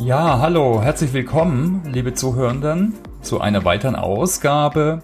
Ja, 0.00 0.38
hallo, 0.38 0.80
herzlich 0.80 1.12
willkommen, 1.12 1.82
liebe 1.92 2.14
Zuhörenden, 2.14 2.94
zu 3.20 3.40
einer 3.40 3.64
weiteren 3.64 3.96
Ausgabe. 3.96 5.02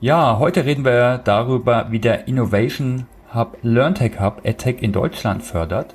Ja, 0.00 0.38
heute 0.38 0.66
reden 0.66 0.84
wir 0.84 1.18
darüber, 1.18 1.86
wie 1.90 2.00
der 2.00 2.28
Innovation 2.28 3.06
Hub 3.34 3.56
LearnTech 3.62 4.20
Hub 4.20 4.42
EdTech 4.44 4.82
in 4.82 4.92
Deutschland 4.92 5.42
fördert. 5.42 5.94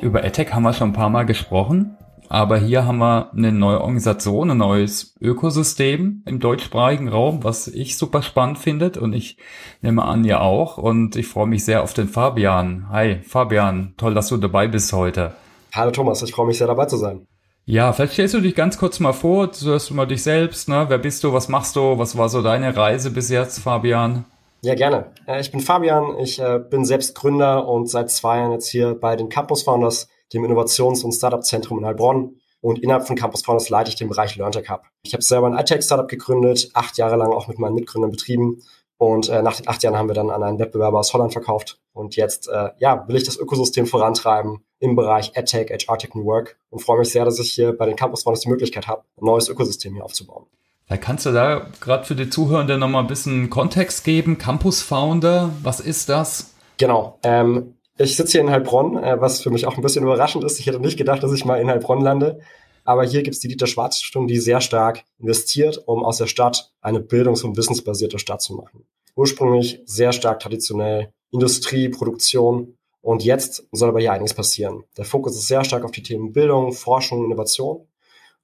Über 0.00 0.22
EdTech 0.22 0.52
haben 0.52 0.64
wir 0.64 0.74
schon 0.74 0.90
ein 0.90 0.94
paar 0.94 1.08
Mal 1.08 1.24
gesprochen, 1.24 1.96
aber 2.28 2.58
hier 2.58 2.84
haben 2.84 2.98
wir 2.98 3.32
eine 3.32 3.52
neue 3.52 3.80
Organisation, 3.80 4.50
ein 4.50 4.58
neues 4.58 5.16
Ökosystem 5.20 6.22
im 6.26 6.40
deutschsprachigen 6.40 7.08
Raum, 7.08 7.42
was 7.42 7.68
ich 7.68 7.96
super 7.96 8.22
spannend 8.22 8.58
finde 8.58 8.92
und 9.00 9.14
ich 9.14 9.38
nehme 9.80 10.04
an, 10.04 10.24
ihr 10.24 10.42
auch. 10.42 10.76
Und 10.76 11.16
ich 11.16 11.26
freue 11.26 11.46
mich 11.46 11.64
sehr 11.64 11.82
auf 11.82 11.94
den 11.94 12.08
Fabian. 12.08 12.90
Hi, 12.90 13.20
Fabian, 13.22 13.94
toll, 13.96 14.12
dass 14.12 14.28
du 14.28 14.36
dabei 14.36 14.68
bist 14.68 14.92
heute. 14.92 15.32
Hallo 15.74 15.90
Thomas, 15.90 16.22
ich 16.22 16.32
freue 16.32 16.46
mich 16.46 16.58
sehr 16.58 16.66
dabei 16.66 16.84
zu 16.84 16.98
sein. 16.98 17.26
Ja, 17.70 17.92
vielleicht 17.92 18.14
stellst 18.14 18.32
du 18.32 18.40
dich 18.40 18.54
ganz 18.54 18.78
kurz 18.78 18.98
mal 18.98 19.12
vor, 19.12 19.48
du 19.48 19.78
mal 19.90 20.06
dich 20.06 20.22
selbst, 20.22 20.70
ne? 20.70 20.86
Wer 20.88 20.96
bist 20.96 21.22
du, 21.22 21.34
was 21.34 21.48
machst 21.48 21.76
du, 21.76 21.98
was 21.98 22.16
war 22.16 22.30
so 22.30 22.40
deine 22.40 22.74
Reise 22.74 23.10
bis 23.10 23.28
jetzt, 23.28 23.58
Fabian? 23.58 24.24
Ja, 24.62 24.74
gerne. 24.74 25.12
Äh, 25.26 25.42
ich 25.42 25.50
bin 25.50 25.60
Fabian, 25.60 26.18
ich 26.18 26.38
äh, 26.38 26.60
bin 26.60 26.86
selbst 26.86 27.14
Gründer 27.14 27.68
und 27.68 27.90
seit 27.90 28.10
zwei 28.10 28.38
Jahren 28.38 28.52
jetzt 28.52 28.70
hier 28.70 28.94
bei 28.94 29.16
den 29.16 29.28
Campus 29.28 29.64
Founders, 29.64 30.08
dem 30.32 30.46
Innovations- 30.46 31.04
und 31.04 31.12
Startup-Zentrum 31.12 31.80
in 31.80 31.84
Heilbronn. 31.84 32.36
Und 32.62 32.78
innerhalb 32.78 33.06
von 33.06 33.16
Campus 33.16 33.42
Founders 33.42 33.68
leite 33.68 33.90
ich 33.90 33.96
den 33.96 34.08
Bereich 34.08 34.34
LearnTech 34.34 34.70
Hub. 34.70 34.84
Ich 35.02 35.12
habe 35.12 35.22
selber 35.22 35.46
ein 35.48 35.58
iTech-Startup 35.58 36.08
gegründet, 36.08 36.70
acht 36.72 36.96
Jahre 36.96 37.16
lang 37.16 37.32
auch 37.32 37.48
mit 37.48 37.58
meinen 37.58 37.74
Mitgründern 37.74 38.10
betrieben. 38.10 38.62
Und 38.98 39.28
äh, 39.28 39.42
nach 39.42 39.56
den 39.56 39.68
acht 39.68 39.82
Jahren 39.82 39.96
haben 39.96 40.08
wir 40.08 40.14
dann 40.14 40.28
an 40.28 40.42
einen 40.42 40.58
Wettbewerber 40.58 40.98
aus 40.98 41.14
Holland 41.14 41.32
verkauft. 41.32 41.78
Und 41.92 42.16
jetzt 42.16 42.48
äh, 42.48 42.70
ja, 42.78 43.06
will 43.06 43.16
ich 43.16 43.24
das 43.24 43.36
Ökosystem 43.36 43.86
vorantreiben 43.86 44.64
im 44.80 44.96
Bereich 44.96 45.36
AdTech, 45.36 45.70
HRTech 45.70 46.14
und 46.14 46.24
Work 46.24 46.58
und 46.70 46.80
freue 46.80 46.98
mich 46.98 47.10
sehr, 47.10 47.24
dass 47.24 47.38
ich 47.38 47.52
hier 47.52 47.76
bei 47.76 47.86
den 47.86 47.96
Campus 47.96 48.24
Founders 48.24 48.40
die 48.40 48.48
Möglichkeit 48.48 48.88
habe, 48.88 49.02
ein 49.20 49.24
neues 49.24 49.48
Ökosystem 49.48 49.94
hier 49.94 50.04
aufzubauen. 50.04 50.46
Ja, 50.88 50.96
kannst 50.96 51.26
du 51.26 51.32
da 51.32 51.66
gerade 51.80 52.04
für 52.04 52.14
die 52.14 52.30
Zuhörenden 52.30 52.80
nochmal 52.80 53.02
ein 53.02 53.08
bisschen 53.08 53.50
Kontext 53.50 54.04
geben? 54.04 54.38
Campus 54.38 54.82
Founder, 54.82 55.50
was 55.62 55.80
ist 55.80 56.08
das? 56.08 56.54
Genau. 56.78 57.18
Ähm, 57.22 57.74
ich 57.98 58.16
sitze 58.16 58.32
hier 58.32 58.40
in 58.40 58.50
Heilbronn, 58.50 58.96
äh, 58.96 59.20
was 59.20 59.40
für 59.42 59.50
mich 59.50 59.66
auch 59.66 59.76
ein 59.76 59.82
bisschen 59.82 60.04
überraschend 60.04 60.44
ist. 60.44 60.58
Ich 60.58 60.66
hätte 60.66 60.80
nicht 60.80 60.96
gedacht, 60.96 61.22
dass 61.22 61.32
ich 61.32 61.44
mal 61.44 61.60
in 61.60 61.68
Heilbronn 61.68 62.00
lande. 62.00 62.40
Aber 62.88 63.04
hier 63.04 63.22
gibt 63.22 63.34
es 63.34 63.40
die 63.40 63.48
Dieter 63.48 63.66
Schwarz 63.66 63.98
Stiftung, 63.98 64.28
die 64.28 64.38
sehr 64.38 64.62
stark 64.62 65.04
investiert, 65.18 65.82
um 65.84 66.02
aus 66.02 66.16
der 66.16 66.26
Stadt 66.26 66.72
eine 66.80 67.00
bildungs- 67.00 67.44
und 67.44 67.54
wissensbasierte 67.54 68.18
Stadt 68.18 68.40
zu 68.40 68.54
machen. 68.54 68.86
Ursprünglich 69.14 69.82
sehr 69.84 70.10
stark 70.12 70.40
traditionell 70.40 71.12
Industrie, 71.30 71.90
Produktion 71.90 72.78
und 73.02 73.22
jetzt 73.22 73.68
soll 73.72 73.90
aber 73.90 74.00
hier 74.00 74.14
einiges 74.14 74.32
passieren. 74.32 74.84
Der 74.96 75.04
Fokus 75.04 75.36
ist 75.36 75.48
sehr 75.48 75.64
stark 75.64 75.84
auf 75.84 75.90
die 75.90 76.02
Themen 76.02 76.32
Bildung, 76.32 76.72
Forschung, 76.72 77.26
Innovation. 77.26 77.86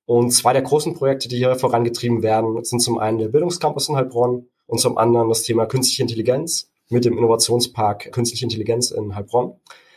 Und 0.05 0.31
zwei 0.31 0.53
der 0.53 0.61
großen 0.61 0.93
Projekte, 0.93 1.27
die 1.29 1.39
hier 1.39 1.57
vorangetrieben 1.57 2.23
werden, 2.23 2.63
sind 2.65 2.81
zum 2.81 2.99
einen 2.99 3.17
der 3.17 3.29
Bildungscampus 3.29 3.89
in 3.89 3.97
Heilbronn 3.97 4.47
und 4.67 4.79
zum 4.79 4.99
anderen 4.99 5.31
das 5.31 5.45
Thema 5.45 5.65
künstliche 5.65 6.03
Intelligenz 6.03 6.71
mit 6.91 7.07
dem 7.07 7.17
Innovationspark 7.17 8.13
Künstliche 8.13 8.45
Intelligenz 8.45 8.91
in 8.91 9.15
Heilbronn. 9.17 9.55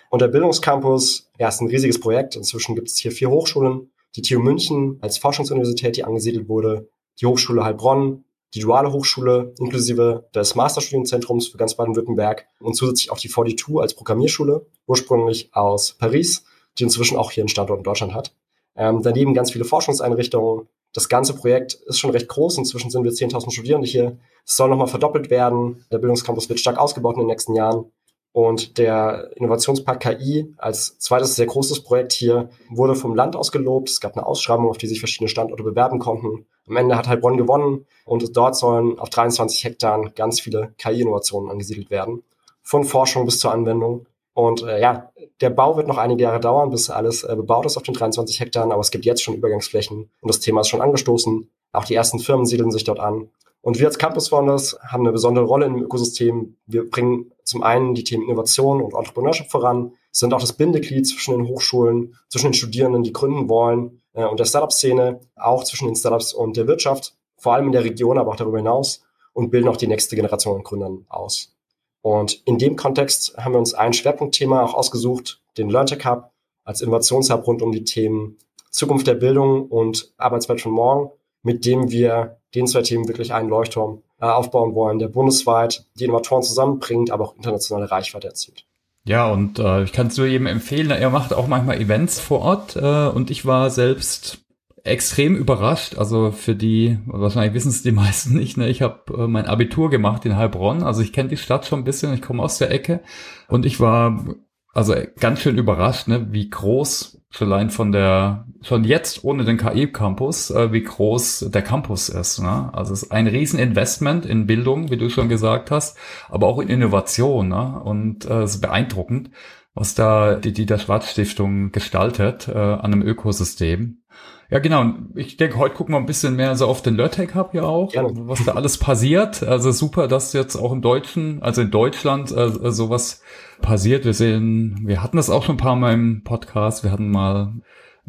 Und 0.10 0.22
der 0.22 0.30
Bildungscampus, 0.30 1.30
ja, 1.38 1.50
ist 1.50 1.60
ein 1.60 1.68
riesiges 1.68 2.00
Projekt. 2.00 2.38
Inzwischen 2.38 2.76
gibt 2.76 2.88
es 2.88 2.96
hier 2.96 3.12
vier 3.12 3.30
Hochschulen. 3.30 3.92
Die 4.16 4.22
TU 4.22 4.40
München 4.40 4.98
als 5.02 5.18
Forschungsuniversität, 5.18 5.98
die 5.98 6.04
angesiedelt 6.04 6.50
wurde, 6.50 6.90
die 7.22 7.26
Hochschule 7.26 7.64
Heilbronn, 7.64 8.24
die 8.54 8.60
duale 8.60 8.92
Hochschule 8.92 9.54
inklusive 9.60 10.30
des 10.34 10.56
Masterstudienzentrums 10.56 11.50
für 11.50 11.58
ganz 11.58 11.76
Baden-Württemberg 11.76 12.48
und 12.60 12.76
zusätzlich 12.76 13.12
auch 13.12 13.20
die 13.20 13.30
42 13.30 13.78
als 13.78 13.94
Programmierschule, 13.94 14.66
ursprünglich 14.88 15.54
aus 15.54 15.96
Paris, 15.98 16.46
die 16.78 16.84
inzwischen 16.84 17.18
auch 17.18 17.32
hier 17.32 17.44
einen 17.44 17.50
Standort 17.50 17.80
in 17.80 17.84
Deutschland 17.84 18.14
hat. 18.14 18.34
Ähm, 18.76 19.02
daneben 19.02 19.34
ganz 19.34 19.52
viele 19.52 19.66
Forschungseinrichtungen. 19.66 20.68
Das 20.94 21.10
ganze 21.10 21.34
Projekt 21.36 21.74
ist 21.74 22.00
schon 22.00 22.12
recht 22.12 22.28
groß. 22.28 22.58
Inzwischen 22.60 22.90
sind 22.90 23.04
wir 23.04 23.12
10.000 23.12 23.52
Studierende 23.52 23.88
hier. 23.88 24.18
Es 24.46 24.56
soll 24.56 24.70
nochmal 24.70 24.88
verdoppelt 24.88 25.30
werden. 25.30 25.86
Der 25.92 25.98
Bildungscampus 25.98 26.48
wird 26.48 26.60
stark 26.60 26.78
ausgebaut 26.78 27.16
in 27.16 27.22
den 27.22 27.28
nächsten 27.28 27.56
Jahren. 27.56 27.92
Und 28.38 28.78
der 28.78 29.32
Innovationspark 29.38 30.00
KI 30.00 30.54
als 30.58 31.00
zweites 31.00 31.36
sehr 31.36 31.48
großes 31.48 31.82
Projekt 31.82 32.14
hier 32.14 32.52
wurde 32.70 32.94
vom 32.94 33.16
Land 33.16 33.36
aus 33.36 33.52
gelobt. 33.52 33.90
Es 33.90 34.00
gab 34.00 34.16
eine 34.16 34.28
Ausschreibung, 34.28 34.70
auf 34.70 34.78
die 34.78 34.86
sich 34.86 35.00
verschiedene 35.00 35.28
Standorte 35.28 35.64
bewerben 35.64 35.98
konnten. 35.98 36.46
Am 36.68 36.78
Ende 36.78 36.96
hat 36.96 37.08
Heilbronn 37.08 37.38
gewonnen 37.38 37.88
und 38.06 38.38
dort 38.38 38.56
sollen 38.56 39.00
auf 39.00 39.10
23 39.10 39.64
Hektar 39.64 40.12
ganz 40.12 40.40
viele 40.40 40.76
KI-Innovationen 40.78 41.50
angesiedelt 41.50 41.90
werden. 41.90 42.22
Von 42.62 42.84
Forschung 42.84 43.26
bis 43.26 43.40
zur 43.40 43.52
Anwendung. 43.52 44.06
Und 44.36 44.62
äh, 44.62 44.80
ja, 44.80 45.12
der 45.42 45.50
Bau 45.50 45.76
wird 45.76 45.88
noch 45.88 45.98
einige 45.98 46.22
Jahre 46.22 46.40
dauern, 46.40 46.70
bis 46.70 46.92
alles 46.92 47.24
äh, 47.24 47.36
bebaut 47.36 47.66
ist 47.66 47.76
auf 47.76 47.82
den 47.82 47.96
23 47.96 48.40
Hektar, 48.40 48.72
aber 48.72 48.82
es 48.82 48.92
gibt 48.92 49.06
jetzt 49.06 49.24
schon 49.24 49.34
Übergangsflächen 49.34 50.12
und 50.22 50.28
das 50.30 50.42
Thema 50.42 50.62
ist 50.62 50.68
schon 50.68 50.82
angestoßen. 50.82 51.50
Auch 51.72 51.86
die 51.86 51.96
ersten 51.96 52.20
Firmen 52.20 52.46
siedeln 52.46 52.70
sich 52.70 52.84
dort 52.84 53.00
an. 53.00 53.32
Und 53.62 53.80
wir 53.80 53.88
als 53.88 53.98
Campus 53.98 54.30
Founders 54.30 54.78
haben 54.82 55.04
eine 55.04 55.12
besondere 55.12 55.46
Rolle 55.46 55.66
im 55.66 55.82
Ökosystem. 55.82 56.58
Wir 56.68 56.90
bringen 56.90 57.32
zum 57.44 57.64
einen 57.64 57.96
die 57.96 58.04
Themen 58.04 58.24
Innovation 58.24 58.82
und 58.82 58.94
Entrepreneurship 58.94 59.50
voran, 59.50 59.94
sind 60.12 60.34
auch 60.34 60.42
das 60.42 60.54
Bindeglied 60.54 61.08
zwischen 61.08 61.38
den 61.38 61.48
Hochschulen, 61.48 62.16
zwischen 62.30 62.48
den 62.48 62.54
Studierenden, 62.54 63.04
die 63.04 63.14
gründen 63.14 63.50
wollen, 63.50 64.02
äh, 64.14 64.26
und 64.26 64.40
der 64.40 64.46
Startup-Szene, 64.46 65.22
auch 65.36 65.64
zwischen 65.64 65.88
den 65.88 65.96
Startups 65.96 66.34
und 66.34 66.58
der 66.58 66.68
Wirtschaft, 66.68 67.16
vor 67.38 67.54
allem 67.54 67.68
in 67.68 67.72
der 67.72 67.84
Region, 67.84 68.18
aber 68.18 68.32
auch 68.32 68.36
darüber 68.36 68.58
hinaus 68.58 69.04
und 69.34 69.52
bilden 69.52 69.68
auch 69.68 69.78
die 69.78 69.88
nächste 69.88 70.16
Generation 70.16 70.58
an 70.58 70.64
Gründern 70.64 71.06
aus. 71.08 71.54
Und 72.02 72.42
in 72.46 72.58
dem 72.58 72.76
Kontext 72.76 73.38
haben 73.38 73.54
wir 73.54 73.60
uns 73.60 73.74
ein 73.74 73.94
Schwerpunktthema 73.94 74.64
auch 74.64 74.74
ausgesucht, 74.74 75.42
den 75.58 75.70
LearnTech 75.70 76.06
Hub 76.06 76.32
als 76.64 76.82
Innovationshub 76.82 77.46
rund 77.46 77.62
um 77.62 77.72
die 77.72 77.84
Themen 77.84 78.38
Zukunft 78.72 79.08
der 79.08 79.16
Bildung 79.16 79.68
und 79.68 80.14
Arbeitswelt 80.18 80.62
von 80.62 80.72
morgen, 80.72 81.12
mit 81.44 81.66
dem 81.66 81.92
wir 81.92 82.37
den 82.56 82.68
zwei 82.68 82.82
Themen 82.82 83.08
wirklich 83.08 83.34
einen 83.34 83.50
Leuchtturm 83.50 84.04
äh, 84.20 84.26
aufbauen 84.26 84.74
wollen, 84.74 85.00
der 85.00 85.08
bundesweit 85.08 85.86
die 85.96 86.06
Innovatoren 86.06 86.44
zusammenbringt, 86.44 87.12
aber 87.12 87.26
auch 87.26 87.36
internationale 87.36 87.92
Reichweite 87.92 88.28
erzielt. 88.28 88.66
Ja, 89.06 89.32
und 89.32 89.60
äh, 89.60 89.84
ich 89.84 89.94
kann 89.94 90.08
es 90.08 90.18
nur 90.18 90.28
jedem 90.28 90.48
empfehlen, 90.48 90.92
er 90.92 91.10
macht 91.10 91.34
auch 91.34 91.48
manchmal 91.48 91.80
Events 91.80 92.20
vor 92.20 92.42
Ort 92.42 92.76
äh, 92.76 93.08
und 93.08 93.32
ich 93.32 93.46
war 93.46 93.70
selbst 93.70 94.40
extrem 94.84 95.36
überrascht. 95.36 95.98
Also 95.98 96.32
für 96.32 96.56
die, 96.56 96.98
wahrscheinlich 97.06 97.54
wissen 97.54 97.70
es 97.70 97.84
die 97.84 97.92
meisten 97.94 98.38
nicht, 98.38 98.58
ne? 98.58 98.68
ich 98.68 98.82
habe 98.82 99.24
äh, 99.24 99.28
mein 99.28 99.46
Abitur 99.46 99.90
gemacht 99.90 100.26
in 100.26 100.36
Heilbronn, 100.36 100.84
also 100.84 101.02
ich 101.02 101.14
kenne 101.14 101.30
die 101.30 101.38
Stadt 101.38 101.66
schon 101.66 101.80
ein 101.80 101.86
bisschen, 101.86 102.14
ich 102.14 102.22
komme 102.22 102.44
aus 102.44 102.58
der 102.58 102.72
Ecke 102.72 103.02
und 103.48 103.66
ich 103.66 103.80
war 103.80 104.26
also 104.74 104.96
ganz 105.20 105.40
schön 105.40 105.58
überrascht, 105.58 106.08
ne, 106.08 106.28
wie 106.32 106.50
groß 106.50 107.18
schon 107.30 107.52
allein 107.52 107.70
von 107.70 107.92
der, 107.92 108.46
schon 108.62 108.84
jetzt 108.84 109.24
ohne 109.24 109.44
den 109.44 109.58
KI-Campus, 109.58 110.52
äh, 110.52 110.72
wie 110.72 110.84
groß 110.84 111.50
der 111.50 111.62
Campus 111.62 112.10
ist. 112.10 112.40
Ne? 112.40 112.70
Also 112.74 112.94
es 112.94 113.04
ist 113.04 113.12
ein 113.12 113.28
Rieseninvestment 113.28 114.26
in 114.26 114.48
Bildung, 114.48 114.90
wie 114.92 114.98
du 114.98 115.10
schon 115.10 115.30
gesagt 115.30 115.72
hast, 115.72 115.98
aber 116.30 116.48
auch 116.48 116.60
in 116.60 116.70
Innovation. 116.70 117.50
Ne? 117.50 117.82
Und 117.84 118.26
äh, 118.26 118.44
es 118.44 118.56
ist 118.56 118.62
beeindruckend, 118.62 119.32
was 119.74 119.94
da 119.94 120.36
die 120.36 120.54
Dieter 120.54 120.80
Schwarz 120.80 121.12
Stiftung 121.12 121.72
gestaltet 121.72 122.48
äh, 122.48 122.58
an 122.58 122.94
einem 122.94 123.02
Ökosystem. 123.02 124.02
Ja, 124.50 124.60
genau. 124.60 124.94
Ich 125.16 125.36
denke, 125.36 125.58
heute 125.58 125.76
gucken 125.76 125.94
wir 125.94 126.00
ein 126.00 126.06
bisschen 126.06 126.38
mehr 126.38 126.56
so 126.56 126.68
auf 126.68 126.82
den 126.82 126.96
LearTech 126.96 127.36
Hub 127.36 127.54
ja 127.54 127.64
auch, 127.64 127.92
Gerne. 127.92 128.12
was 128.14 128.46
da 128.46 128.54
alles 128.54 128.78
passiert. 128.78 129.44
Also 129.44 129.72
super, 129.72 130.08
dass 130.08 130.32
jetzt 130.32 130.56
auch 130.56 130.72
im 130.72 130.82
Deutschen, 130.82 131.44
also 131.44 131.62
in 131.62 131.70
Deutschland, 131.70 132.32
äh, 132.32 132.72
sowas 132.72 133.22
passiert. 133.62 134.06
Wir 134.06 134.14
sehen, 134.14 134.80
wir 134.86 135.04
hatten 135.04 135.18
das 135.18 135.30
auch 135.30 135.44
schon 135.44 135.56
ein 135.56 135.60
paar 135.60 135.76
Mal 135.76 135.94
im 135.94 136.24
Podcast. 136.24 136.84
Wir 136.84 136.92
hatten 136.92 137.10
mal 137.10 137.54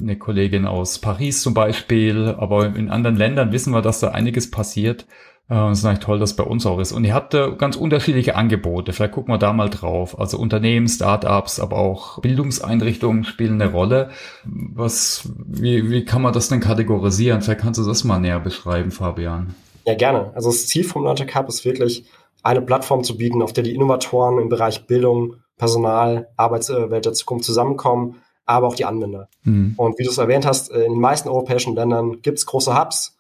eine 0.00 0.16
Kollegin 0.16 0.66
aus 0.66 0.98
Paris 0.98 1.42
zum 1.42 1.54
Beispiel, 1.54 2.34
aber 2.38 2.76
in 2.76 2.90
anderen 2.90 3.16
Ländern 3.16 3.52
wissen 3.52 3.72
wir, 3.72 3.82
dass 3.82 4.00
da 4.00 4.08
einiges 4.08 4.50
passiert. 4.50 5.06
Äh, 5.50 5.70
es 5.70 5.80
ist 5.80 5.84
eigentlich 5.84 6.04
toll, 6.04 6.18
dass 6.18 6.36
bei 6.36 6.44
uns 6.44 6.66
auch 6.66 6.78
ist. 6.78 6.92
Und 6.92 7.04
ihr 7.04 7.14
habt 7.14 7.34
äh, 7.34 7.52
ganz 7.56 7.76
unterschiedliche 7.76 8.36
Angebote. 8.36 8.92
Vielleicht 8.92 9.12
gucken 9.12 9.32
wir 9.32 9.38
da 9.38 9.52
mal 9.52 9.70
drauf. 9.70 10.18
Also 10.18 10.38
Unternehmen, 10.38 10.88
Startups, 10.88 11.58
aber 11.60 11.76
auch 11.76 12.20
Bildungseinrichtungen 12.20 13.24
spielen 13.24 13.60
eine 13.60 13.72
Rolle. 13.72 14.10
Was, 14.44 15.28
wie, 15.46 15.90
wie 15.90 16.04
kann 16.04 16.22
man 16.22 16.32
das 16.32 16.48
denn 16.48 16.60
kategorisieren? 16.60 17.40
Vielleicht 17.40 17.60
kannst 17.60 17.80
du 17.80 17.84
das 17.84 18.04
mal 18.04 18.20
näher 18.20 18.40
beschreiben, 18.40 18.90
Fabian. 18.90 19.54
Ja, 19.86 19.94
gerne. 19.94 20.32
Also 20.34 20.50
das 20.50 20.66
Ziel 20.66 20.84
vom 20.84 21.04
Learning 21.04 21.26
Cup 21.26 21.48
ist 21.48 21.64
wirklich, 21.64 22.04
eine 22.42 22.62
Plattform 22.62 23.04
zu 23.04 23.16
bieten, 23.16 23.42
auf 23.42 23.52
der 23.52 23.64
die 23.64 23.74
Innovatoren 23.74 24.38
im 24.38 24.48
Bereich 24.48 24.86
Bildung, 24.86 25.36
Personal, 25.56 26.28
Arbeitswelt 26.36 27.04
der 27.04 27.12
Zukunft 27.12 27.44
zusammenkommen, 27.44 28.22
aber 28.46 28.68
auch 28.68 28.76
die 28.76 28.84
Anwender. 28.84 29.28
Mhm. 29.42 29.74
Und 29.76 29.98
wie 29.98 30.04
du 30.04 30.10
es 30.10 30.18
erwähnt 30.18 30.46
hast, 30.46 30.70
in 30.70 30.92
den 30.92 31.00
meisten 31.00 31.28
europäischen 31.28 31.74
Ländern 31.74 32.22
gibt 32.22 32.38
es 32.38 32.46
große 32.46 32.78
Hubs, 32.78 33.18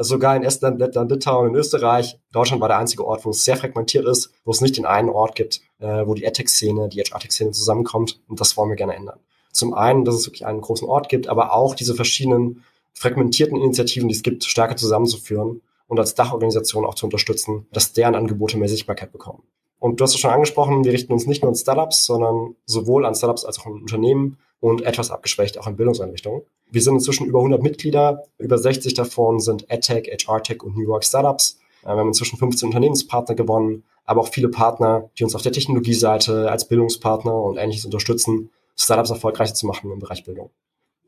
sogar 0.00 0.34
in 0.36 0.42
Estland, 0.42 0.80
Lettland, 0.80 1.10
Litauen, 1.10 1.50
in 1.50 1.54
Österreich. 1.54 2.18
Deutschland 2.32 2.60
war 2.60 2.68
der 2.68 2.78
einzige 2.78 3.06
Ort, 3.06 3.24
wo 3.24 3.30
es 3.30 3.44
sehr 3.44 3.56
fragmentiert 3.56 4.06
ist, 4.06 4.32
wo 4.44 4.50
es 4.50 4.60
nicht 4.60 4.76
den 4.76 4.86
einen 4.86 5.08
Ort 5.08 5.36
gibt, 5.36 5.60
äh, 5.78 6.06
wo 6.06 6.14
die 6.14 6.24
EdTech-Szene, 6.24 6.88
die 6.88 7.00
HR-Tech-Szene 7.00 7.52
zusammenkommt. 7.52 8.20
Und 8.26 8.40
das 8.40 8.56
wollen 8.56 8.70
wir 8.70 8.76
gerne 8.76 8.96
ändern. 8.96 9.20
Zum 9.52 9.72
einen, 9.72 10.04
dass 10.04 10.16
es 10.16 10.26
wirklich 10.26 10.46
einen 10.46 10.60
großen 10.60 10.88
Ort 10.88 11.08
gibt, 11.08 11.28
aber 11.28 11.52
auch 11.52 11.76
diese 11.76 11.94
verschiedenen 11.94 12.64
fragmentierten 12.92 13.56
Initiativen, 13.56 14.08
die 14.08 14.14
es 14.14 14.22
gibt, 14.22 14.44
stärker 14.44 14.76
zusammenzuführen 14.76 15.60
und 15.88 15.98
als 15.98 16.14
Dachorganisation 16.14 16.84
auch 16.84 16.94
zu 16.94 17.06
unterstützen, 17.06 17.66
dass 17.72 17.92
deren 17.92 18.14
Angebote 18.14 18.56
mehr 18.56 18.68
Sichtbarkeit 18.68 19.12
bekommen. 19.12 19.42
Und 19.78 20.00
du 20.00 20.04
hast 20.04 20.14
es 20.14 20.20
schon 20.20 20.30
angesprochen, 20.30 20.84
wir 20.84 20.92
richten 20.92 21.12
uns 21.12 21.26
nicht 21.26 21.42
nur 21.42 21.50
an 21.50 21.56
Startups, 21.56 22.06
sondern 22.06 22.56
sowohl 22.64 23.04
an 23.04 23.14
Startups 23.14 23.44
als 23.44 23.58
auch 23.58 23.66
an 23.66 23.74
Unternehmen 23.74 24.38
und 24.60 24.80
etwas 24.82 25.10
abgeschwächt 25.10 25.58
auch 25.58 25.66
in 25.66 25.76
Bildungseinrichtungen. 25.76 26.42
Wir 26.70 26.80
sind 26.80 26.94
inzwischen 26.94 27.26
über 27.26 27.40
100 27.40 27.62
Mitglieder, 27.62 28.24
über 28.38 28.56
60 28.56 28.94
davon 28.94 29.40
sind 29.40 29.70
EdTech, 29.70 30.10
HR-Tech 30.26 30.62
und 30.62 30.74
New 30.74 30.84
York 30.84 31.04
Startups. 31.04 31.58
Äh, 31.82 31.88
wir 31.88 31.96
haben 31.96 32.08
inzwischen 32.08 32.38
15 32.38 32.68
Unternehmenspartner 32.68 33.34
gewonnen, 33.34 33.84
aber 34.06 34.22
auch 34.22 34.28
viele 34.28 34.48
Partner, 34.48 35.10
die 35.18 35.24
uns 35.24 35.34
auf 35.34 35.42
der 35.42 35.52
Technologieseite 35.52 36.50
als 36.50 36.66
Bildungspartner 36.66 37.34
und 37.34 37.58
ähnliches 37.58 37.84
unterstützen, 37.84 38.50
Startups 38.76 39.10
erfolgreicher 39.10 39.54
zu 39.54 39.66
machen 39.66 39.92
im 39.92 39.98
Bereich 39.98 40.24
Bildung. 40.24 40.50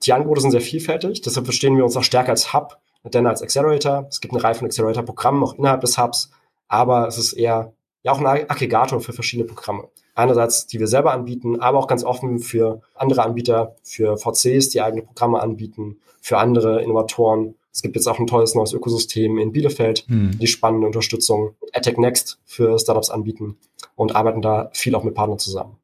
Die 0.03 0.13
Angebote 0.13 0.43
sind 0.43 0.51
sehr 0.51 0.61
vielfältig, 0.61 1.23
deshalb 1.23 1.47
verstehen 1.47 1.77
wir 1.77 1.85
uns 1.85 1.97
auch 1.97 2.05
stärker 2.05 2.31
als 2.31 2.53
Hub, 2.53 2.79
denn 3.05 3.27
als 3.27 3.43
Accelerator. 3.43 4.07
Es 4.09 4.21
gibt 4.21 4.35
eine 4.35 4.43
Reihe 4.43 4.55
von 4.55 4.67
Accelerator-Programmen 4.67 5.43
auch 5.43 5.55
innerhalb 5.55 5.81
des 5.81 5.99
Hubs, 5.99 6.31
aber 6.69 7.07
es 7.07 7.19
ist 7.19 7.35
eher 7.35 7.73
ja 8.03 8.13
auch 8.13 8.21
ein 8.21 8.27
Aggregator 8.27 9.01
für 9.01 9.13
verschiedene 9.13 9.47
Programme. 9.47 9.89
Einerseits, 10.15 10.67
die 10.67 10.81
wir 10.81 10.87
selber 10.87 11.13
anbieten, 11.13 11.61
aber 11.61 11.79
auch 11.79 11.89
ganz 11.89 12.03
offen 12.05 12.39
für 12.39 12.81
andere 12.95 13.23
Anbieter, 13.23 13.77
für 13.83 14.17
VCs, 14.17 14.71
die 14.71 14.81
eigene 14.81 15.03
Programme 15.03 15.41
anbieten, 15.41 16.01
für 16.21 16.39
andere 16.39 16.83
Innovatoren. 16.83 17.55
Es 17.73 17.83
gibt 17.83 17.97
jetzt 17.97 18.07
auch 18.07 18.19
ein 18.19 18.27
tolles 18.27 18.55
neues 18.55 18.73
Ökosystem 18.73 19.39
in 19.39 19.53
Bielefeld, 19.53 20.07
hm. 20.09 20.39
die 20.39 20.47
spannende 20.47 20.87
Unterstützung 20.87 21.55
Attack 21.73 21.99
Next 21.99 22.39
für 22.45 22.79
Startups 22.79 23.11
anbieten 23.11 23.59
und 23.95 24.17
arbeiten 24.17 24.41
da 24.41 24.71
viel 24.73 24.95
auch 24.95 25.05
mit 25.05 25.15
Partnern 25.15 25.39
zusammen. 25.39 25.77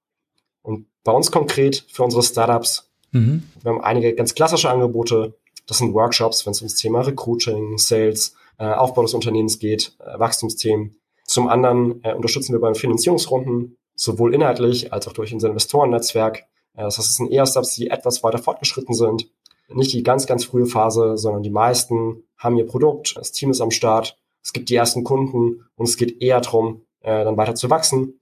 Und 0.63 0.87
bei 1.05 1.13
uns 1.13 1.31
konkret 1.31 1.85
für 1.89 2.05
unsere 2.05 2.23
Startups, 2.23 2.91
mhm. 3.11 3.43
wir 3.61 3.73
haben 3.73 3.81
einige 3.83 4.15
ganz 4.15 4.35
klassische 4.35 4.71
Angebote. 4.71 5.35
Das 5.67 5.79
sind 5.79 5.95
Workshops, 5.95 6.45
wenn 6.47 6.53
es 6.53 6.61
ums 6.61 6.75
Thema 6.75 7.01
Recruiting, 7.01 7.79
Sales, 7.79 8.35
äh, 8.59 8.65
Aufbau 8.65 9.03
des 9.03 9.15
Unternehmens 9.15 9.59
geht, 9.59 9.97
äh, 10.01 10.19
Wachstumsthemen. 10.19 10.97
Zum 11.25 11.49
anderen 11.49 12.03
äh, 12.05 12.15
unterstützen 12.15 12.53
wir 12.53 12.61
beim 12.61 12.75
Finanzierungsrunden, 12.75 13.77
sowohl 13.95 14.35
inhaltlich 14.35 14.93
als 14.93 15.07
auch 15.09 15.13
durch 15.13 15.33
unser 15.33 15.49
Investorennetzwerk. 15.49 16.45
Äh, 16.75 16.83
das 16.83 16.99
heißt, 16.99 17.09
es 17.09 17.15
sind 17.17 17.31
eher 17.31 17.47
Startups, 17.47 17.75
die 17.75 17.91
etwas 17.91 18.23
weiter 18.23 18.39
fortgeschritten 18.39 18.95
sind. 18.95 19.29
Nicht 19.69 19.93
die 19.93 20.03
ganz, 20.03 20.27
ganz 20.27 20.45
frühe 20.45 20.67
Phase, 20.67 21.17
sondern 21.17 21.43
die 21.43 21.51
meisten 21.51 22.25
haben 22.37 22.57
ihr 22.57 22.67
Produkt, 22.67 23.17
das 23.17 23.33
Team 23.33 23.51
ist 23.51 23.61
am 23.61 23.71
Start, 23.71 24.19
es 24.43 24.53
gibt 24.53 24.69
die 24.69 24.75
ersten 24.75 25.05
Kunden 25.05 25.65
und 25.77 25.89
es 25.89 25.97
geht 25.97 26.21
eher 26.21 26.41
darum, 26.41 26.83
äh, 27.01 27.25
dann 27.25 27.37
weiter 27.37 27.55
zu 27.55 27.71
wachsen. 27.71 28.21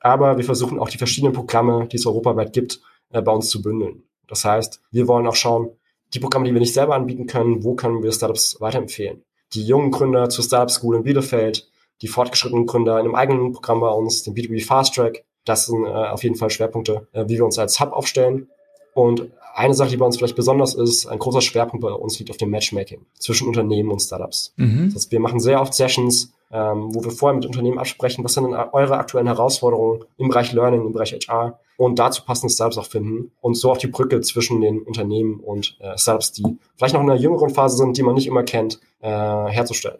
Aber 0.00 0.36
wir 0.36 0.44
versuchen 0.44 0.78
auch 0.78 0.90
die 0.90 0.98
verschiedenen 0.98 1.32
Programme, 1.32 1.86
die 1.90 1.96
es 1.96 2.06
europaweit 2.06 2.52
gibt, 2.52 2.80
äh, 3.10 3.22
bei 3.22 3.32
uns 3.32 3.48
zu 3.48 3.62
bündeln. 3.62 4.02
Das 4.28 4.44
heißt, 4.44 4.80
wir 4.90 5.08
wollen 5.08 5.26
auch 5.26 5.34
schauen, 5.34 5.70
die 6.14 6.20
Programme, 6.20 6.46
die 6.46 6.52
wir 6.52 6.60
nicht 6.60 6.74
selber 6.74 6.94
anbieten 6.94 7.26
können, 7.26 7.64
wo 7.64 7.74
können 7.74 8.02
wir 8.02 8.12
Startups 8.12 8.60
weiterempfehlen? 8.60 9.24
Die 9.54 9.64
jungen 9.64 9.90
Gründer 9.90 10.28
zur 10.28 10.44
Startup 10.44 10.70
School 10.70 10.96
in 10.96 11.02
Bielefeld, 11.02 11.70
die 12.00 12.08
fortgeschrittenen 12.08 12.66
Gründer 12.66 12.98
in 12.98 13.06
einem 13.06 13.14
eigenen 13.14 13.52
Programm 13.52 13.80
bei 13.80 13.88
uns, 13.88 14.22
den 14.22 14.34
B2B 14.34 14.64
Fast 14.64 14.94
Track. 14.94 15.24
Das 15.44 15.66
sind 15.66 15.84
äh, 15.84 15.88
auf 15.88 16.22
jeden 16.22 16.36
Fall 16.36 16.50
Schwerpunkte, 16.50 17.08
äh, 17.12 17.24
wie 17.26 17.36
wir 17.36 17.44
uns 17.44 17.58
als 17.58 17.80
Hub 17.80 17.92
aufstellen. 17.92 18.48
Und 18.94 19.30
eine 19.54 19.74
Sache, 19.74 19.90
die 19.90 19.96
bei 19.96 20.06
uns 20.06 20.16
vielleicht 20.16 20.36
besonders 20.36 20.74
ist, 20.74 21.06
ein 21.06 21.18
großer 21.18 21.40
Schwerpunkt 21.40 21.82
bei 21.82 21.92
uns 21.92 22.18
liegt 22.18 22.30
auf 22.30 22.36
dem 22.36 22.50
Matchmaking 22.50 23.04
zwischen 23.18 23.48
Unternehmen 23.48 23.90
und 23.90 24.00
Startups. 24.00 24.54
Mhm. 24.56 24.86
Das 24.86 24.94
heißt, 24.94 25.12
wir 25.12 25.20
machen 25.20 25.40
sehr 25.40 25.60
oft 25.60 25.74
Sessions, 25.74 26.32
ähm, 26.50 26.94
wo 26.94 27.02
wir 27.04 27.10
vorher 27.10 27.36
mit 27.36 27.46
Unternehmen 27.46 27.78
absprechen, 27.78 28.24
was 28.24 28.34
sind 28.34 28.44
denn 28.44 28.54
eure 28.54 28.96
aktuellen 28.96 29.26
Herausforderungen 29.26 30.04
im 30.18 30.28
Bereich 30.28 30.52
Learning, 30.52 30.86
im 30.86 30.92
Bereich 30.92 31.12
HR 31.12 31.58
und 31.76 31.98
dazu 31.98 32.22
passende 32.24 32.52
Startups 32.52 32.78
auch 32.78 32.86
finden 32.86 33.32
und 33.40 33.54
so 33.54 33.72
auch 33.72 33.78
die 33.78 33.86
Brücke 33.86 34.20
zwischen 34.20 34.60
den 34.60 34.80
Unternehmen 34.80 35.40
und 35.40 35.76
äh, 35.80 35.96
Startups, 35.96 36.32
die 36.32 36.44
vielleicht 36.76 36.94
noch 36.94 37.02
in 37.02 37.10
einer 37.10 37.18
jüngeren 37.18 37.50
Phase 37.50 37.76
sind, 37.76 37.96
die 37.96 38.02
man 38.02 38.14
nicht 38.14 38.26
immer 38.26 38.42
kennt, 38.42 38.80
äh, 39.00 39.08
herzustellen. 39.08 39.98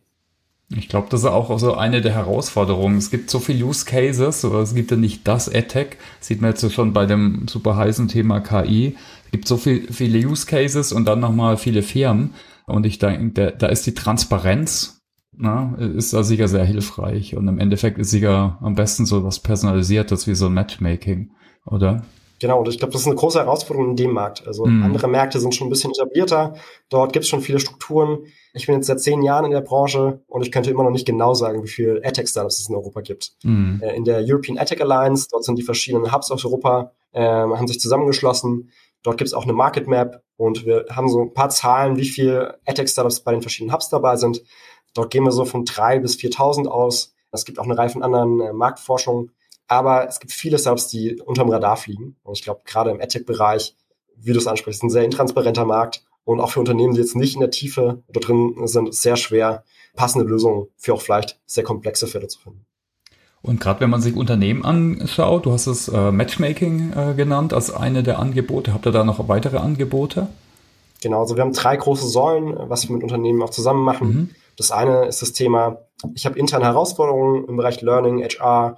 Ich 0.76 0.88
glaube, 0.88 1.08
das 1.10 1.20
ist 1.20 1.26
auch 1.26 1.58
so 1.58 1.74
eine 1.74 2.00
der 2.00 2.14
Herausforderungen. 2.14 2.96
Es 2.98 3.10
gibt 3.10 3.30
so 3.30 3.38
viele 3.38 3.64
Use 3.64 3.84
Cases, 3.84 4.44
aber 4.44 4.60
es 4.60 4.74
gibt 4.74 4.90
ja 4.90 4.96
nicht 4.96 5.26
das 5.26 5.48
AdTech. 5.52 5.96
Sieht 6.20 6.40
man 6.40 6.50
jetzt 6.50 6.72
schon 6.72 6.92
bei 6.92 7.06
dem 7.06 7.46
super 7.48 7.76
heißen 7.76 8.08
Thema 8.08 8.40
KI. 8.40 8.96
Es 9.26 9.30
gibt 9.32 9.48
so 9.48 9.56
viel, 9.56 9.92
viele 9.92 10.18
Use 10.18 10.46
Cases 10.46 10.92
und 10.92 11.04
dann 11.06 11.20
nochmal 11.20 11.56
viele 11.56 11.82
Firmen. 11.82 12.34
Und 12.66 12.86
ich 12.86 12.98
denke, 12.98 13.54
da 13.58 13.66
ist 13.66 13.86
die 13.86 13.94
Transparenz, 13.94 15.00
na, 15.36 15.74
ist 15.76 16.12
da 16.12 16.22
sicher 16.22 16.48
sehr 16.48 16.64
hilfreich. 16.64 17.36
Und 17.36 17.48
im 17.48 17.58
Endeffekt 17.58 17.98
ist 17.98 18.10
sicher 18.10 18.58
am 18.60 18.74
besten 18.74 19.06
so 19.06 19.24
was 19.24 19.40
Personalisiertes 19.40 20.26
wie 20.26 20.34
so 20.34 20.46
ein 20.46 20.54
Matchmaking, 20.54 21.32
oder? 21.66 22.02
Genau, 22.40 22.58
und 22.60 22.68
ich 22.68 22.78
glaube, 22.78 22.92
das 22.92 23.02
ist 23.02 23.06
eine 23.06 23.16
große 23.16 23.38
Herausforderung 23.38 23.90
in 23.90 23.96
dem 23.96 24.12
Markt. 24.12 24.46
Also 24.46 24.66
mhm. 24.66 24.82
andere 24.82 25.06
Märkte 25.06 25.38
sind 25.38 25.54
schon 25.54 25.68
ein 25.68 25.70
bisschen 25.70 25.92
etablierter. 25.92 26.54
Dort 26.88 27.12
gibt 27.12 27.24
es 27.24 27.28
schon 27.28 27.40
viele 27.40 27.60
Strukturen. 27.60 28.18
Ich 28.54 28.66
bin 28.66 28.74
jetzt 28.76 28.86
seit 28.86 29.00
zehn 29.00 29.22
Jahren 29.22 29.46
in 29.46 29.50
der 29.50 29.62
Branche 29.62 30.20
und 30.26 30.42
ich 30.42 30.52
könnte 30.52 30.70
immer 30.70 30.84
noch 30.84 30.90
nicht 30.90 31.06
genau 31.06 31.34
sagen, 31.34 31.62
wie 31.62 31.68
viele 31.68 32.02
AdTech-Startups 32.04 32.60
es 32.60 32.68
in 32.68 32.74
Europa 32.74 33.00
gibt. 33.00 33.32
Mhm. 33.44 33.80
Äh, 33.82 33.96
in 33.96 34.04
der 34.04 34.18
European 34.20 34.58
AdTech 34.58 34.82
Alliance, 34.82 35.28
dort 35.30 35.44
sind 35.44 35.56
die 35.56 35.62
verschiedenen 35.62 36.12
Hubs 36.12 36.30
aus 36.30 36.44
Europa, 36.44 36.92
äh, 37.12 37.22
haben 37.22 37.66
sich 37.66 37.80
zusammengeschlossen. 37.80 38.70
Dort 39.02 39.18
gibt 39.18 39.28
es 39.28 39.34
auch 39.34 39.44
eine 39.44 39.52
Market 39.52 39.88
Map 39.88 40.22
und 40.36 40.66
wir 40.66 40.86
haben 40.90 41.08
so 41.08 41.22
ein 41.22 41.34
paar 41.34 41.50
Zahlen, 41.50 41.96
wie 41.96 42.08
viele 42.08 42.58
AdTech-Startups 42.66 43.20
bei 43.20 43.32
den 43.32 43.42
verschiedenen 43.42 43.74
Hubs 43.74 43.88
dabei 43.88 44.16
sind. 44.16 44.42
Dort 44.94 45.10
gehen 45.10 45.24
wir 45.24 45.32
so 45.32 45.44
von 45.44 45.64
drei 45.64 45.98
bis 45.98 46.16
4.000 46.16 46.66
aus. 46.66 47.14
Es 47.30 47.44
gibt 47.44 47.58
auch 47.58 47.64
eine 47.64 47.76
Reihe 47.76 47.88
von 47.88 48.02
anderen 48.02 48.40
äh, 48.40 48.52
Marktforschungen. 48.52 49.30
Aber 49.66 50.06
es 50.06 50.20
gibt 50.20 50.32
viele 50.32 50.58
Startups, 50.58 50.88
die 50.88 51.18
unterm 51.22 51.48
Radar 51.48 51.78
fliegen. 51.78 52.16
Und 52.22 52.36
ich 52.36 52.44
glaube, 52.44 52.60
gerade 52.66 52.90
im 52.90 53.00
AdTech-Bereich, 53.00 53.74
wie 54.16 54.32
du 54.32 54.38
es 54.38 54.46
ansprichst, 54.46 54.80
ist 54.80 54.84
ein 54.84 54.90
sehr 54.90 55.04
intransparenter 55.04 55.64
Markt. 55.64 56.04
Und 56.24 56.40
auch 56.40 56.50
für 56.50 56.60
Unternehmen, 56.60 56.94
die 56.94 57.00
jetzt 57.00 57.16
nicht 57.16 57.34
in 57.34 57.40
der 57.40 57.50
Tiefe 57.50 58.02
da 58.08 58.20
drin 58.20 58.54
sind, 58.64 58.94
sehr 58.94 59.16
schwer, 59.16 59.64
passende 59.94 60.26
Lösungen 60.26 60.68
für 60.76 60.94
auch 60.94 61.02
vielleicht 61.02 61.40
sehr 61.46 61.64
komplexe 61.64 62.06
Fälle 62.06 62.28
zu 62.28 62.38
finden. 62.38 62.64
Und 63.42 63.60
gerade 63.60 63.80
wenn 63.80 63.90
man 63.90 64.00
sich 64.00 64.14
Unternehmen 64.14 64.64
anschaut, 64.64 65.46
du 65.46 65.52
hast 65.52 65.66
es 65.66 65.88
äh, 65.88 66.12
Matchmaking 66.12 66.92
äh, 66.92 67.14
genannt 67.14 67.52
als 67.52 67.74
eine 67.74 68.04
der 68.04 68.20
Angebote. 68.20 68.72
Habt 68.72 68.86
ihr 68.86 68.92
da 68.92 69.02
noch 69.02 69.28
weitere 69.28 69.56
Angebote? 69.56 70.28
Genau, 71.02 71.20
also 71.20 71.34
wir 71.34 71.42
haben 71.42 71.52
drei 71.52 71.76
große 71.76 72.06
Säulen, 72.06 72.54
was 72.68 72.88
wir 72.88 72.94
mit 72.94 73.02
Unternehmen 73.02 73.42
auch 73.42 73.50
zusammen 73.50 73.82
machen. 73.82 74.08
Mhm. 74.08 74.30
Das 74.56 74.70
eine 74.70 75.06
ist 75.06 75.22
das 75.22 75.32
Thema, 75.32 75.78
ich 76.14 76.24
habe 76.24 76.38
interne 76.38 76.66
Herausforderungen 76.66 77.48
im 77.48 77.56
Bereich 77.56 77.80
Learning, 77.80 78.22
HR, 78.22 78.76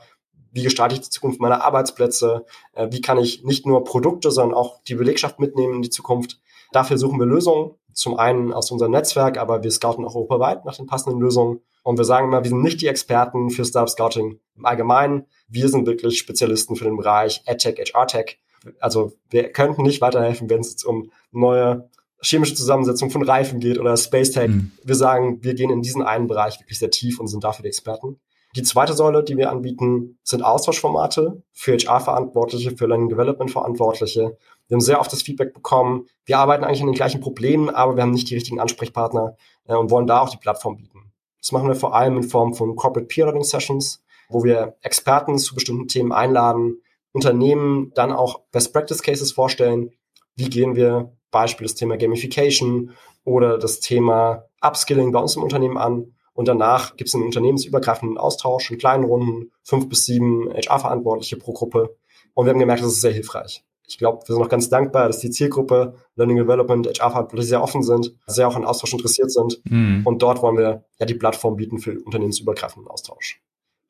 wie 0.52 0.62
gestalte 0.62 0.94
ich 0.94 1.02
die 1.02 1.10
Zukunft 1.10 1.40
meiner 1.40 1.62
Arbeitsplätze, 1.62 2.46
äh, 2.72 2.88
wie 2.90 3.02
kann 3.02 3.18
ich 3.18 3.44
nicht 3.44 3.66
nur 3.66 3.84
Produkte, 3.84 4.30
sondern 4.30 4.56
auch 4.56 4.80
die 4.84 4.94
Belegschaft 4.94 5.40
mitnehmen 5.40 5.74
in 5.74 5.82
die 5.82 5.90
Zukunft. 5.90 6.40
Dafür 6.74 6.98
suchen 6.98 7.20
wir 7.20 7.26
Lösungen, 7.26 7.76
zum 7.92 8.18
einen 8.18 8.52
aus 8.52 8.72
unserem 8.72 8.90
Netzwerk, 8.90 9.38
aber 9.38 9.62
wir 9.62 9.70
scouten 9.70 10.04
auch 10.04 10.16
europaweit 10.16 10.64
nach 10.64 10.76
den 10.76 10.86
passenden 10.86 11.20
Lösungen. 11.20 11.60
Und 11.84 11.98
wir 11.98 12.04
sagen 12.04 12.26
immer, 12.26 12.42
wir 12.42 12.48
sind 12.48 12.64
nicht 12.64 12.80
die 12.80 12.88
Experten 12.88 13.50
für 13.50 13.64
Startup 13.64 13.88
Scouting 13.88 14.40
im 14.56 14.66
Allgemeinen. 14.66 15.26
Wir 15.46 15.68
sind 15.68 15.86
wirklich 15.86 16.18
Spezialisten 16.18 16.74
für 16.74 16.82
den 16.82 16.96
Bereich 16.96 17.42
EdTech, 17.46 17.92
HR-Tech. 17.94 18.38
Also 18.80 19.12
wir 19.30 19.52
könnten 19.52 19.82
nicht 19.82 20.00
weiterhelfen, 20.00 20.50
wenn 20.50 20.62
es 20.62 20.70
jetzt 20.70 20.84
um 20.84 21.12
neue 21.30 21.88
chemische 22.20 22.56
Zusammensetzung 22.56 23.10
von 23.10 23.22
Reifen 23.22 23.60
geht 23.60 23.78
oder 23.78 23.96
Space 23.96 24.32
Tech. 24.32 24.48
Mhm. 24.48 24.72
Wir 24.82 24.96
sagen, 24.96 25.44
wir 25.44 25.54
gehen 25.54 25.70
in 25.70 25.82
diesen 25.82 26.02
einen 26.02 26.26
Bereich 26.26 26.58
wirklich 26.58 26.80
sehr 26.80 26.90
tief 26.90 27.20
und 27.20 27.28
sind 27.28 27.44
dafür 27.44 27.62
die 27.62 27.68
Experten. 27.68 28.18
Die 28.56 28.62
zweite 28.62 28.92
Säule, 28.92 29.24
die 29.24 29.36
wir 29.36 29.50
anbieten, 29.50 30.18
sind 30.22 30.44
Austauschformate 30.44 31.42
für 31.50 31.76
HR-Verantwortliche, 31.76 32.76
für 32.76 32.86
Learning 32.86 33.08
Development-Verantwortliche. 33.08 34.38
Wir 34.68 34.74
haben 34.74 34.80
sehr 34.80 35.00
oft 35.00 35.12
das 35.12 35.22
Feedback 35.22 35.52
bekommen, 35.52 36.06
wir 36.24 36.38
arbeiten 36.38 36.62
eigentlich 36.62 36.80
an 36.80 36.86
den 36.86 36.94
gleichen 36.94 37.20
Problemen, 37.20 37.68
aber 37.68 37.96
wir 37.96 38.02
haben 38.04 38.12
nicht 38.12 38.30
die 38.30 38.34
richtigen 38.34 38.60
Ansprechpartner 38.60 39.36
äh, 39.66 39.74
und 39.74 39.90
wollen 39.90 40.06
da 40.06 40.20
auch 40.20 40.30
die 40.30 40.36
Plattform 40.36 40.76
bieten. 40.76 41.12
Das 41.40 41.50
machen 41.50 41.66
wir 41.66 41.74
vor 41.74 41.96
allem 41.96 42.16
in 42.16 42.22
Form 42.22 42.54
von 42.54 42.76
Corporate 42.76 43.08
Peer 43.08 43.26
Learning 43.26 43.42
Sessions, 43.42 44.04
wo 44.28 44.44
wir 44.44 44.76
Experten 44.82 45.36
zu 45.38 45.54
bestimmten 45.54 45.88
Themen 45.88 46.12
einladen, 46.12 46.80
Unternehmen 47.12 47.92
dann 47.94 48.12
auch 48.12 48.42
Best 48.52 48.72
Practice 48.72 49.02
Cases 49.02 49.32
vorstellen. 49.32 49.90
Wie 50.36 50.48
gehen 50.48 50.76
wir 50.76 51.12
Beispiel 51.32 51.66
das 51.66 51.74
Thema 51.74 51.96
Gamification 51.96 52.92
oder 53.24 53.58
das 53.58 53.80
Thema 53.80 54.44
Upskilling 54.60 55.12
bei 55.12 55.18
uns 55.18 55.36
im 55.36 55.42
Unternehmen 55.42 55.76
an 55.76 56.13
und 56.34 56.48
danach 56.48 56.96
gibt 56.96 57.08
es 57.08 57.14
einen 57.14 57.24
unternehmensübergreifenden 57.24 58.18
Austausch 58.18 58.70
in 58.70 58.78
kleinen 58.78 59.04
Runden, 59.04 59.52
fünf 59.62 59.88
bis 59.88 60.04
sieben 60.04 60.50
HR-Verantwortliche 60.52 61.36
pro 61.36 61.52
Gruppe. 61.52 61.96
Und 62.34 62.46
wir 62.46 62.50
haben 62.50 62.58
gemerkt, 62.58 62.82
das 62.82 62.92
ist 62.92 63.00
sehr 63.00 63.12
hilfreich. 63.12 63.64
Ich 63.86 63.98
glaube, 63.98 64.26
wir 64.26 64.34
sind 64.34 64.42
noch 64.42 64.48
ganz 64.48 64.68
dankbar, 64.68 65.06
dass 65.06 65.20
die 65.20 65.30
Zielgruppe 65.30 65.94
Learning 66.16 66.36
Development, 66.36 66.86
HR-Verantwortliche 66.86 67.48
sehr 67.48 67.62
offen 67.62 67.82
sind, 67.82 68.14
sehr 68.26 68.48
auch 68.48 68.56
an 68.56 68.64
Austausch 68.64 68.92
interessiert 68.92 69.30
sind. 69.30 69.60
Mhm. 69.64 70.02
Und 70.04 70.22
dort 70.22 70.42
wollen 70.42 70.56
wir 70.56 70.84
ja 70.98 71.06
die 71.06 71.14
Plattform 71.14 71.56
bieten 71.56 71.78
für 71.78 72.00
unternehmensübergreifenden 72.00 72.90
Austausch. 72.90 73.40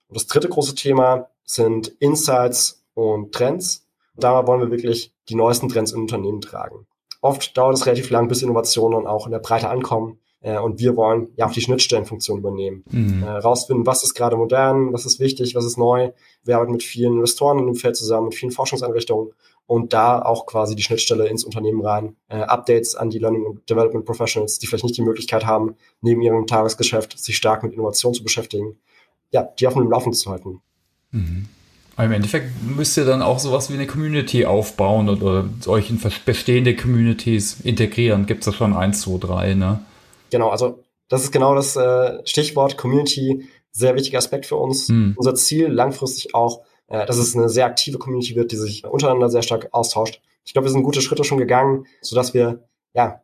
Und 0.09 0.17
das 0.17 0.27
dritte 0.27 0.49
große 0.49 0.75
Thema 0.75 1.29
sind 1.45 1.89
Insights 1.99 2.85
und 2.95 3.33
Trends. 3.33 3.87
da 4.17 4.47
wollen 4.47 4.61
wir 4.61 4.71
wirklich 4.71 5.13
die 5.29 5.35
neuesten 5.35 5.69
Trends 5.69 5.93
in 5.93 6.01
Unternehmen 6.03 6.41
tragen. 6.41 6.87
Oft 7.21 7.57
dauert 7.57 7.75
es 7.75 7.87
relativ 7.87 8.11
lang, 8.11 8.29
bis 8.29 8.43
Innovationen 8.43 9.07
auch 9.07 9.27
in 9.27 9.33
der 9.33 9.39
Breite 9.39 9.71
ankommen. 9.71 10.19
Äh, 10.45 10.59
und 10.59 10.79
wir 10.79 10.95
wollen 10.95 11.29
ja 11.37 11.47
auch 11.47 11.53
die 11.53 11.63
Schnittstellenfunktion 11.63 12.39
übernehmen. 12.39 12.85
Mhm. 12.91 13.23
Äh, 13.23 13.31
rausfinden, 13.31 13.87
was 13.87 14.05
ist 14.05 14.15
gerade 14.15 14.37
modern, 14.37 14.93
was 14.93 15.07
ist 15.07 15.19
wichtig, 15.19 15.55
was 15.55 15.65
ist 15.65 15.79
neu. 15.79 16.11
Wir 16.45 16.57
arbeiten 16.57 16.73
mit 16.73 16.83
vielen 16.83 17.15
Investoren 17.15 17.59
in 17.59 17.67
dem 17.67 17.75
Feld 17.75 17.97
zusammen, 17.97 18.27
mit 18.27 18.35
vielen 18.35 18.53
Forschungseinrichtungen 18.53 19.33
und 19.67 19.95
da 19.95 20.21
auch 20.21 20.45
quasi 20.45 20.77
die 20.77 20.83
Schnittstelle 20.83 21.29
ins 21.29 21.45
Unternehmen 21.45 21.81
rein. 21.81 22.17
Äh, 22.29 22.41
Updates 22.41 22.95
an 22.95 23.09
die 23.09 23.19
Learning 23.19 23.47
and 23.47 23.71
Development 23.71 24.05
Professionals, 24.05 24.59
die 24.59 24.67
vielleicht 24.67 24.85
nicht 24.85 24.99
die 24.99 25.03
Möglichkeit 25.03 25.47
haben, 25.47 25.77
neben 26.03 26.21
ihrem 26.21 26.47
Tagesgeschäft 26.47 27.19
sich 27.19 27.39
stark 27.39 27.63
mit 27.63 27.73
Innovation 27.73 28.13
zu 28.13 28.23
beschäftigen, 28.23 28.77
ja, 29.31 29.49
die 29.59 29.67
auf 29.67 29.73
dem 29.73 29.91
Laufen 29.91 30.13
zu 30.13 30.31
halten. 30.31 30.61
Mhm. 31.11 31.47
Aber 31.97 32.07
Im 32.07 32.13
Endeffekt 32.13 32.51
müsst 32.63 32.99
ihr 32.99 33.07
dann 33.07 33.23
auch 33.23 33.39
sowas 33.39 33.71
wie 33.71 33.75
eine 33.75 33.87
Community 33.87 34.45
aufbauen 34.45 35.09
oder 35.09 35.49
euch 35.69 35.89
in 35.89 36.01
bestehende 36.27 36.77
Communities 36.77 37.61
integrieren. 37.63 38.27
Gibt 38.27 38.41
es 38.41 38.47
da 38.47 38.53
schon 38.53 38.75
eins, 38.75 39.03
zwei, 39.03 39.17
drei, 39.19 39.55
ne? 39.55 39.81
Genau, 40.35 40.49
also 40.49 40.83
das 41.07 41.23
ist 41.23 41.31
genau 41.31 41.55
das 41.55 41.77
äh, 41.77 42.19
Stichwort 42.27 42.77
Community, 42.77 43.49
sehr 43.71 43.95
wichtiger 43.95 44.19
Aspekt 44.19 44.47
für 44.47 44.57
uns. 44.57 44.89
Hm. 44.89 45.15
Unser 45.17 45.37
Ziel 45.37 45.69
langfristig 45.69 46.35
auch, 46.35 46.63
äh, 46.89 47.07
dass 47.07 47.19
es 47.19 47.37
eine 47.37 47.49
sehr 47.49 47.67
aktive 47.67 47.99
Community 47.99 48.35
wird, 48.35 48.51
die 48.51 48.57
sich 48.57 48.85
untereinander 48.85 49.31
sehr 49.31 49.43
stark 49.43 49.69
austauscht. 49.71 50.21
Ich 50.45 50.53
glaube, 50.53 50.67
wir 50.67 50.73
sind 50.73 50.83
gute 50.83 51.03
Schritte 51.03 51.23
schon 51.23 51.39
gegangen, 51.39 51.87
sodass 52.01 52.35
wir 52.35 52.65
ja 52.95 53.21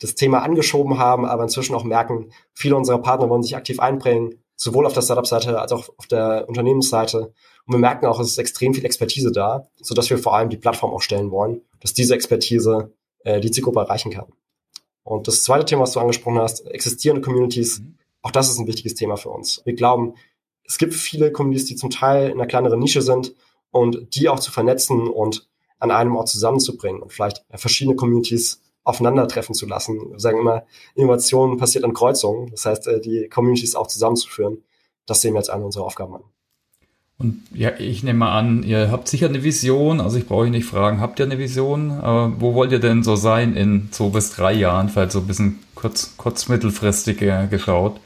das 0.00 0.14
Thema 0.14 0.42
angeschoben 0.42 0.96
haben, 0.98 1.26
aber 1.26 1.42
inzwischen 1.42 1.74
auch 1.74 1.84
merken, 1.84 2.30
viele 2.54 2.74
unserer 2.74 3.02
Partner 3.02 3.28
wollen 3.28 3.42
sich 3.42 3.54
aktiv 3.54 3.78
einbringen, 3.78 4.42
sowohl 4.54 4.86
auf 4.86 4.94
der 4.94 5.02
Startup-Seite 5.02 5.60
als 5.60 5.72
auch 5.72 5.90
auf 5.98 6.06
der 6.06 6.46
Unternehmensseite. 6.48 7.34
Und 7.66 7.74
wir 7.74 7.78
merken 7.78 8.06
auch, 8.06 8.18
es 8.18 8.28
ist 8.28 8.38
extrem 8.38 8.72
viel 8.72 8.86
Expertise 8.86 9.30
da, 9.30 9.68
sodass 9.76 10.08
wir 10.08 10.16
vor 10.16 10.34
allem 10.34 10.48
die 10.48 10.56
Plattform 10.56 10.94
auch 10.94 11.02
stellen 11.02 11.30
wollen, 11.30 11.60
dass 11.80 11.92
diese 11.92 12.14
Expertise 12.14 12.94
äh, 13.24 13.40
die 13.40 13.50
Zielgruppe 13.50 13.80
erreichen 13.80 14.10
kann. 14.10 14.32
Und 15.06 15.28
das 15.28 15.44
zweite 15.44 15.64
Thema, 15.64 15.82
was 15.82 15.92
du 15.92 16.00
angesprochen 16.00 16.40
hast, 16.40 16.66
existierende 16.66 17.22
Communities, 17.22 17.78
mhm. 17.78 17.94
auch 18.22 18.32
das 18.32 18.50
ist 18.50 18.58
ein 18.58 18.66
wichtiges 18.66 18.94
Thema 18.94 19.16
für 19.16 19.30
uns. 19.30 19.62
Wir 19.64 19.74
glauben, 19.74 20.14
es 20.64 20.78
gibt 20.78 20.94
viele 20.94 21.30
Communities, 21.30 21.66
die 21.66 21.76
zum 21.76 21.90
Teil 21.90 22.26
in 22.26 22.32
einer 22.32 22.48
kleineren 22.48 22.80
Nische 22.80 23.02
sind 23.02 23.32
und 23.70 24.16
die 24.16 24.28
auch 24.28 24.40
zu 24.40 24.50
vernetzen 24.50 25.06
und 25.08 25.48
an 25.78 25.92
einem 25.92 26.16
Ort 26.16 26.28
zusammenzubringen 26.28 27.02
und 27.02 27.12
vielleicht 27.12 27.44
verschiedene 27.50 27.94
Communities 27.94 28.60
aufeinandertreffen 28.82 29.54
zu 29.54 29.66
lassen. 29.66 30.10
Wir 30.10 30.18
sagen 30.18 30.40
immer, 30.40 30.64
Innovation 30.96 31.56
passiert 31.56 31.84
an 31.84 31.94
Kreuzungen. 31.94 32.50
Das 32.50 32.66
heißt, 32.66 32.88
äh, 32.88 33.00
die 33.00 33.28
Communities 33.28 33.76
auch 33.76 33.86
zusammenzuführen. 33.86 34.64
Das 35.06 35.20
sehen 35.20 35.34
wir 35.34 35.38
jetzt 35.38 35.50
eine 35.50 35.64
unserer 35.64 35.84
Aufgaben 35.84 36.16
an. 36.16 36.24
Und 37.18 37.42
ja, 37.54 37.72
ich 37.78 38.02
nehme 38.02 38.18
mal 38.18 38.38
an, 38.38 38.62
ihr 38.62 38.90
habt 38.90 39.08
sicher 39.08 39.28
eine 39.28 39.42
Vision, 39.42 40.00
also 40.00 40.18
ich 40.18 40.26
brauche 40.26 40.42
euch 40.42 40.50
nicht 40.50 40.66
fragen, 40.66 41.00
habt 41.00 41.18
ihr 41.18 41.24
eine 41.24 41.38
Vision? 41.38 41.92
Aber 41.92 42.34
wo 42.38 42.52
wollt 42.54 42.72
ihr 42.72 42.78
denn 42.78 43.02
so 43.02 43.16
sein 43.16 43.56
in 43.56 43.88
zwei 43.90 44.08
bis 44.08 44.32
drei 44.32 44.52
Jahren, 44.52 44.90
vielleicht 44.90 45.12
so 45.12 45.20
ein 45.20 45.26
bisschen 45.26 45.58
kurz, 45.74 46.14
kurz 46.18 46.48
mittelfristig 46.48 47.18
geschaut? 47.50 47.98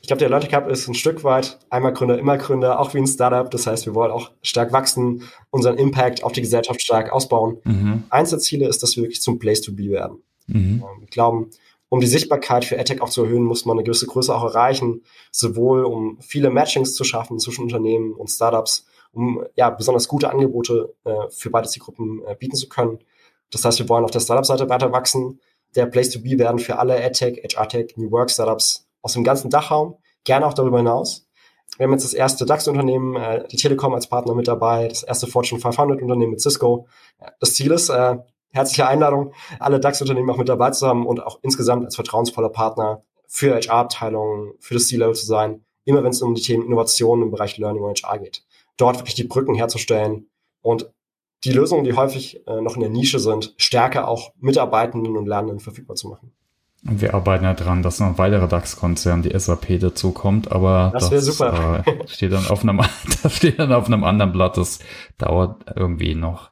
Ich 0.00 0.08
glaube, 0.08 0.20
der 0.20 0.30
Leute 0.30 0.48
Cup 0.48 0.68
ist 0.70 0.88
ein 0.88 0.94
Stück 0.94 1.22
weit 1.22 1.58
einmal 1.70 1.92
Gründer, 1.92 2.18
immer 2.18 2.38
Gründer, 2.38 2.80
auch 2.80 2.94
wie 2.94 2.98
ein 2.98 3.06
Startup. 3.06 3.48
Das 3.50 3.66
heißt, 3.66 3.84
wir 3.86 3.94
wollen 3.94 4.10
auch 4.10 4.30
stark 4.42 4.72
wachsen, 4.72 5.22
unseren 5.50 5.76
Impact 5.76 6.24
auf 6.24 6.32
die 6.32 6.40
Gesellschaft 6.40 6.80
stark 6.80 7.12
ausbauen. 7.12 7.58
Mhm. 7.64 8.04
Eins 8.08 8.30
der 8.30 8.38
Ziele 8.38 8.66
ist, 8.66 8.82
dass 8.82 8.96
wir 8.96 9.02
wirklich 9.04 9.20
zum 9.20 9.38
Place 9.38 9.60
to 9.60 9.72
be 9.72 9.90
werden. 9.90 10.18
Mhm. 10.46 10.82
Wir 10.98 11.08
glauben, 11.08 11.50
um 11.88 12.00
die 12.00 12.06
Sichtbarkeit 12.06 12.64
für 12.64 12.78
AdTech 12.78 13.00
auch 13.00 13.08
zu 13.08 13.24
erhöhen, 13.24 13.44
muss 13.44 13.64
man 13.64 13.76
eine 13.76 13.84
gewisse 13.84 14.06
Größe 14.06 14.34
auch 14.34 14.44
erreichen, 14.44 15.02
sowohl 15.30 15.84
um 15.84 16.18
viele 16.20 16.50
Matchings 16.50 16.94
zu 16.94 17.04
schaffen 17.04 17.38
zwischen 17.38 17.62
Unternehmen 17.62 18.12
und 18.12 18.28
Startups, 18.28 18.86
um 19.12 19.42
ja 19.56 19.70
besonders 19.70 20.08
gute 20.08 20.30
Angebote 20.30 20.94
äh, 21.04 21.28
für 21.30 21.50
beide 21.50 21.68
Zielgruppen 21.68 22.22
äh, 22.26 22.34
bieten 22.34 22.56
zu 22.56 22.68
können. 22.68 22.98
Das 23.50 23.64
heißt, 23.64 23.78
wir 23.78 23.88
wollen 23.88 24.04
auf 24.04 24.10
der 24.10 24.20
Startup-Seite 24.20 24.68
weiter 24.68 24.92
wachsen, 24.92 25.40
der 25.74 25.86
Place 25.86 26.10
to 26.10 26.20
be 26.20 26.38
werden 26.38 26.58
für 26.58 26.78
alle 26.78 27.02
AdTech, 27.02 27.42
HR-Tech, 27.42 27.96
New 27.96 28.10
Work 28.10 28.30
Startups 28.30 28.86
aus 29.00 29.14
dem 29.14 29.24
ganzen 29.24 29.48
Dachraum, 29.48 29.96
gerne 30.24 30.46
auch 30.46 30.54
darüber 30.54 30.78
hinaus. 30.78 31.26
Wir 31.76 31.84
haben 31.84 31.92
jetzt 31.92 32.04
das 32.04 32.14
erste 32.14 32.44
DAX-Unternehmen, 32.44 33.16
äh, 33.16 33.46
die 33.48 33.56
Telekom 33.56 33.94
als 33.94 34.08
Partner 34.08 34.34
mit 34.34 34.48
dabei, 34.48 34.88
das 34.88 35.02
erste 35.02 35.26
Fortune 35.26 35.60
500-Unternehmen 35.60 36.32
mit 36.32 36.40
Cisco. 36.40 36.86
Das 37.40 37.54
Ziel 37.54 37.72
ist, 37.72 37.88
äh, 37.88 38.16
herzliche 38.50 38.86
Einladung, 38.86 39.32
alle 39.58 39.80
DAX-Unternehmen 39.80 40.30
auch 40.30 40.36
mit 40.36 40.48
dabei 40.48 40.70
zu 40.70 40.86
haben 40.86 41.06
und 41.06 41.24
auch 41.24 41.38
insgesamt 41.42 41.84
als 41.84 41.94
vertrauensvoller 41.94 42.48
Partner 42.48 43.02
für 43.26 43.54
HR-Abteilungen, 43.54 44.52
für 44.60 44.74
das 44.74 44.88
C-Level 44.88 45.14
zu 45.14 45.26
sein, 45.26 45.64
immer 45.84 46.02
wenn 46.02 46.10
es 46.10 46.22
um 46.22 46.34
die 46.34 46.42
Themen 46.42 46.64
Innovation 46.64 47.22
im 47.22 47.30
Bereich 47.30 47.58
Learning 47.58 47.82
und 47.82 48.02
HR 48.02 48.18
geht. 48.18 48.44
Dort 48.76 48.98
wirklich 48.98 49.14
die 49.14 49.24
Brücken 49.24 49.54
herzustellen 49.54 50.28
und 50.62 50.90
die 51.44 51.52
Lösungen, 51.52 51.84
die 51.84 51.92
häufig 51.92 52.46
äh, 52.46 52.60
noch 52.60 52.74
in 52.74 52.80
der 52.80 52.90
Nische 52.90 53.18
sind, 53.18 53.54
stärker 53.58 54.08
auch 54.08 54.32
Mitarbeitenden 54.40 55.16
und 55.16 55.26
Lernenden 55.26 55.60
verfügbar 55.60 55.96
zu 55.96 56.08
machen. 56.08 56.32
Und 56.86 57.00
wir 57.00 57.14
arbeiten 57.14 57.44
ja 57.44 57.54
dran, 57.54 57.82
dass 57.82 58.00
noch 58.00 58.06
ein 58.06 58.18
weiterer 58.18 58.46
DAX-Konzern, 58.46 59.22
die 59.22 59.36
SAP, 59.36 59.80
dazu 59.80 60.12
kommt, 60.12 60.52
aber 60.52 60.90
das, 60.94 61.10
das 61.10 61.24
super. 61.24 61.84
Äh, 61.86 62.06
steht 62.08 62.32
dann 62.32 62.46
auf 62.46 62.62
einem, 62.62 62.80
das 63.22 63.36
steht 63.36 63.58
dann 63.58 63.72
auf 63.72 63.86
einem 63.86 64.04
anderen 64.04 64.32
Blatt, 64.32 64.56
das 64.56 64.78
dauert 65.18 65.64
irgendwie 65.74 66.14
noch. 66.14 66.50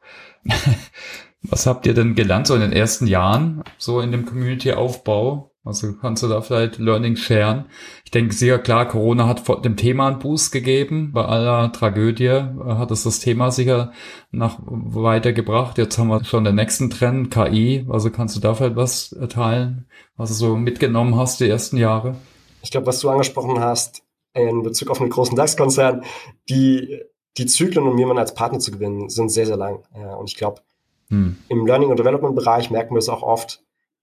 Was 1.42 1.66
habt 1.66 1.86
ihr 1.86 1.94
denn 1.94 2.14
gelernt 2.14 2.46
so 2.46 2.54
in 2.54 2.60
den 2.60 2.72
ersten 2.72 3.06
Jahren, 3.06 3.62
so 3.78 4.00
in 4.00 4.10
dem 4.10 4.26
Community-Aufbau? 4.26 5.52
Also 5.66 5.94
kannst 5.94 6.22
du 6.22 6.28
da 6.28 6.40
vielleicht 6.42 6.78
Learning 6.78 7.16
sharen? 7.16 7.66
Ich 8.04 8.12
denke 8.12 8.32
sehr 8.32 8.60
klar, 8.60 8.86
Corona 8.86 9.26
hat 9.26 9.64
dem 9.64 9.76
Thema 9.76 10.06
einen 10.06 10.20
Boost 10.20 10.52
gegeben. 10.52 11.10
Bei 11.12 11.24
aller 11.24 11.72
Tragödie 11.72 12.26
äh, 12.26 12.52
hat 12.64 12.92
es 12.92 13.02
das 13.02 13.18
Thema 13.18 13.50
sicher 13.50 13.92
nach 14.30 14.60
weitergebracht. 14.60 15.76
Jetzt 15.76 15.98
haben 15.98 16.06
wir 16.06 16.24
schon 16.24 16.44
den 16.44 16.54
nächsten 16.54 16.88
Trend, 16.88 17.32
KI. 17.32 17.84
Also 17.88 18.10
kannst 18.10 18.36
du 18.36 18.40
da 18.40 18.54
vielleicht 18.54 18.76
was 18.76 19.16
teilen, 19.28 19.88
was 20.16 20.28
du 20.28 20.34
so 20.36 20.56
mitgenommen 20.56 21.16
hast 21.16 21.40
die 21.40 21.48
ersten 21.48 21.78
Jahre? 21.78 22.14
Ich 22.62 22.70
glaube, 22.70 22.86
was 22.86 23.00
du 23.00 23.10
angesprochen 23.10 23.58
hast 23.58 24.04
in 24.34 24.62
Bezug 24.62 24.90
auf 24.90 25.00
einen 25.00 25.10
großen 25.10 25.34
DAX-Konzern, 25.34 26.04
die, 26.48 27.00
die 27.38 27.46
Zyklen, 27.46 27.88
um 27.88 27.98
jemanden 27.98 28.20
als 28.20 28.34
Partner 28.34 28.60
zu 28.60 28.70
gewinnen, 28.70 29.08
sind 29.08 29.30
sehr, 29.30 29.46
sehr 29.46 29.56
lang. 29.56 29.82
Und 29.92 30.30
ich 30.30 30.36
glaube, 30.36 30.60
hm. 31.08 31.36
Im 31.48 31.66
Learning- 31.66 31.90
und 31.90 31.98
Development-Bereich 31.98 32.70
merken 32.70 32.94
wir 32.94 32.98
es 32.98 33.08
auch 33.08 33.22
oft, 33.22 33.62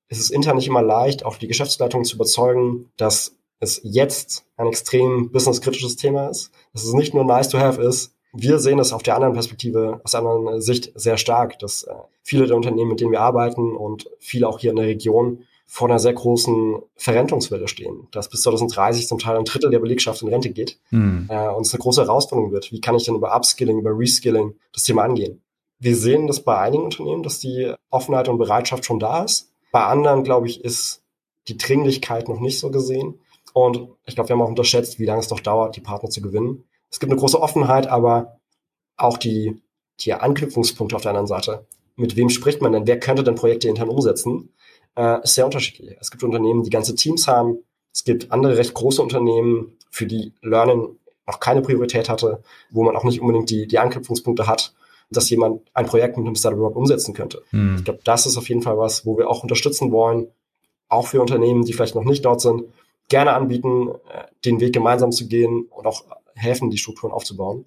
ist 0.10 0.20
es 0.20 0.30
intern 0.30 0.58
nicht 0.58 0.68
immer 0.68 0.82
leicht, 0.82 1.26
auch 1.26 1.38
die 1.38 1.48
Geschäftsleitung 1.48 2.04
zu 2.04 2.16
überzeugen, 2.16 2.92
dass 2.98 3.38
es 3.60 3.82
jetzt 3.84 4.46
ein 4.58 4.68
extrem 4.68 5.32
businesskritisches 5.32 5.96
Thema 5.96 6.28
ist, 6.28 6.52
dass 6.74 6.84
es 6.84 6.94
nicht 6.94 7.14
nur 7.14 7.24
nice 7.24 7.50
to 7.50 7.60
have 7.60 7.82
ist. 7.82 8.16
Wir 8.34 8.60
sehen 8.60 8.80
es 8.80 8.94
auf 8.94 9.04
der 9.04 9.16
anderen 9.16 9.34
Perspektive, 9.34 10.02
aus 10.04 10.12
der 10.12 10.22
anderen 10.22 10.62
Sicht 10.62 10.92
sehr 10.96 11.18
stark, 11.18 11.60
dass 11.60 11.84
äh, 11.84 11.94
viele 12.24 12.48
der 12.48 12.56
Unternehmen, 12.56 12.90
mit 12.90 13.00
denen 13.00 13.12
wir 13.12 13.22
arbeiten 13.22 13.76
und 13.76 14.10
viele 14.20 14.48
auch 14.48 14.60
hier 14.60 14.72
in 14.72 14.78
der 14.78 14.88
Region 14.88 15.44
vor 15.66 15.88
einer 15.88 16.00
sehr 16.00 16.14
großen 16.14 16.82
Verrentungswelle 16.96 17.68
stehen, 17.68 18.08
dass 18.12 18.30
bis 18.30 18.42
2030 18.42 19.08
zum 19.08 19.20
Teil 19.20 19.38
ein 19.38 19.46
Drittel 19.46 19.72
der 19.72 19.80
Belegschaft 19.80 20.22
in 20.22 20.28
Rente 20.28 20.50
geht 20.50 20.80
hm. 20.90 21.28
äh, 21.30 21.48
und 21.50 21.66
es 21.66 21.74
eine 21.74 21.82
große 21.82 22.02
Herausforderung 22.02 22.52
wird. 22.52 22.72
Wie 22.72 22.82
kann 22.82 22.96
ich 22.96 23.06
denn 23.06 23.16
über 23.16 23.36
Upskilling, 23.36 23.80
über 23.80 23.92
Reskilling 23.98 24.56
das 24.74 24.84
Thema 24.84 25.04
angehen? 25.04 25.42
Wir 25.84 25.98
sehen 25.98 26.28
das 26.28 26.40
bei 26.40 26.58
einigen 26.58 26.86
Unternehmen, 26.86 27.24
dass 27.24 27.40
die 27.40 27.74
Offenheit 27.90 28.30
und 28.30 28.38
Bereitschaft 28.38 28.86
schon 28.86 29.00
da 29.00 29.26
ist. 29.26 29.52
Bei 29.74 29.84
anderen, 29.84 30.24
glaube 30.24 30.48
ich, 30.48 30.64
ist 30.64 31.04
die 31.50 31.58
Dringlichkeit 31.58 32.30
noch 32.30 32.40
nicht 32.40 32.58
so 32.58 32.72
gesehen. 32.72 33.20
Und 33.52 33.90
ich 34.06 34.16
glaube, 34.16 34.30
wir 34.30 34.36
haben 34.36 34.42
auch 34.44 34.48
unterschätzt, 34.48 34.98
wie 34.98 35.06
lange 35.06 35.20
es 35.20 35.28
doch 35.28 35.42
dauert, 35.42 35.76
die 35.76 35.82
Partner 35.82 36.10
zu 36.10 36.22
gewinnen. 36.22 36.64
Es 36.90 37.02
gibt 37.02 37.12
eine 37.12 37.20
große 37.20 37.38
Offenheit, 37.42 37.88
aber 37.88 38.40
auch 38.96 39.18
die, 39.18 39.62
die 40.00 40.14
Anknüpfungspunkte 40.14 40.96
auf 40.96 41.02
der 41.02 41.10
anderen 41.10 41.28
Seite. 41.28 41.66
Mit 41.98 42.16
wem 42.16 42.30
spricht 42.30 42.62
man 42.62 42.72
denn? 42.72 42.88
Wer 42.88 43.02
könnte 43.02 43.26
denn 43.26 43.36
Projekte 43.36 43.68
intern 43.68 43.90
umsetzen? 43.90 44.54
Äh, 44.96 45.22
ist 45.22 45.36
sehr 45.36 45.44
unterschiedlich. 45.44 45.98
Es 46.00 46.12
gibt 46.12 46.24
Unternehmen, 46.24 46.64
die 46.64 46.70
ganze 46.70 46.96
Teams 46.96 47.28
haben. 47.28 47.58
Es 47.92 48.06
gibt 48.06 48.32
andere 48.32 48.58
recht 48.58 48.74
große 48.74 49.02
Unternehmen, 49.02 49.78
für 49.92 50.06
die 50.06 50.32
Learning 50.42 50.96
noch 51.28 51.42
keine 51.42 51.62
Priorität 51.62 52.08
hatte, 52.08 52.42
wo 52.72 52.84
man 52.84 52.96
auch 52.96 53.04
nicht 53.04 53.20
unbedingt 53.20 53.50
die, 53.50 53.68
die 53.68 53.80
Anknüpfungspunkte 53.80 54.48
hat 54.48 54.74
dass 55.16 55.30
jemand 55.30 55.62
ein 55.74 55.86
Projekt 55.86 56.18
mit 56.18 56.26
einem 56.26 56.36
Startup 56.36 56.58
überhaupt 56.58 56.78
umsetzen 56.78 57.14
könnte. 57.14 57.42
Hm. 57.50 57.76
Ich 57.78 57.84
glaube, 57.84 58.00
das 58.04 58.26
ist 58.26 58.38
auf 58.38 58.50
jeden 58.50 58.62
Fall 58.62 58.78
was, 58.78 59.06
wo 59.06 59.18
wir 59.18 59.30
auch 59.30 59.44
unterstützen 59.44 59.92
wollen, 59.92 60.28
auch 60.90 61.08
für 61.08 61.22
Unternehmen, 61.22 61.64
die 61.64 61.74
vielleicht 61.74 61.96
noch 61.96 62.04
nicht 62.04 62.26
dort 62.26 62.42
sind, 62.42 62.64
gerne 63.10 63.34
anbieten, 63.34 63.90
äh, 63.90 64.26
den 64.46 64.60
Weg 64.60 64.74
gemeinsam 64.74 65.12
zu 65.12 65.28
gehen 65.28 65.68
und 65.70 65.86
auch 65.88 66.04
helfen, 66.36 66.70
die 66.70 66.78
Strukturen 66.78 67.12
aufzubauen. 67.12 67.66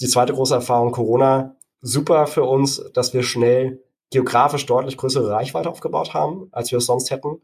Die 0.00 0.08
zweite 0.08 0.32
große 0.32 0.54
Erfahrung, 0.54 0.92
Corona, 0.92 1.56
super 1.80 2.26
für 2.26 2.44
uns, 2.44 2.82
dass 2.94 3.14
wir 3.14 3.22
schnell 3.22 3.82
geografisch 4.10 4.66
deutlich 4.66 4.96
größere 4.96 5.30
Reichweite 5.30 5.70
aufgebaut 5.70 6.14
haben, 6.14 6.48
als 6.52 6.70
wir 6.70 6.78
es 6.78 6.86
sonst 6.86 7.10
hätten. 7.10 7.40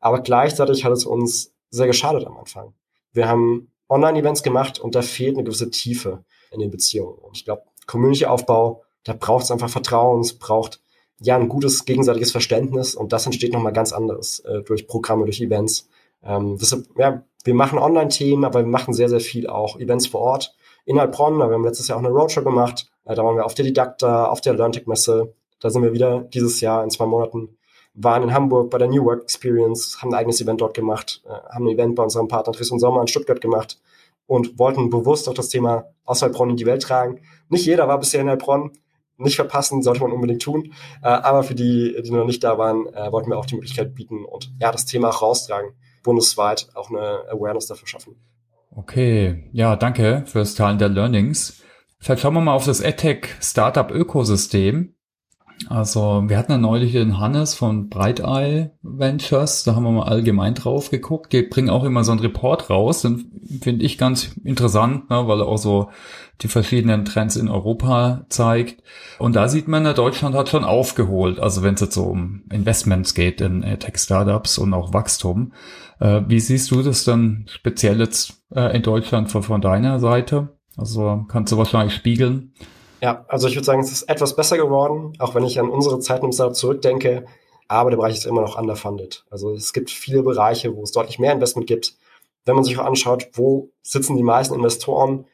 Aber 0.00 0.20
gleichzeitig 0.20 0.84
hat 0.84 0.92
es 0.92 1.04
uns 1.04 1.52
sehr 1.70 1.86
geschadet 1.86 2.26
am 2.26 2.36
Anfang. 2.36 2.74
Wir 3.12 3.28
haben 3.28 3.72
Online-Events 3.88 4.42
gemacht 4.42 4.78
und 4.78 4.94
da 4.94 5.02
fehlt 5.02 5.36
eine 5.36 5.44
gewisse 5.44 5.70
Tiefe 5.70 6.24
in 6.50 6.60
den 6.60 6.70
Beziehungen. 6.70 7.18
Und 7.18 7.36
ich 7.36 7.44
glaube, 7.44 7.62
Community-Aufbau, 7.86 8.82
da 9.04 9.12
braucht 9.12 9.44
es 9.44 9.50
einfach 9.50 9.68
Vertrauen, 9.68 10.20
es 10.20 10.34
braucht 10.34 10.80
ja 11.20 11.36
ein 11.36 11.48
gutes 11.48 11.84
gegenseitiges 11.84 12.32
Verständnis 12.32 12.94
und 12.94 13.12
das 13.12 13.26
entsteht 13.26 13.52
nochmal 13.52 13.72
ganz 13.72 13.92
anderes 13.92 14.40
äh, 14.40 14.62
durch 14.62 14.86
Programme, 14.86 15.24
durch 15.24 15.40
Events. 15.40 15.88
Ähm, 16.22 16.58
deshalb, 16.60 16.86
ja, 16.96 17.24
wir 17.44 17.54
machen 17.54 17.78
Online-Themen, 17.78 18.44
aber 18.44 18.60
wir 18.60 18.66
machen 18.68 18.94
sehr, 18.94 19.08
sehr 19.08 19.20
viel 19.20 19.46
auch 19.46 19.78
Events 19.78 20.06
vor 20.06 20.20
Ort. 20.20 20.54
In 20.84 20.98
Heilbronn, 20.98 21.38
wir 21.38 21.44
haben 21.44 21.64
letztes 21.64 21.88
Jahr 21.88 21.98
auch 21.98 22.02
eine 22.02 22.12
Roadshow 22.12 22.42
gemacht, 22.42 22.90
äh, 23.04 23.14
da 23.14 23.24
waren 23.24 23.36
wir 23.36 23.46
auf 23.46 23.54
der 23.54 23.64
Didakta, 23.64 24.26
auf 24.26 24.40
der 24.40 24.54
LearnTech-Messe, 24.54 25.32
da 25.60 25.70
sind 25.70 25.82
wir 25.82 25.92
wieder 25.92 26.20
dieses 26.20 26.60
Jahr 26.60 26.82
in 26.82 26.90
zwei 26.90 27.06
Monaten, 27.06 27.56
waren 27.94 28.22
in 28.22 28.32
Hamburg 28.32 28.70
bei 28.70 28.78
der 28.78 28.88
New 28.88 29.04
Work 29.04 29.22
Experience, 29.22 29.98
haben 30.00 30.12
ein 30.12 30.18
eigenes 30.18 30.40
Event 30.40 30.60
dort 30.60 30.74
gemacht, 30.74 31.22
äh, 31.24 31.54
haben 31.54 31.66
ein 31.66 31.74
Event 31.74 31.94
bei 31.94 32.02
unserem 32.02 32.28
Partner 32.28 32.52
Dresden 32.52 32.78
Sommer 32.78 33.00
in 33.00 33.06
Stuttgart 33.08 33.40
gemacht 33.40 33.78
und 34.26 34.58
wollten 34.58 34.90
bewusst 34.90 35.28
auch 35.28 35.34
das 35.34 35.48
Thema 35.48 35.86
aus 36.04 36.22
Heilbronn 36.22 36.50
in 36.50 36.56
die 36.56 36.66
Welt 36.66 36.82
tragen. 36.82 37.20
Nicht 37.48 37.66
jeder 37.66 37.88
war 37.88 37.98
bisher 37.98 38.20
in 38.20 38.28
Heilbronn. 38.28 38.72
Nicht 39.18 39.36
verpassen, 39.36 39.82
sollte 39.82 40.00
man 40.00 40.12
unbedingt 40.12 40.42
tun. 40.42 40.72
Äh, 41.02 41.08
aber 41.08 41.42
für 41.42 41.54
die, 41.54 41.96
die 42.02 42.10
noch 42.10 42.24
nicht 42.24 42.42
da 42.42 42.58
waren, 42.58 42.86
äh, 42.94 43.12
wollten 43.12 43.30
wir 43.30 43.38
auch 43.38 43.46
die 43.46 43.54
Möglichkeit 43.54 43.94
bieten 43.94 44.24
und 44.24 44.52
ja, 44.60 44.72
das 44.72 44.86
Thema 44.86 45.10
raustragen, 45.10 45.72
bundesweit 46.02 46.68
auch 46.74 46.90
eine 46.90 47.24
Awareness 47.30 47.66
dafür 47.66 47.86
schaffen. 47.86 48.16
Okay, 48.74 49.50
ja, 49.52 49.76
danke 49.76 50.24
fürs 50.26 50.54
Teilen 50.54 50.78
der 50.78 50.88
Learnings. 50.88 51.62
Vielleicht 51.98 52.22
schauen 52.22 52.34
wir 52.34 52.40
mal 52.40 52.54
auf 52.54 52.64
das 52.64 52.80
EdTech 52.80 53.28
Startup 53.40 53.90
Ökosystem. 53.90 54.94
Also 55.68 56.24
wir 56.26 56.38
hatten 56.38 56.52
ja 56.52 56.58
neulich 56.58 56.92
den 56.92 57.18
Hannes 57.18 57.54
von 57.54 57.88
Bright 57.88 58.20
Eye 58.20 58.70
Ventures, 58.82 59.64
da 59.64 59.74
haben 59.74 59.84
wir 59.84 59.90
mal 59.90 60.08
allgemein 60.08 60.54
drauf 60.54 60.90
geguckt. 60.90 61.32
Die 61.32 61.42
bringen 61.42 61.70
auch 61.70 61.84
immer 61.84 62.04
so 62.04 62.12
einen 62.12 62.20
Report 62.20 62.70
raus, 62.70 63.02
den 63.02 63.30
finde 63.60 63.84
ich 63.84 63.98
ganz 63.98 64.34
interessant, 64.44 65.10
ne, 65.10 65.26
weil 65.26 65.40
er 65.40 65.46
auch 65.46 65.58
so 65.58 65.90
die 66.40 66.48
verschiedenen 66.48 67.04
Trends 67.04 67.36
in 67.36 67.48
Europa 67.48 68.26
zeigt. 68.28 68.82
Und 69.18 69.36
da 69.36 69.48
sieht 69.48 69.68
man, 69.68 69.84
Deutschland 69.94 70.34
hat 70.34 70.48
schon 70.48 70.64
aufgeholt, 70.64 71.38
also 71.38 71.62
wenn 71.62 71.74
es 71.74 71.80
jetzt 71.80 71.94
so 71.94 72.04
um 72.04 72.42
Investments 72.50 73.14
geht 73.14 73.40
in 73.40 73.62
äh, 73.62 73.78
Tech-Startups 73.78 74.58
und 74.58 74.74
auch 74.74 74.92
Wachstum. 74.92 75.52
Äh, 76.00 76.22
wie 76.26 76.40
siehst 76.40 76.70
du 76.70 76.82
das 76.82 77.04
dann 77.04 77.46
speziell 77.48 78.00
jetzt 78.00 78.42
äh, 78.54 78.74
in 78.76 78.82
Deutschland 78.82 79.30
von, 79.30 79.42
von 79.42 79.60
deiner 79.60 80.00
Seite? 80.00 80.56
Also 80.76 81.24
kannst 81.28 81.52
du 81.52 81.58
wahrscheinlich 81.58 81.94
spiegeln. 81.94 82.52
Ja, 83.02 83.24
also 83.26 83.48
ich 83.48 83.56
würde 83.56 83.66
sagen, 83.66 83.80
es 83.80 83.90
ist 83.90 84.04
etwas 84.04 84.36
besser 84.36 84.56
geworden, 84.56 85.14
auch 85.18 85.34
wenn 85.34 85.44
ich 85.44 85.58
an 85.58 85.68
unsere 85.68 85.98
Zeit 85.98 86.22
im 86.22 86.30
Startup 86.30 86.54
zurückdenke. 86.54 87.26
Aber 87.66 87.90
der 87.90 87.96
Bereich 87.96 88.14
ist 88.14 88.26
immer 88.26 88.42
noch 88.42 88.56
underfunded. 88.56 89.24
Also 89.28 89.52
es 89.52 89.72
gibt 89.72 89.90
viele 89.90 90.22
Bereiche, 90.22 90.76
wo 90.76 90.82
es 90.82 90.92
deutlich 90.92 91.18
mehr 91.18 91.32
Investment 91.32 91.66
gibt. 91.66 91.96
Wenn 92.44 92.54
man 92.54 92.64
sich 92.64 92.78
auch 92.78 92.84
anschaut, 92.84 93.28
wo 93.32 93.70
sitzen 93.82 94.16
die 94.16 94.22
meisten 94.22 94.54
Investoren, 94.54 95.24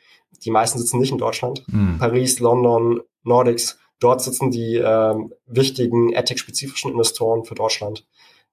die 0.44 0.50
meisten 0.50 0.78
sitzen 0.78 0.98
nicht 0.98 1.10
in 1.12 1.18
Deutschland. 1.18 1.64
Mhm. 1.66 1.98
Paris, 1.98 2.40
London, 2.40 3.02
Nordics, 3.22 3.78
dort 4.00 4.22
sitzen 4.22 4.50
die 4.50 4.76
ähm, 4.76 5.34
wichtigen 5.46 6.16
AdTech-spezifischen 6.16 6.90
Investoren 6.90 7.44
für 7.44 7.54
Deutschland. 7.54 8.06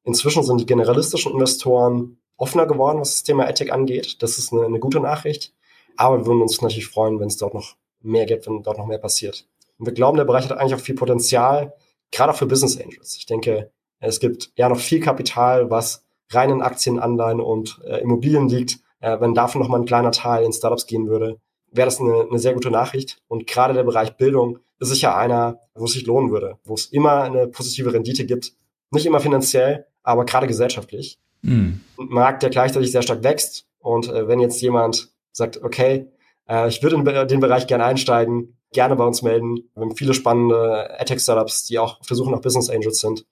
Inzwischen 0.04 0.44
sind 0.44 0.60
die 0.60 0.66
generalistischen 0.66 1.32
Investoren 1.32 2.18
offener 2.38 2.66
geworden, 2.66 3.00
was 3.00 3.12
das 3.12 3.24
Thema 3.24 3.46
AdTech 3.46 3.72
angeht. 3.72 4.22
Das 4.22 4.38
ist 4.38 4.52
eine, 4.52 4.66
eine 4.66 4.80
gute 4.80 5.00
Nachricht. 5.00 5.54
Aber 5.96 6.18
wir 6.18 6.26
würden 6.26 6.42
uns 6.42 6.62
natürlich 6.62 6.88
freuen, 6.88 7.20
wenn 7.20 7.28
es 7.28 7.38
dort 7.38 7.54
noch 7.54 7.76
mehr 8.06 8.26
gibt, 8.26 8.48
wenn 8.48 8.64
dort 8.64 8.78
noch 8.78 8.88
mehr 8.88 8.98
passiert. 8.98 9.46
Und 9.78 9.86
wir 9.88 9.94
glauben, 9.94 10.18
der 10.18 10.26
Bereich 10.26 10.46
hat 10.46 10.58
eigentlich 10.58 10.76
auch 10.76 10.80
viel 10.80 10.96
Potenzial, 10.96 11.74
gerade 12.12 12.32
auch 12.32 12.38
für 12.38 12.46
Business 12.46 12.80
Angels. 12.80 13.16
Ich 13.18 13.26
denke, 13.26 13.72
es 14.00 14.20
gibt 14.20 14.52
ja 14.56 14.70
noch 14.70 14.80
viel 14.80 15.00
Kapital, 15.00 15.70
was 15.70 16.06
rein 16.32 16.50
in 16.50 16.62
Aktien, 16.62 17.00
Anleihen 17.00 17.40
und 17.40 17.82
äh, 17.86 17.98
Immobilien 18.00 18.48
liegt. 18.48 18.80
Äh, 19.00 19.20
wenn 19.20 19.34
davon 19.34 19.62
noch 19.62 19.70
mal 19.70 19.80
ein 19.80 19.86
kleiner 19.86 20.12
Teil 20.12 20.44
in 20.46 20.54
Startups 20.54 20.86
gehen 20.86 21.08
würde, 21.08 21.40
wäre 21.72 21.86
das 21.88 22.00
eine, 22.00 22.26
eine 22.30 22.40
sehr 22.40 22.54
gute 22.54 22.72
Nachricht. 22.72 23.22
Und 23.28 23.48
gerade 23.48 23.74
der 23.74 23.84
Bereich 23.84 24.16
Bildung 24.18 24.60
ist 24.80 24.90
sicher 24.90 25.16
einer, 25.16 25.60
wo 25.74 25.86
es 25.86 25.94
sich 25.94 26.06
lohnen 26.06 26.32
würde, 26.32 26.58
wo 26.64 26.74
es 26.74 26.88
immer 26.88 27.24
eine 27.24 27.48
positive 27.48 27.94
Rendite 27.94 28.26
gibt. 28.26 28.54
Nicht 28.92 29.06
immer 29.06 29.20
finanziell, 29.20 29.86
aber 30.04 30.26
gerade 30.26 30.48
gesellschaftlich. 30.48 31.20
Mhm. 31.42 31.82
Ein 32.00 32.08
Markt, 32.08 32.44
der 32.44 32.50
gleichzeitig 32.50 32.92
sehr 32.92 33.02
stark 33.02 33.24
wächst. 33.24 33.66
Und 33.80 34.08
äh, 34.08 34.28
wenn 34.28 34.40
jetzt 34.40 34.62
jemand 34.62 35.10
sagt, 35.32 35.62
okay, 35.64 36.08
äh, 36.48 36.68
ich 36.68 36.82
würde 36.84 36.96
in 36.96 37.28
den 37.28 37.40
Bereich 37.40 37.68
gerne 37.68 37.86
einsteigen, 37.86 38.58
gerne 38.72 38.96
bei 38.96 39.06
uns 39.06 39.22
melden. 39.22 39.70
Wir 39.74 39.82
haben 39.82 39.96
viele 39.96 40.14
spannende 40.14 41.00
AdTech-Startups, 41.00 41.66
die 41.66 41.80
auch 41.80 42.00
Suche 42.04 42.32
nach 42.32 42.42
Business 42.42 42.70
Angels 42.70 43.00
sind. 43.00 43.26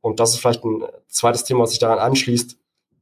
Und 0.00 0.20
das 0.20 0.34
ist 0.34 0.40
vielleicht 0.40 0.64
ein 0.64 0.84
zweites 1.08 1.44
Thema, 1.44 1.60
was 1.60 1.70
sich 1.70 1.78
daran 1.78 1.98
anschließt. 1.98 2.56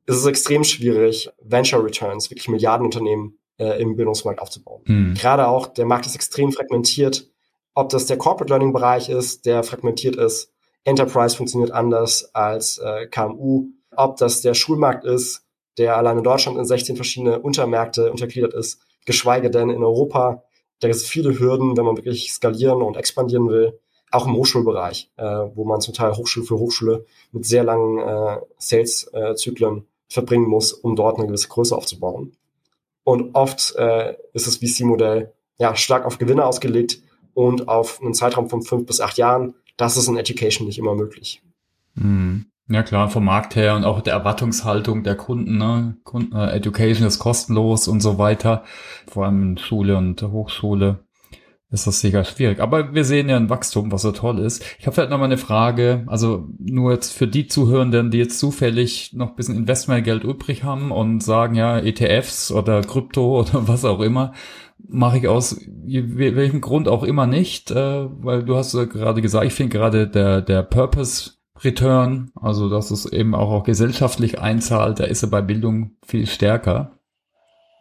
Es 0.07 0.17
ist 0.17 0.27
extrem 0.27 0.65
schwierig, 0.65 1.31
Venture 1.43 1.85
Returns, 1.85 2.31
wirklich 2.31 2.49
Milliardenunternehmen 2.49 3.39
äh, 3.59 3.81
im 3.81 3.97
Bildungsmarkt 3.97 4.41
aufzubauen. 4.41 4.83
Mhm. 4.87 5.15
Gerade 5.15 5.49
auch, 5.49 5.67
der 5.67 5.87
Markt 5.87 6.07
ist 6.07 6.15
extrem 6.15 6.53
fragmentiert. 6.53 7.29
Ob 7.75 7.89
das 7.91 8.07
der 8.07 8.17
Corporate 8.17 8.51
Learning 8.53 8.73
Bereich 8.73 9.09
ist, 9.09 9.45
der 9.47 9.63
fragmentiert 9.63 10.17
ist. 10.17 10.53
Enterprise 10.85 11.37
funktioniert 11.37 11.73
anders 11.73 12.35
als 12.35 12.79
äh, 12.79 13.07
KMU. 13.09 13.67
Ob 13.97 14.17
das 14.17 14.41
der 14.41 14.55
Schulmarkt 14.55 15.05
ist, 15.05 15.43
der 15.77 15.97
allein 15.97 16.19
in 16.19 16.25
Deutschland 16.25 16.57
in 16.57 16.65
16 16.65 16.97
verschiedene 16.97 17.41
Untermärkte 17.41 18.11
untergliedert 18.11 18.55
ist 18.55 18.86
geschweige 19.07 19.51
denn 19.51 19.71
in 19.71 19.83
Europa. 19.83 20.43
Da 20.81 20.89
gibt 20.89 21.01
es 21.01 21.09
viele 21.09 21.39
Hürden, 21.39 21.77
wenn 21.77 21.85
man 21.85 21.97
wirklich 21.97 22.33
skalieren 22.33 22.83
und 22.83 22.97
expandieren 22.97 23.49
will. 23.49 23.79
Auch 24.11 24.27
im 24.27 24.35
Hochschulbereich, 24.35 25.11
äh, 25.17 25.25
wo 25.25 25.65
man 25.65 25.81
zum 25.81 25.95
Teil 25.95 26.17
Hochschule 26.17 26.47
für 26.47 26.59
Hochschule 26.59 27.07
mit 27.33 27.45
sehr 27.45 27.65
langen 27.65 27.99
äh, 27.99 28.41
Sales-Zyklen 28.59 29.79
äh, 29.79 29.83
verbringen 30.09 30.47
muss, 30.47 30.73
um 30.73 30.95
dort 30.95 31.19
eine 31.19 31.27
gewisse 31.27 31.49
Größe 31.49 31.77
aufzubauen. 31.77 32.37
Und 33.03 33.35
oft 33.35 33.75
äh, 33.77 34.17
ist 34.33 34.47
das 34.47 34.57
VC-Modell 34.57 35.33
ja 35.59 35.75
stark 35.75 36.05
auf 36.05 36.19
Gewinne 36.19 36.45
ausgelegt 36.45 37.01
und 37.35 37.69
auf 37.69 38.01
einen 38.01 38.15
Zeitraum 38.15 38.49
von 38.49 38.63
fünf 38.63 38.87
bis 38.87 39.01
acht 39.01 39.19
Jahren. 39.19 39.55
Das 39.77 39.97
ist 39.97 40.09
in 40.09 40.17
Education 40.17 40.67
nicht 40.67 40.79
immer 40.79 40.95
möglich. 40.95 41.43
Mhm. 41.95 42.47
Ja 42.69 42.83
klar, 42.83 43.09
vom 43.09 43.25
Markt 43.25 43.55
her 43.55 43.77
und 43.77 43.85
auch 43.85 44.01
der 44.01 44.15
Erwartungshaltung 44.15 45.05
der 45.05 45.15
Kunden, 45.15 45.57
ne? 45.57 45.97
Kunden, 46.03 46.35
äh, 46.35 46.51
Education 46.51 47.07
ist 47.07 47.21
kostenlos 47.21 47.87
und 47.87 48.01
so 48.01 48.19
weiter. 48.19 48.65
Vor 49.07 49.25
allem 49.25 49.43
in 49.43 49.59
Schule 49.59 49.97
und 49.97 50.21
Hochschule 50.23 51.07
ist 51.71 51.87
das 51.87 52.01
sicher 52.01 52.25
schwierig. 52.25 52.61
Aber 52.61 52.95
wir 52.95 53.05
sehen 53.05 53.29
ja 53.29 53.37
ein 53.37 53.51
Wachstum, 53.51 53.93
was 53.93 54.03
so 54.03 54.13
toll 54.13 54.41
ist. 54.41 54.65
Ich 54.79 54.87
habe 54.87 54.95
vielleicht 54.95 55.11
noch 55.11 55.19
mal 55.19 55.25
eine 55.25 55.39
Frage, 55.39 56.05
also 56.07 56.49
nur 56.59 56.93
jetzt 56.93 57.13
für 57.13 57.29
die 57.29 57.47
Zuhörenden, 57.47 58.11
die 58.11 58.19
jetzt 58.19 58.39
zufällig 58.39 59.13
noch 59.13 59.31
ein 59.31 59.37
bisschen 59.37 59.57
Investmentgeld 59.57 60.25
übrig 60.25 60.65
haben 60.65 60.91
und 60.91 61.23
sagen, 61.23 61.55
ja, 61.55 61.79
ETFs 61.79 62.51
oder 62.51 62.83
Krypto 62.83 63.41
oder 63.41 63.69
was 63.69 63.85
auch 63.85 64.01
immer, 64.01 64.33
mache 64.89 65.19
ich 65.19 65.29
aus 65.29 65.61
welchem 65.87 66.61
Grund 66.61 66.89
auch 66.89 67.03
immer 67.03 67.27
nicht, 67.27 67.71
äh, 67.71 68.07
weil 68.23 68.45
du 68.45 68.57
hast 68.57 68.75
ja 68.75 68.85
gerade 68.85 69.23
gesagt, 69.23 69.47
ich 69.47 69.55
finde 69.55 69.77
gerade 69.77 70.09
der, 70.09 70.43
der 70.43 70.63
Purpose 70.63 71.36
Return, 71.65 72.31
also 72.35 72.69
dass 72.69 72.91
es 72.91 73.07
eben 73.07 73.35
auch, 73.35 73.51
auch 73.51 73.65
gesellschaftlich 73.65 74.41
einzahlt, 74.41 75.01
da 75.01 75.05
ist 75.05 75.23
er 75.23 75.31
bei 75.31 75.43
Bildung 75.43 75.93
viel 76.05 76.27
stärker. 76.27 76.93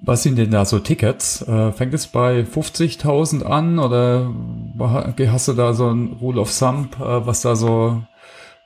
Was 0.03 0.23
sind 0.23 0.38
denn 0.38 0.51
da 0.51 0.65
so 0.65 0.79
Tickets? 0.79 1.41
Äh, 1.41 1.71
fängt 1.71 1.93
es 1.93 2.07
bei 2.07 2.41
50.000 2.41 3.43
an 3.43 3.79
oder 3.79 4.33
hast 5.27 5.47
du 5.47 5.53
da 5.53 5.73
so 5.73 5.89
ein 5.89 6.17
Rule 6.21 6.41
of 6.41 6.57
Thumb, 6.57 6.99
äh, 6.99 7.25
was 7.25 7.41
da 7.41 7.55
so, 7.55 8.01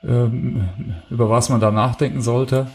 ähm, 0.02 0.68
über 1.08 1.30
was 1.30 1.48
man 1.48 1.60
da 1.60 1.70
nachdenken 1.70 2.20
sollte? 2.20 2.66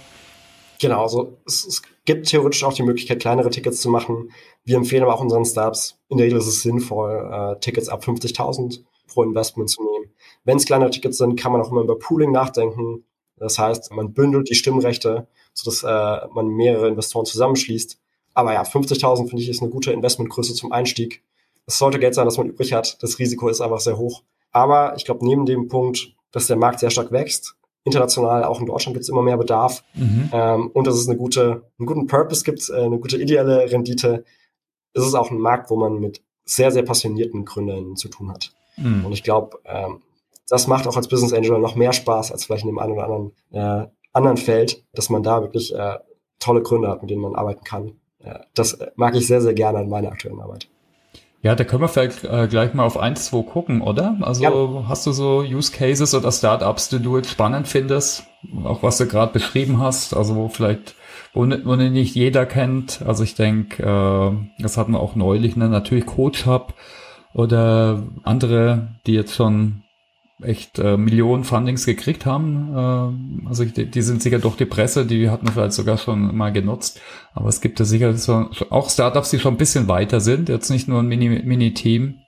Genau, 0.79 1.03
also 1.03 1.37
es, 1.45 1.65
es, 1.65 1.81
gibt 2.05 2.27
theoretisch 2.27 2.63
auch 2.63 2.73
die 2.73 2.83
Möglichkeit, 2.83 3.19
kleinere 3.19 3.49
Tickets 3.49 3.81
zu 3.81 3.89
machen. 3.89 4.29
Wir 4.63 4.75
empfehlen 4.77 5.01
aber 5.01 5.15
auch 5.15 5.21
unseren 5.21 5.43
Startups, 5.43 5.97
in 6.09 6.17
der 6.17 6.27
Regel 6.27 6.37
ist 6.37 6.45
es 6.45 6.61
sinnvoll, 6.61 7.31
äh, 7.31 7.59
Tickets 7.59 7.89
ab 7.89 8.03
50.000 8.03 8.83
pro 9.07 9.23
Investment 9.23 9.71
zu 9.71 9.81
nehmen. 9.83 10.13
Wenn 10.45 10.57
es 10.57 10.65
kleinere 10.65 10.91
Tickets 10.91 11.17
sind, 11.17 11.35
kann 11.35 11.51
man 11.51 11.61
auch 11.61 11.71
immer 11.71 11.81
über 11.81 11.99
Pooling 11.99 12.31
nachdenken. 12.31 13.03
Das 13.37 13.59
heißt, 13.59 13.91
man 13.91 14.13
bündelt 14.13 14.49
die 14.49 14.55
Stimmrechte, 14.55 15.27
sodass 15.53 15.83
äh, 15.83 16.27
man 16.33 16.47
mehrere 16.47 16.87
Investoren 16.87 17.25
zusammenschließt. 17.25 17.99
Aber 18.33 18.53
ja, 18.53 18.63
50.000 18.63 19.27
finde 19.27 19.43
ich 19.43 19.49
ist 19.49 19.61
eine 19.61 19.71
gute 19.71 19.91
Investmentgröße 19.91 20.53
zum 20.53 20.71
Einstieg. 20.71 21.23
Es 21.65 21.77
sollte 21.77 21.99
Geld 21.99 22.15
sein, 22.15 22.25
das 22.25 22.37
man 22.37 22.47
übrig 22.47 22.73
hat. 22.73 23.01
Das 23.01 23.19
Risiko 23.19 23.49
ist 23.49 23.61
einfach 23.61 23.79
sehr 23.79 23.97
hoch. 23.97 24.23
Aber 24.51 24.95
ich 24.95 25.03
glaube, 25.03 25.25
neben 25.25 25.45
dem 25.45 25.67
Punkt, 25.67 26.15
dass 26.31 26.47
der 26.47 26.57
Markt 26.57 26.79
sehr 26.79 26.91
stark 26.91 27.11
wächst, 27.11 27.55
international, 27.83 28.43
auch 28.43 28.59
in 28.59 28.65
Deutschland 28.65 28.95
gibt 28.95 29.03
es 29.03 29.09
immer 29.09 29.21
mehr 29.21 29.37
Bedarf 29.37 29.83
mhm. 29.93 30.29
ähm, 30.33 30.71
und 30.73 30.87
dass 30.87 30.95
es 30.95 31.07
eine 31.07 31.17
gute, 31.17 31.63
einen 31.77 31.85
guten 31.85 32.07
Purpose 32.07 32.43
gibt, 32.43 32.69
äh, 32.69 32.81
eine 32.81 32.99
gute 32.99 33.17
ideelle 33.17 33.71
Rendite, 33.71 34.25
ist 34.93 35.05
es 35.05 35.13
auch 35.13 35.29
ein 35.29 35.39
Markt, 35.39 35.69
wo 35.69 35.75
man 35.75 35.99
mit 35.99 36.21
sehr, 36.45 36.71
sehr 36.71 36.83
passionierten 36.83 37.45
Gründern 37.45 37.95
zu 37.95 38.09
tun 38.09 38.31
hat. 38.31 38.53
Mhm. 38.77 39.05
Und 39.05 39.11
ich 39.11 39.23
glaube, 39.23 39.59
ähm, 39.65 40.01
das 40.47 40.67
macht 40.67 40.87
auch 40.87 40.95
als 40.95 41.07
Business 41.07 41.33
Angel 41.33 41.59
noch 41.59 41.75
mehr 41.75 41.93
Spaß 41.93 42.31
als 42.31 42.45
vielleicht 42.45 42.63
in 42.63 42.69
dem 42.69 42.79
einen 42.79 42.93
oder 42.93 43.03
anderen, 43.05 43.31
äh, 43.51 43.87
anderen 44.13 44.37
Feld, 44.37 44.83
dass 44.93 45.09
man 45.09 45.23
da 45.23 45.41
wirklich 45.41 45.73
äh, 45.73 45.97
tolle 46.39 46.61
Gründer 46.61 46.89
hat, 46.89 47.01
mit 47.01 47.11
denen 47.11 47.21
man 47.21 47.35
arbeiten 47.35 47.63
kann. 47.63 47.93
Äh, 48.23 48.39
das 48.53 48.77
mag 48.95 49.15
ich 49.15 49.27
sehr, 49.27 49.41
sehr 49.41 49.53
gerne 49.53 49.79
an 49.79 49.89
meiner 49.89 50.11
aktuellen 50.11 50.39
Arbeit. 50.39 50.67
Ja, 51.41 51.53
da 51.53 51.63
können 51.63 51.83
wir 51.83 51.89
vielleicht 51.89 52.23
äh, 52.23 52.47
gleich 52.47 52.73
mal 52.73 52.85
auf 52.85 52.97
eins, 52.97 53.27
zwei 53.27 53.43
gucken, 53.43 53.81
oder? 53.81 54.17
Also 54.21 54.43
ja. 54.43 54.87
hast 54.87 55.05
du 55.05 55.11
so 55.11 55.41
Use 55.41 55.71
Cases 55.71 56.15
oder 56.15 56.31
Startups, 56.31 56.89
die 56.89 56.99
du 56.99 57.17
jetzt 57.17 57.29
spannend 57.29 57.67
findest, 57.67 58.23
auch 58.63 58.81
was 58.81 58.97
du 58.97 59.05
gerade 59.05 59.31
beschrieben 59.31 59.79
hast, 59.79 60.15
also 60.15 60.35
wo 60.35 60.47
vielleicht, 60.47 60.95
wo, 61.35 61.41
wo 61.41 61.75
nicht 61.75 62.15
jeder 62.15 62.47
kennt. 62.47 63.03
Also 63.05 63.23
ich 63.23 63.35
denke, 63.35 63.83
äh, 63.83 64.63
das 64.63 64.77
hatten 64.77 64.93
wir 64.93 64.99
auch 64.99 65.15
neulich, 65.15 65.55
ne? 65.55 65.69
natürlich 65.69 66.07
Coach 66.07 66.47
Hub 66.47 66.73
oder 67.35 68.01
andere, 68.23 68.87
die 69.05 69.13
jetzt 69.13 69.35
schon 69.35 69.83
echt 70.41 70.79
äh, 70.79 70.97
Millionen 70.97 71.43
Fundings 71.43 71.85
gekriegt 71.85 72.25
haben. 72.25 72.73
Äh, 72.73 73.47
also 73.47 73.65
die, 73.65 73.89
die 73.89 74.01
sind 74.01 74.21
sicher 74.21 74.39
durch 74.39 74.55
die 74.57 74.65
Presse, 74.65 75.05
die 75.05 75.29
hatten 75.29 75.47
wir 75.47 75.53
vielleicht 75.53 75.73
sogar 75.73 75.97
schon 75.97 76.35
mal 76.35 76.51
genutzt. 76.51 76.99
Aber 77.33 77.49
es 77.49 77.61
gibt 77.61 77.79
ja 77.79 77.85
sicher 77.85 78.13
so, 78.17 78.49
auch 78.69 78.89
Startups, 78.89 79.29
die 79.29 79.39
schon 79.39 79.53
ein 79.53 79.57
bisschen 79.57 79.87
weiter 79.87 80.19
sind, 80.19 80.49
jetzt 80.49 80.69
nicht 80.69 80.87
nur 80.87 80.99
ein 80.99 81.07
Mini-Team. 81.07 81.47
Mini 81.47 82.21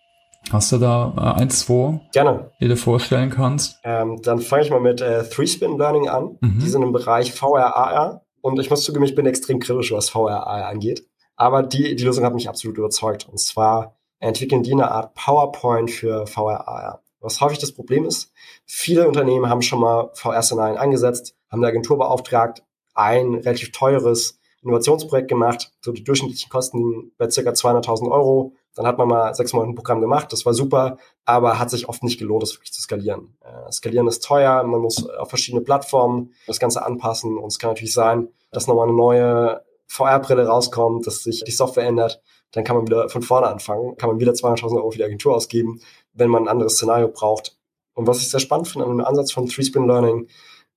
Hast 0.51 0.71
du 0.71 0.77
da 0.77 1.13
äh, 1.17 1.41
eins, 1.41 1.59
zwei, 1.59 1.99
Gerne. 2.13 2.51
die 2.61 2.67
du 2.67 2.77
vorstellen 2.77 3.29
kannst? 3.29 3.79
Ähm, 3.83 4.21
dann 4.21 4.39
fange 4.39 4.63
ich 4.63 4.69
mal 4.69 4.79
mit 4.79 5.01
äh, 5.01 5.27
Three-Spin 5.27 5.77
Learning 5.77 6.07
an. 6.07 6.37
Mhm. 6.39 6.59
Die 6.59 6.69
sind 6.69 6.83
im 6.83 6.93
Bereich 6.93 7.33
VR, 7.33 7.75
AR. 7.75 8.21
Und 8.41 8.59
ich 8.59 8.69
muss 8.69 8.83
zugeben, 8.83 9.03
ich 9.03 9.15
bin 9.15 9.25
extrem 9.25 9.59
kritisch, 9.59 9.91
was 9.91 10.09
VR, 10.09 10.47
AR 10.47 10.67
angeht. 10.67 11.05
Aber 11.35 11.63
die, 11.63 11.95
die 11.95 12.03
Lösung 12.03 12.23
hat 12.23 12.33
mich 12.33 12.47
absolut 12.47 12.77
überzeugt. 12.77 13.27
Und 13.29 13.39
zwar 13.39 13.97
entwickeln 14.19 14.63
die 14.63 14.71
eine 14.71 14.89
Art 14.89 15.13
PowerPoint 15.15 15.91
für 15.91 16.25
VR, 16.27 16.67
AR. 16.67 17.01
Was 17.19 17.41
häufig 17.41 17.59
das 17.59 17.71
Problem 17.71 18.05
ist, 18.05 18.31
viele 18.65 19.07
Unternehmen 19.07 19.49
haben 19.49 19.61
schon 19.61 19.79
mal 19.79 20.11
VR-Szenarien 20.13 20.77
eingesetzt, 20.77 21.35
haben 21.49 21.59
eine 21.59 21.67
Agentur 21.67 21.97
beauftragt, 21.97 22.63
ein 22.93 23.35
relativ 23.35 23.71
teures 23.71 24.39
Innovationsprojekt 24.61 25.27
gemacht. 25.27 25.71
So 25.81 25.91
die 25.91 26.03
durchschnittlichen 26.03 26.49
Kosten 26.49 27.11
bei 27.17 27.27
ca. 27.27 27.31
200.000 27.31 28.11
Euro. 28.11 28.53
Dann 28.75 28.85
hat 28.85 28.97
man 28.97 29.07
mal 29.07 29.33
sechs 29.33 29.53
Monate 29.53 29.71
ein 29.71 29.75
Programm 29.75 30.01
gemacht, 30.01 30.31
das 30.31 30.45
war 30.45 30.53
super, 30.53 30.97
aber 31.25 31.57
hat 31.57 31.71
sich 31.71 31.89
oft 31.89 32.03
nicht 32.03 32.19
gelohnt, 32.19 32.43
das 32.43 32.53
wirklich 32.53 32.71
zu 32.71 32.81
skalieren. 32.81 33.35
Äh, 33.41 33.71
skalieren 33.71 34.07
ist 34.07 34.23
teuer, 34.23 34.63
man 34.63 34.81
muss 34.81 35.09
auf 35.09 35.29
verschiedene 35.29 35.63
Plattformen 35.63 36.31
das 36.45 36.59
Ganze 36.59 36.85
anpassen 36.85 37.39
und 37.39 37.47
es 37.47 37.57
kann 37.57 37.71
natürlich 37.71 37.93
sein, 37.93 38.27
dass 38.51 38.67
nochmal 38.67 38.87
eine 38.87 38.95
neue 38.95 39.65
VR-Brille 39.87 40.45
rauskommt, 40.45 41.07
dass 41.07 41.23
sich 41.23 41.43
die 41.43 41.51
Software 41.51 41.87
ändert, 41.87 42.21
dann 42.51 42.63
kann 42.63 42.75
man 42.75 42.85
wieder 42.85 43.09
von 43.09 43.23
vorne 43.23 43.47
anfangen, 43.47 43.97
kann 43.97 44.09
man 44.09 44.19
wieder 44.19 44.33
200.000 44.33 44.75
Euro 44.75 44.91
für 44.91 44.97
die 44.97 45.05
Agentur 45.05 45.35
ausgeben, 45.35 45.81
wenn 46.17 46.29
man 46.29 46.43
ein 46.43 46.47
anderes 46.47 46.73
Szenario 46.73 47.07
braucht. 47.07 47.57
Und 47.93 48.07
was 48.07 48.19
ich 48.19 48.29
sehr 48.29 48.39
spannend 48.39 48.67
finde 48.67 48.85
an 48.85 48.97
dem 48.97 49.05
Ansatz 49.05 49.31
von 49.31 49.47
Three-Spin 49.47 49.87
Learning, 49.87 50.27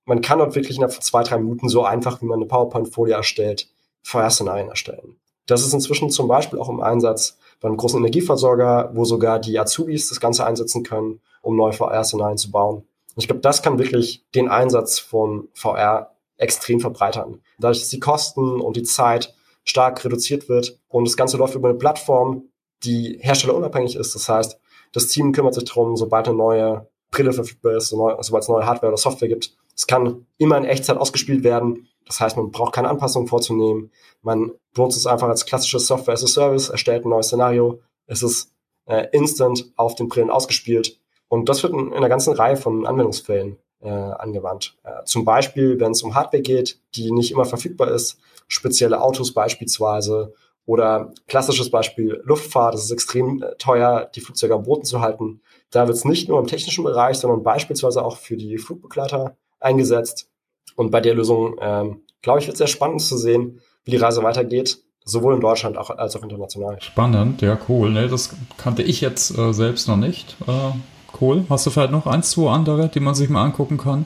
man 0.05 0.21
kann 0.21 0.39
dort 0.39 0.55
wirklich 0.55 0.79
in 0.79 0.89
zwei, 0.89 1.23
drei 1.23 1.37
Minuten 1.37 1.69
so 1.69 1.83
einfach, 1.83 2.21
wie 2.21 2.25
man 2.25 2.39
eine 2.39 2.47
PowerPoint-Folie 2.47 3.13
erstellt, 3.13 3.69
VR-Szenarien 4.03 4.69
erstellen. 4.69 5.17
Das 5.45 5.65
ist 5.65 5.73
inzwischen 5.73 6.09
zum 6.09 6.27
Beispiel 6.27 6.59
auch 6.59 6.69
im 6.69 6.81
Einsatz 6.81 7.37
beim 7.59 7.77
großen 7.77 7.99
Energieversorger, 7.99 8.91
wo 8.93 9.05
sogar 9.05 9.39
die 9.39 9.59
Azubis 9.59 10.09
das 10.09 10.19
Ganze 10.19 10.45
einsetzen 10.45 10.83
können, 10.83 11.21
um 11.41 11.55
neue 11.55 11.73
VR-Szenarien 11.73 12.37
zu 12.37 12.51
bauen. 12.51 12.83
Ich 13.17 13.27
glaube, 13.27 13.41
das 13.41 13.61
kann 13.61 13.77
wirklich 13.77 14.25
den 14.33 14.47
Einsatz 14.47 14.99
von 14.99 15.49
VR 15.53 16.15
extrem 16.37 16.79
verbreitern. 16.79 17.41
Dadurch, 17.59 17.79
dass 17.79 17.89
die 17.89 17.99
Kosten 17.99 18.61
und 18.61 18.77
die 18.77 18.83
Zeit 18.83 19.35
stark 19.63 20.03
reduziert 20.03 20.49
wird 20.49 20.79
und 20.87 21.07
das 21.07 21.17
Ganze 21.17 21.37
läuft 21.37 21.55
über 21.55 21.69
eine 21.69 21.77
Plattform, 21.77 22.49
die 22.83 23.19
herstellerunabhängig 23.21 23.95
ist. 23.95 24.15
Das 24.15 24.27
heißt, 24.27 24.59
das 24.93 25.07
Team 25.07 25.31
kümmert 25.31 25.53
sich 25.53 25.65
darum, 25.65 25.95
sobald 25.95 26.27
eine 26.27 26.37
neue 26.37 26.87
Brille 27.11 27.33
verfügbar 27.33 27.75
ist, 27.75 27.89
sobald 27.89 28.19
es 28.19 28.47
neue 28.47 28.65
Hardware 28.65 28.87
oder 28.87 28.97
Software 28.97 29.27
gibt. 29.27 29.55
Es 29.75 29.85
kann 29.87 30.25
immer 30.37 30.57
in 30.57 30.65
Echtzeit 30.65 30.97
ausgespielt 30.97 31.43
werden. 31.43 31.87
Das 32.05 32.19
heißt, 32.19 32.37
man 32.37 32.51
braucht 32.51 32.73
keine 32.73 32.89
Anpassungen 32.89 33.27
vorzunehmen. 33.27 33.91
Man 34.21 34.51
benutzt 34.73 34.97
es 34.97 35.07
einfach 35.07 35.27
als 35.27 35.45
klassisches 35.45 35.87
Software 35.87 36.13
as 36.13 36.23
a 36.23 36.27
Service, 36.27 36.69
erstellt 36.69 37.05
ein 37.05 37.09
neues 37.09 37.27
Szenario. 37.27 37.81
Es 38.07 38.23
ist 38.23 38.53
äh, 38.85 39.07
instant 39.11 39.71
auf 39.75 39.95
den 39.95 40.07
Brillen 40.07 40.29
ausgespielt. 40.29 40.99
Und 41.27 41.47
das 41.49 41.63
wird 41.63 41.73
in, 41.73 41.87
in 41.87 41.93
einer 41.93 42.09
ganzen 42.09 42.33
Reihe 42.33 42.57
von 42.57 42.85
Anwendungsfällen 42.85 43.57
äh, 43.81 43.89
angewandt. 43.89 44.77
Äh, 44.83 45.03
zum 45.05 45.25
Beispiel, 45.25 45.79
wenn 45.79 45.91
es 45.91 46.03
um 46.03 46.15
Hardware 46.15 46.43
geht, 46.43 46.79
die 46.95 47.11
nicht 47.11 47.31
immer 47.31 47.45
verfügbar 47.45 47.91
ist, 47.91 48.19
spezielle 48.47 49.01
Autos 49.01 49.33
beispielsweise 49.33 50.33
oder 50.65 51.13
klassisches 51.27 51.69
Beispiel 51.69 52.21
Luftfahrt. 52.23 52.75
Es 52.75 52.85
ist 52.85 52.91
extrem 52.91 53.41
äh, 53.41 53.55
teuer, 53.57 54.09
die 54.15 54.21
Flugzeuge 54.21 54.55
am 54.55 54.63
Boden 54.63 54.83
zu 54.83 55.01
halten. 55.01 55.41
Da 55.71 55.87
wird 55.87 55.97
es 55.97 56.05
nicht 56.05 56.29
nur 56.29 56.39
im 56.39 56.47
technischen 56.47 56.83
Bereich, 56.83 57.17
sondern 57.17 57.43
beispielsweise 57.43 58.03
auch 58.03 58.17
für 58.17 58.37
die 58.37 58.57
Flugbegleiter 58.57 59.35
eingesetzt. 59.59 60.29
Und 60.75 60.91
bei 60.91 61.01
der 61.01 61.15
Lösung, 61.15 61.57
ähm, 61.61 62.01
glaube 62.21 62.39
ich, 62.39 62.47
wird 62.47 62.55
es 62.55 62.59
sehr 62.59 62.67
spannend 62.67 63.01
zu 63.01 63.17
sehen, 63.17 63.59
wie 63.83 63.91
die 63.91 63.97
Reise 63.97 64.23
weitergeht, 64.23 64.79
sowohl 65.03 65.35
in 65.35 65.41
Deutschland 65.41 65.77
auch, 65.77 65.89
als 65.89 66.15
auch 66.15 66.23
international. 66.23 66.81
Spannend, 66.81 67.41
ja, 67.41 67.57
cool. 67.67 67.89
Ne, 67.89 68.07
das 68.07 68.35
kannte 68.57 68.83
ich 68.83 69.01
jetzt 69.01 69.37
äh, 69.37 69.53
selbst 69.53 69.87
noch 69.87 69.97
nicht. 69.97 70.37
Äh, 70.47 70.71
cool. 71.19 71.45
Hast 71.49 71.65
du 71.65 71.69
vielleicht 71.69 71.91
noch 71.91 72.07
eins, 72.07 72.31
zwei 72.31 72.51
andere, 72.51 72.89
die 72.89 72.99
man 72.99 73.15
sich 73.15 73.29
mal 73.29 73.43
angucken 73.43 73.77
kann? 73.77 74.05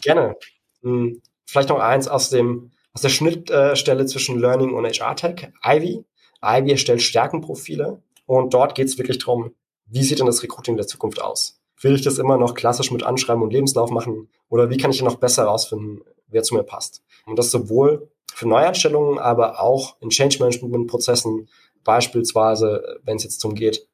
Gerne. 0.00 0.34
Hm, 0.82 1.20
vielleicht 1.46 1.68
noch 1.68 1.78
eins 1.78 2.08
aus 2.08 2.30
dem 2.30 2.71
aus 2.94 3.02
der 3.02 3.08
Schnittstelle 3.08 4.06
zwischen 4.06 4.38
Learning 4.38 4.74
und 4.74 4.84
HR 4.84 5.16
Tech, 5.16 5.48
Ivy. 5.64 6.04
Ivy 6.44 6.72
erstellt 6.72 7.02
Stärkenprofile 7.02 8.02
und 8.26 8.52
dort 8.54 8.74
geht 8.74 8.88
es 8.88 8.98
wirklich 8.98 9.18
darum, 9.18 9.54
wie 9.86 10.02
sieht 10.02 10.18
denn 10.18 10.26
das 10.26 10.42
Recruiting 10.42 10.76
der 10.76 10.86
Zukunft 10.86 11.20
aus? 11.20 11.60
Will 11.80 11.94
ich 11.94 12.02
das 12.02 12.18
immer 12.18 12.36
noch 12.36 12.54
klassisch 12.54 12.90
mit 12.90 13.02
Anschreiben 13.02 13.42
und 13.42 13.52
Lebenslauf 13.52 13.90
machen? 13.90 14.28
Oder 14.48 14.70
wie 14.70 14.76
kann 14.76 14.90
ich 14.90 15.02
noch 15.02 15.16
besser 15.16 15.42
herausfinden, 15.42 16.00
wer 16.28 16.42
zu 16.42 16.54
mir 16.54 16.62
passt? 16.62 17.02
Und 17.26 17.38
das 17.38 17.50
sowohl 17.50 18.08
für 18.32 18.48
Neueinstellungen, 18.48 19.18
aber 19.18 19.60
auch 19.60 19.96
in 20.00 20.10
Change 20.10 20.38
Management 20.38 20.86
Prozessen, 20.88 21.48
beispielsweise, 21.84 23.00
wenn 23.02 23.16
es 23.16 23.24
jetzt 23.24 23.42
darum 23.42 23.54
geht, 23.54 23.86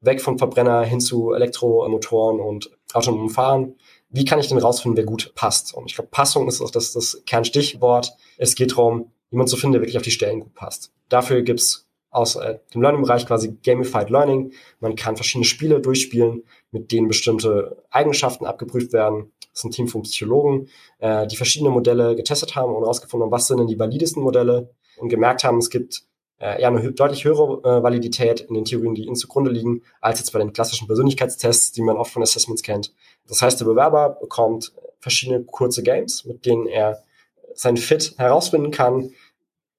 weg 0.00 0.20
von 0.20 0.38
Verbrenner 0.38 0.82
hin 0.82 1.00
zu 1.00 1.32
Elektromotoren 1.32 2.40
und 2.40 2.70
autonomem 2.92 3.30
Fahren. 3.30 3.76
Wie 4.12 4.24
kann 4.24 4.38
ich 4.38 4.48
denn 4.48 4.58
rausfinden, 4.58 4.96
wer 4.96 5.04
gut 5.04 5.34
passt? 5.34 5.74
Und 5.74 5.86
ich 5.86 5.94
glaube, 5.94 6.10
Passung 6.10 6.46
ist 6.46 6.60
auch 6.60 6.70
das, 6.70 6.92
das 6.92 7.22
Kernstichwort. 7.26 8.12
Es 8.36 8.54
geht 8.54 8.72
darum, 8.72 9.10
jemanden 9.30 9.50
zu 9.50 9.56
finden, 9.56 9.72
der 9.72 9.80
wirklich 9.82 9.96
auf 9.96 10.02
die 10.02 10.10
Stellen 10.10 10.40
gut 10.40 10.54
passt. 10.54 10.92
Dafür 11.08 11.42
gibt's 11.42 11.88
aus 12.10 12.36
äh, 12.36 12.58
dem 12.74 12.82
Learning-Bereich 12.82 13.26
quasi 13.26 13.56
Gamified 13.64 14.10
Learning. 14.10 14.52
Man 14.80 14.96
kann 14.96 15.16
verschiedene 15.16 15.46
Spiele 15.46 15.80
durchspielen, 15.80 16.44
mit 16.70 16.92
denen 16.92 17.08
bestimmte 17.08 17.82
Eigenschaften 17.90 18.44
abgeprüft 18.44 18.92
werden. 18.92 19.32
Das 19.40 19.60
ist 19.60 19.64
ein 19.64 19.70
Team 19.70 19.88
von 19.88 20.02
Psychologen, 20.02 20.68
äh, 20.98 21.26
die 21.26 21.36
verschiedene 21.36 21.70
Modelle 21.70 22.14
getestet 22.14 22.54
haben 22.54 22.74
und 22.74 22.82
herausgefunden 22.82 23.24
haben, 23.24 23.32
was 23.32 23.46
sind 23.46 23.58
denn 23.58 23.66
die 23.66 23.78
validesten 23.78 24.22
Modelle 24.22 24.70
und 24.98 25.08
gemerkt 25.08 25.42
haben, 25.42 25.58
es 25.58 25.70
gibt 25.70 26.04
äh, 26.42 26.60
eher 26.60 26.68
eine 26.68 26.92
deutlich 26.92 27.24
höhere 27.24 27.60
äh, 27.62 27.82
Validität 27.84 28.40
in 28.40 28.54
den 28.54 28.64
Theorien, 28.64 28.96
die 28.96 29.04
ihnen 29.04 29.14
zugrunde 29.14 29.50
liegen, 29.50 29.82
als 30.00 30.18
jetzt 30.18 30.32
bei 30.32 30.40
den 30.40 30.52
klassischen 30.52 30.88
Persönlichkeitstests, 30.88 31.70
die 31.70 31.82
man 31.82 31.96
oft 31.96 32.12
von 32.12 32.22
Assessments 32.22 32.62
kennt. 32.62 32.92
Das 33.28 33.40
heißt, 33.42 33.60
der 33.60 33.66
Bewerber 33.66 34.18
bekommt 34.20 34.72
verschiedene 34.98 35.44
kurze 35.44 35.84
Games, 35.84 36.24
mit 36.24 36.44
denen 36.44 36.66
er 36.66 37.04
sein 37.54 37.76
Fit 37.76 38.14
herausfinden 38.18 38.72
kann. 38.72 39.12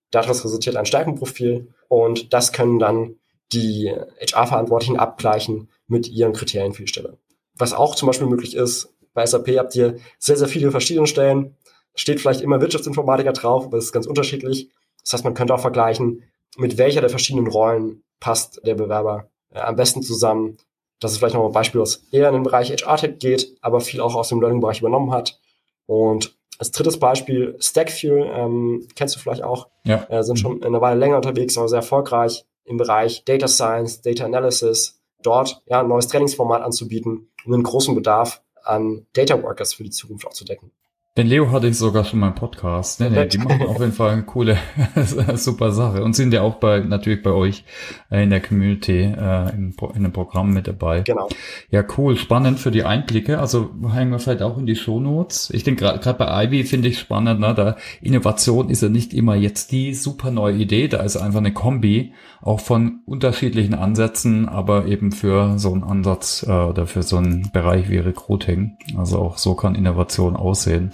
Daraus 0.09 0.45
resultiert 0.45 0.77
ein 0.77 0.85
Stärkenprofil 0.85 1.67
und 1.89 2.33
das 2.33 2.53
können 2.53 2.79
dann 2.79 3.17
die 3.51 3.93
HR-Verantwortlichen 4.21 4.97
abgleichen 4.97 5.69
mit 5.87 6.07
ihren 6.07 6.31
Kriterien 6.31 6.73
für 6.73 6.83
die 6.83 6.87
Stelle. 6.87 7.17
Was 7.55 7.73
auch 7.73 7.95
zum 7.95 8.07
Beispiel 8.07 8.27
möglich 8.27 8.55
ist, 8.55 8.93
bei 9.13 9.25
SAP 9.25 9.49
habt 9.57 9.75
ihr 9.75 9.97
sehr, 10.17 10.37
sehr 10.37 10.47
viele 10.47 10.71
verschiedene 10.71 11.07
Stellen. 11.07 11.57
Steht 11.93 12.21
vielleicht 12.21 12.41
immer 12.41 12.61
Wirtschaftsinformatiker 12.61 13.33
drauf, 13.33 13.65
aber 13.65 13.77
es 13.77 13.85
ist 13.85 13.91
ganz 13.91 14.07
unterschiedlich. 14.07 14.69
Das 15.03 15.13
heißt, 15.13 15.23
man 15.25 15.33
könnte 15.33 15.53
auch 15.53 15.59
vergleichen, 15.59 16.23
mit 16.57 16.77
welcher 16.77 17.01
der 17.01 17.09
verschiedenen 17.09 17.47
Rollen 17.47 18.03
passt 18.19 18.61
der 18.65 18.75
Bewerber 18.75 19.27
äh, 19.51 19.59
am 19.59 19.75
besten 19.75 20.01
zusammen. 20.01 20.57
Das 20.99 21.11
ist 21.11 21.17
vielleicht 21.17 21.35
noch 21.35 21.45
ein 21.45 21.51
Beispiel, 21.51 21.81
was 21.81 22.07
eher 22.11 22.29
in 22.29 22.35
den 22.35 22.43
Bereich 22.43 22.71
HR-Tech 22.71 23.19
geht, 23.19 23.57
aber 23.61 23.81
viel 23.81 24.01
auch 24.01 24.15
aus 24.15 24.29
dem 24.29 24.39
Learning-Bereich 24.39 24.79
übernommen 24.79 25.11
hat. 25.11 25.39
Und 25.85 26.35
als 26.59 26.71
drittes 26.71 26.99
Beispiel 26.99 27.57
Stackfuel, 27.59 28.29
ähm, 28.33 28.87
kennst 28.95 29.15
du 29.15 29.19
vielleicht 29.19 29.43
auch, 29.43 29.67
ja. 29.83 30.05
äh, 30.09 30.23
sind 30.23 30.39
schon 30.39 30.63
eine 30.63 30.79
Weile 30.79 30.99
länger 30.99 31.17
unterwegs, 31.17 31.57
aber 31.57 31.67
sehr 31.67 31.79
erfolgreich 31.79 32.45
im 32.63 32.77
Bereich 32.77 33.25
Data 33.25 33.47
Science, 33.47 34.01
Data 34.01 34.23
Analysis, 34.23 35.01
dort 35.21 35.61
ja, 35.65 35.81
ein 35.81 35.87
neues 35.87 36.07
Trainingsformat 36.07 36.61
anzubieten, 36.61 37.29
um 37.45 37.53
einen 37.53 37.63
großen 37.63 37.95
Bedarf 37.95 38.41
an 38.63 39.05
Data 39.13 39.41
Workers 39.41 39.73
für 39.73 39.83
die 39.83 39.89
Zukunft 39.89 40.25
auch 40.25 40.33
zu 40.33 40.45
decken. 40.45 40.71
Den 41.15 41.27
Leo 41.27 41.51
hatte 41.51 41.67
ich 41.67 41.77
sogar 41.77 42.05
schon 42.05 42.21
mal 42.21 42.29
im 42.29 42.33
Podcast. 42.33 42.99
Nee, 42.99 43.11
nee, 43.11 43.27
die 43.27 43.37
machen 43.37 43.61
auf 43.67 43.79
jeden 43.79 43.91
Fall 43.91 44.13
eine 44.13 44.23
coole, 44.23 44.57
super 45.35 45.71
Sache 45.71 46.03
und 46.03 46.15
sind 46.15 46.33
ja 46.33 46.41
auch 46.41 46.55
bei, 46.55 46.79
natürlich 46.79 47.21
bei 47.21 47.29
euch 47.29 47.65
äh, 48.09 48.23
in 48.23 48.31
der 48.31 48.41
Community, 48.41 49.01
äh, 49.01 49.49
in, 49.51 49.75
in 49.93 50.01
dem 50.01 50.11
Programm 50.11 50.55
mit 50.55 50.67
dabei. 50.67 51.01
Genau. 51.01 51.29
Ja, 51.69 51.83
cool, 51.99 52.17
spannend 52.17 52.57
für 52.57 52.71
die 52.71 52.83
Einblicke. 52.83 53.37
Also 53.37 53.69
hängen 53.93 54.09
wir 54.09 54.17
vielleicht 54.17 54.41
auch 54.41 54.57
in 54.57 54.65
die 54.65 54.75
Shownotes. 54.75 55.51
Ich 55.51 55.63
denke, 55.63 55.85
gerade 55.85 56.17
bei 56.17 56.45
Ivy 56.45 56.63
finde 56.63 56.87
ich 56.87 56.97
spannend, 56.97 57.39
ne? 57.39 57.53
da 57.53 57.77
Innovation 58.01 58.71
ist 58.71 58.81
ja 58.81 58.89
nicht 58.89 59.13
immer 59.13 59.35
jetzt 59.35 59.71
die 59.71 59.93
super 59.93 60.31
neue 60.31 60.55
Idee, 60.55 60.87
da 60.87 61.03
ist 61.03 61.17
einfach 61.17 61.41
eine 61.41 61.53
Kombi, 61.53 62.13
auch 62.41 62.59
von 62.59 63.01
unterschiedlichen 63.05 63.75
Ansätzen, 63.75 64.49
aber 64.49 64.87
eben 64.87 65.11
für 65.11 65.59
so 65.59 65.73
einen 65.73 65.83
Ansatz 65.83 66.43
äh, 66.47 66.51
oder 66.51 66.87
für 66.87 67.03
so 67.03 67.17
einen 67.17 67.51
Bereich 67.53 67.91
wie 67.91 67.99
Recruiting. 67.99 68.79
Also 68.97 69.19
auch 69.19 69.37
so 69.37 69.53
kann 69.53 69.75
Innovation 69.75 70.35
aussehen. 70.35 70.89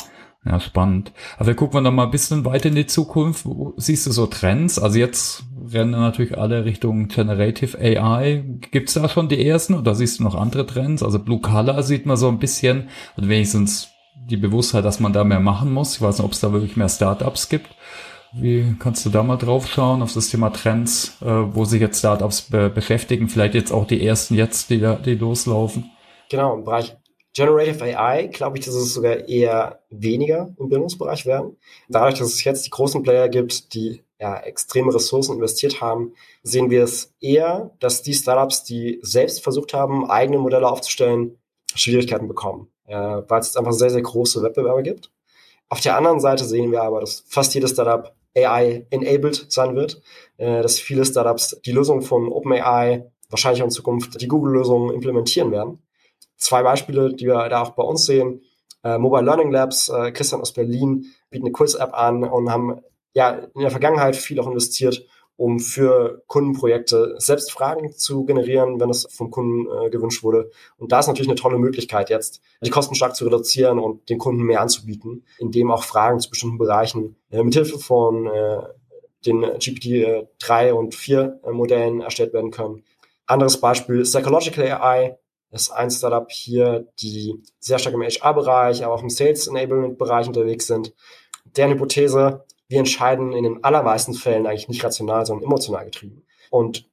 Ja, 0.45 0.60
spannend. 0.60 1.12
Aber 1.38 1.54
gucken 1.54 1.75
wir 1.75 1.82
noch 1.82 1.91
mal 1.91 2.06
ein 2.06 2.12
bisschen 2.12 2.45
weiter 2.45 2.69
in 2.69 2.75
die 2.75 2.88
Zukunft. 2.88 3.45
Siehst 3.75 4.08
du 4.08 4.12
so 4.12 4.25
Trends? 4.25 4.80
Also 4.80 4.97
jetzt 4.97 5.43
rennen 5.71 5.91
natürlich 5.91 6.38
alle 6.38 6.63
Richtung 6.63 7.10
Generative 7.10 7.78
AI. 7.78 8.45
Gibt's 8.71 8.93
da 8.93 9.10
schon 9.10 9.28
die 9.28 9.45
ersten 9.45 9.73
oder 9.73 9.95
siehst 9.95 10.19
du 10.19 10.23
noch 10.23 10.36
andere 10.36 10.65
Trends? 10.65 11.04
Also 11.04 11.19
Blue 11.19 11.41
Color 11.41 11.84
sieht 11.84 12.06
man 12.06 12.15
so 12.15 12.30
ein 12.30 12.39
bisschen, 12.39 12.88
und 13.17 13.28
wenigstens 13.28 13.89
die 14.15 14.38
Bewusstheit, 14.38 14.86
dass 14.86 15.02
man 15.02 15.12
da 15.12 15.25
mehr 15.25 15.41
machen 15.41 15.73
muss. 15.73 15.95
Ich 15.95 16.02
weiß 16.02 16.19
nicht, 16.19 16.25
ob 16.25 16.32
es 16.32 16.39
da 16.39 16.54
wirklich 16.54 16.78
mehr 16.78 16.89
Startups 16.89 17.49
gibt. 17.49 17.67
Wie 18.32 18.75
kannst 18.80 19.06
du 19.06 19.10
da 19.10 19.23
mal 19.23 19.38
drauf 19.38 19.67
schauen 19.67 20.02
auf 20.02 20.13
das 20.13 20.30
Thema 20.30 20.52
Trends, 20.52 21.17
äh, 21.21 21.25
wo 21.25 21.65
sich 21.65 21.82
jetzt 21.82 21.99
Startups 21.99 22.43
be 22.43 22.69
beschäftigen? 22.69 23.28
Vielleicht 23.28 23.56
jetzt 23.56 23.71
auch 23.71 23.88
die 23.88 24.06
ersten 24.06 24.36
jetzt, 24.36 24.69
die, 24.69 24.80
die 25.04 25.15
loslaufen. 25.15 25.91
Genau, 26.30 26.56
im 26.56 26.63
Bereich 26.63 26.95
Generative 27.39 27.97
AI 27.97 28.28
glaube 28.28 28.58
ich, 28.58 28.65
dass 28.65 28.75
es 28.75 28.93
sogar 28.93 29.30
eher 29.30 29.80
weniger 29.89 30.54
im 30.60 30.67
Bildungsbereich 30.67 31.25
werden. 31.25 31.56
Dadurch, 31.88 32.19
dass 32.19 32.34
es 32.34 32.43
jetzt 32.43 32.65
die 32.65 32.69
großen 32.69 33.02
Player 33.02 33.30
gibt, 33.30 33.73
die 33.73 34.04
ja, 34.19 34.38
extreme 34.41 34.93
Ressourcen 34.93 35.36
investiert 35.36 35.80
haben, 35.80 36.13
sehen 36.43 36.69
wir 36.69 36.84
es 36.84 37.13
eher, 37.21 37.71
dass 37.80 38.02
die 38.02 38.13
Startups, 38.13 38.65
die 38.65 38.99
selbst 39.04 39.41
versucht 39.41 39.73
haben, 39.73 40.10
eigene 40.10 40.38
Modelle 40.38 40.67
aufzustellen, 40.67 41.38
Schwierigkeiten 41.75 42.28
bekommen, 42.28 42.67
äh, 42.88 42.97
weil 42.97 43.39
es 43.39 43.56
einfach 43.56 43.71
sehr, 43.71 43.89
sehr 43.89 44.02
große 44.02 44.43
Wettbewerber 44.43 44.84
gibt. 44.84 45.10
Auf 45.69 45.80
der 45.80 45.95
anderen 45.95 46.19
Seite 46.19 46.43
sehen 46.43 46.73
wir 46.73 46.84
aber, 46.84 46.99
dass 46.99 47.23
fast 47.25 47.54
jedes 47.54 47.71
Startup 47.71 48.13
AI-enabled 48.36 49.49
sein 49.49 49.78
wird, 49.78 50.02
äh, 50.36 50.62
dass 50.62 50.78
viele 50.78 51.06
Startups 51.06 51.58
die 51.65 51.71
Lösung 51.71 52.02
von 52.02 52.28
OpenAI 52.28 53.10
wahrscheinlich 53.30 53.62
auch 53.62 53.67
in 53.67 53.71
Zukunft 53.71 54.19
die 54.19 54.28
Google-Lösung 54.28 54.91
implementieren 54.91 55.52
werden 55.54 55.80
zwei 56.39 56.63
Beispiele, 56.63 57.13
die 57.13 57.28
wir 57.28 57.49
da 57.49 57.62
auch 57.62 57.71
bei 57.71 57.84
uns 57.84 58.06
sehen. 58.06 58.41
Äh, 58.84 58.97
Mobile 58.97 59.23
Learning 59.23 59.52
Labs, 59.52 59.89
äh, 59.89 60.12
Christian 60.12 60.41
aus 60.41 60.54
Berlin, 60.54 61.06
bieten 61.30 61.45
eine 61.45 61.52
Quiz-App 61.52 61.93
an 61.93 62.23
und 62.23 62.49
haben 62.49 62.82
ja 63.13 63.32
in 63.32 63.62
der 63.62 63.71
Vergangenheit 63.71 64.15
viel 64.15 64.39
auch 64.39 64.47
investiert, 64.47 65.06
um 65.36 65.60
für 65.60 66.23
Kundenprojekte 66.28 67.15
selbst 67.17 67.52
Fragen 67.52 67.93
zu 67.93 68.25
generieren, 68.25 68.80
wenn 68.80 68.89
es 68.89 69.08
vom 69.10 69.32
Kunden 69.32 69.67
äh, 69.67 69.89
gewünscht 69.89 70.23
wurde. 70.23 70.52
Und 70.78 70.91
da 70.91 70.99
ist 70.99 71.08
natürlich 71.08 71.30
eine 71.30 71.39
tolle 71.39 71.58
Möglichkeit 71.58 72.10
jetzt, 72.10 72.41
die 72.62 72.69
Kosten 72.69 72.95
stark 72.95 73.15
zu 73.15 73.25
reduzieren 73.25 73.80
und 73.80 74.10
den 74.10 74.17
Kunden 74.17 74.43
mehr 74.43 74.62
anzubieten, 74.62 75.25
indem 75.38 75.71
auch 75.71 75.84
Fragen 75.84 76.19
zu 76.19 76.30
bestimmten 76.30 76.58
Bereichen 76.58 77.15
äh, 77.32 77.41
mithilfe 77.43 77.80
von 77.80 78.28
äh, 78.28 78.63
den 79.25 79.43
GPT-3 79.43 80.71
und 80.71 80.95
4 80.95 81.39
äh, 81.43 81.52
Modellen 81.52 82.02
erstellt 82.02 82.34
werden 82.34 82.52
können. 82.52 82.84
Anderes 83.25 83.62
Beispiel 83.62 84.02
Psychological 84.04 84.65
AI 84.65 85.18
ist 85.51 85.71
ein 85.71 85.89
Startup 85.89 86.29
hier, 86.29 86.88
die 87.01 87.41
sehr 87.59 87.79
stark 87.79 87.95
im 87.95 88.01
HR-Bereich, 88.01 88.83
aber 88.83 88.93
auch 88.93 89.01
im 89.01 89.09
Sales-Enablement-Bereich 89.09 90.27
unterwegs 90.27 90.67
sind. 90.67 90.93
Deren 91.57 91.71
Hypothese, 91.71 92.45
wir 92.67 92.79
entscheiden 92.79 93.33
in 93.33 93.43
den 93.43 93.63
allermeisten 93.63 94.13
Fällen 94.13 94.45
eigentlich 94.45 94.67
nicht 94.67 94.83
rational, 94.83 95.25
sondern 95.25 95.45
emotional 95.45 95.85
getrieben. 95.85 96.23
Und 96.51 96.88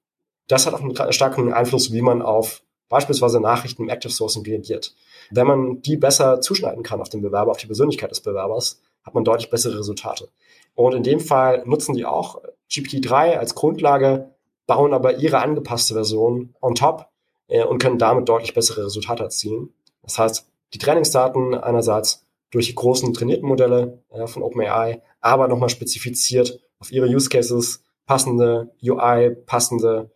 das 0.48 0.66
hat 0.66 0.74
auch 0.74 0.80
einen 0.80 1.12
starken 1.12 1.52
Einfluss, 1.52 1.92
wie 1.92 2.02
man 2.02 2.22
auf 2.22 2.62
beispielsweise 2.88 3.40
Nachrichten 3.40 3.82
im 3.82 3.88
Active 3.88 4.12
Sourcing 4.12 4.44
reagiert. 4.44 4.94
Wenn 5.30 5.46
man 5.46 5.82
die 5.82 5.96
besser 5.96 6.40
zuschneiden 6.40 6.82
kann 6.82 7.00
auf 7.00 7.08
den 7.08 7.20
Bewerber, 7.20 7.50
auf 7.50 7.58
die 7.58 7.66
Persönlichkeit 7.66 8.10
des 8.10 8.20
Bewerbers, 8.20 8.80
hat 9.02 9.14
man 9.14 9.24
deutlich 9.24 9.50
bessere 9.50 9.78
Resultate. 9.78 10.28
Und 10.74 10.94
in 10.94 11.02
dem 11.02 11.20
Fall 11.20 11.64
nutzen 11.66 11.94
die 11.94 12.04
auch 12.04 12.40
GPT-3 12.70 13.36
als 13.36 13.54
Grundlage, 13.54 14.34
bauen 14.66 14.94
aber 14.94 15.16
ihre 15.16 15.38
angepasste 15.38 15.94
Version 15.94 16.54
on 16.60 16.74
top 16.74 17.08
äh, 17.48 17.64
und 17.64 17.78
können 17.78 17.98
damit 17.98 18.28
deutlich 18.28 18.54
bessere 18.54 18.86
Resultate 18.86 19.22
erzielen. 19.22 19.72
Das 20.02 20.18
heißt, 20.18 20.50
die 20.74 20.78
Trainingsdaten 20.78 21.54
einerseits 21.54 22.26
durch 22.50 22.66
die 22.66 22.74
großen 22.74 23.12
trainierten 23.12 23.48
Modelle 23.48 24.02
äh, 24.10 24.26
von 24.26 24.42
OpenAI, 24.42 25.02
aber 25.20 25.48
nochmal 25.48 25.68
spezifiziert 25.68 26.60
auf 26.78 26.92
ihre 26.92 27.06
Use 27.06 27.28
Cases, 27.28 27.82
passende 28.06 28.70
UI, 28.82 29.30
passende 29.46 30.10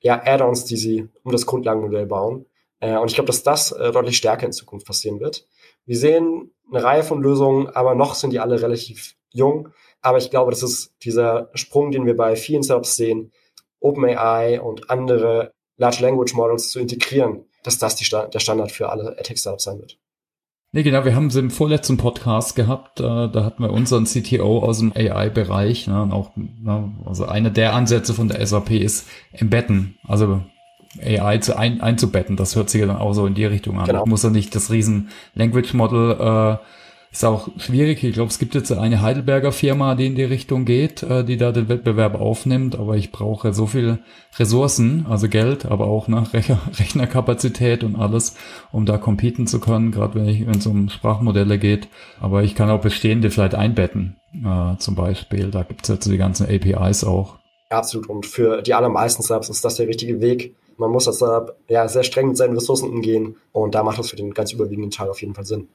ja, 0.00 0.20
Add-ons, 0.24 0.64
die 0.64 0.76
sie 0.76 1.08
um 1.22 1.32
das 1.32 1.46
Grundlagenmodell 1.46 2.06
bauen. 2.06 2.46
Äh, 2.80 2.96
und 2.96 3.08
ich 3.08 3.14
glaube, 3.14 3.28
dass 3.28 3.42
das 3.42 3.72
äh, 3.72 3.92
deutlich 3.92 4.16
stärker 4.16 4.46
in 4.46 4.52
Zukunft 4.52 4.86
passieren 4.86 5.20
wird. 5.20 5.46
Wir 5.84 5.96
sehen 5.96 6.52
eine 6.70 6.82
Reihe 6.82 7.02
von 7.02 7.22
Lösungen, 7.22 7.68
aber 7.68 7.94
noch 7.94 8.14
sind 8.14 8.32
die 8.32 8.40
alle 8.40 8.60
relativ 8.60 9.16
jung. 9.30 9.68
Aber 10.00 10.18
ich 10.18 10.30
glaube, 10.30 10.50
das 10.50 10.62
ist 10.62 10.94
dieser 11.02 11.50
Sprung, 11.54 11.90
den 11.90 12.06
wir 12.06 12.16
bei 12.16 12.36
vielen 12.36 12.62
Startups 12.62 12.96
sehen, 12.96 13.32
OpenAI 13.80 14.60
und 14.60 14.90
andere 14.90 15.52
Large 15.80 16.02
Language 16.02 16.34
Models 16.34 16.70
zu 16.70 16.78
integrieren, 16.78 17.46
dass 17.62 17.78
das 17.78 17.96
die, 17.96 18.06
der 18.08 18.38
Standard 18.38 18.70
für 18.70 18.90
alle 18.90 19.16
AdTech-Startups 19.18 19.64
sein 19.64 19.78
wird. 19.78 19.98
Nee, 20.72 20.84
genau, 20.84 21.04
wir 21.04 21.16
haben 21.16 21.26
es 21.26 21.36
im 21.36 21.50
vorletzten 21.50 21.96
Podcast 21.96 22.54
gehabt, 22.54 23.00
äh, 23.00 23.02
da 23.02 23.44
hatten 23.44 23.62
wir 23.62 23.72
unseren 23.72 24.04
CTO 24.04 24.60
aus 24.60 24.78
dem 24.78 24.92
AI-Bereich, 24.94 25.88
ne, 25.88 26.02
und 26.02 26.12
auch, 26.12 26.30
ne, 26.36 26.94
also 27.06 27.24
einer 27.24 27.50
der 27.50 27.74
Ansätze 27.74 28.14
von 28.14 28.28
der 28.28 28.46
SAP 28.46 28.70
ist 28.72 29.08
Embedden, 29.32 29.98
also 30.06 30.42
AI 31.02 31.38
zu 31.38 31.56
ein, 31.56 31.80
einzubetten, 31.80 32.36
das 32.36 32.54
hört 32.54 32.70
sich 32.70 32.82
ja 32.82 32.86
dann 32.86 32.98
auch 32.98 33.14
so 33.14 33.26
in 33.26 33.34
die 33.34 33.46
Richtung 33.46 33.80
an. 33.80 33.86
Genau. 33.86 34.06
Muss 34.06 34.22
er 34.22 34.30
nicht 34.30 34.54
das 34.54 34.70
riesen 34.70 35.08
Language 35.34 35.72
Model 35.74 36.12
äh, 36.12 36.56
ist 37.12 37.24
auch 37.24 37.48
schwierig. 37.56 38.04
Ich 38.04 38.14
glaube, 38.14 38.30
es 38.30 38.38
gibt 38.38 38.54
jetzt 38.54 38.70
eine 38.70 39.02
Heidelberger 39.02 39.50
Firma, 39.50 39.96
die 39.96 40.06
in 40.06 40.14
die 40.14 40.24
Richtung 40.24 40.64
geht, 40.64 41.02
äh, 41.02 41.24
die 41.24 41.36
da 41.36 41.50
den 41.50 41.68
Wettbewerb 41.68 42.14
aufnimmt. 42.14 42.78
Aber 42.78 42.96
ich 42.96 43.10
brauche 43.10 43.52
so 43.52 43.66
viel 43.66 43.98
Ressourcen, 44.38 45.06
also 45.08 45.28
Geld, 45.28 45.66
aber 45.66 45.86
auch 45.86 46.06
nach 46.08 46.32
Rechnerkapazität 46.32 47.82
und 47.82 47.96
alles, 47.96 48.36
um 48.70 48.86
da 48.86 48.96
competen 48.96 49.48
zu 49.48 49.60
können, 49.60 49.90
gerade 49.90 50.14
wenn 50.14 50.48
es 50.50 50.66
um 50.66 50.88
Sprachmodelle 50.88 51.58
geht. 51.58 51.88
Aber 52.20 52.44
ich 52.44 52.54
kann 52.54 52.70
auch 52.70 52.80
bestehende 52.80 53.30
vielleicht 53.30 53.56
einbetten, 53.56 54.16
äh, 54.44 54.76
zum 54.78 54.94
Beispiel. 54.94 55.50
Da 55.50 55.64
gibt 55.64 55.82
es 55.82 55.88
jetzt 55.88 56.06
die 56.06 56.18
ganzen 56.18 56.46
APIs 56.46 57.02
auch. 57.02 57.38
Absolut. 57.70 58.08
Und 58.08 58.26
für 58.26 58.62
die 58.62 58.74
allermeisten 58.74 59.22
Startups 59.22 59.48
ist 59.48 59.64
das 59.64 59.76
der 59.76 59.88
richtige 59.88 60.20
Weg. 60.20 60.54
Man 60.76 60.90
muss 60.90 61.04
Startup 61.04 61.56
ja 61.68 61.88
sehr 61.88 62.04
streng 62.04 62.28
mit 62.28 62.36
seinen 62.36 62.54
Ressourcen 62.54 62.88
umgehen. 62.88 63.36
Und 63.52 63.74
da 63.74 63.82
macht 63.82 63.98
das 63.98 64.10
für 64.10 64.16
den 64.16 64.32
ganz 64.32 64.52
überwiegenden 64.52 64.90
Teil 64.90 65.08
auf 65.08 65.20
jeden 65.20 65.34
Fall 65.34 65.44
Sinn. 65.44 65.68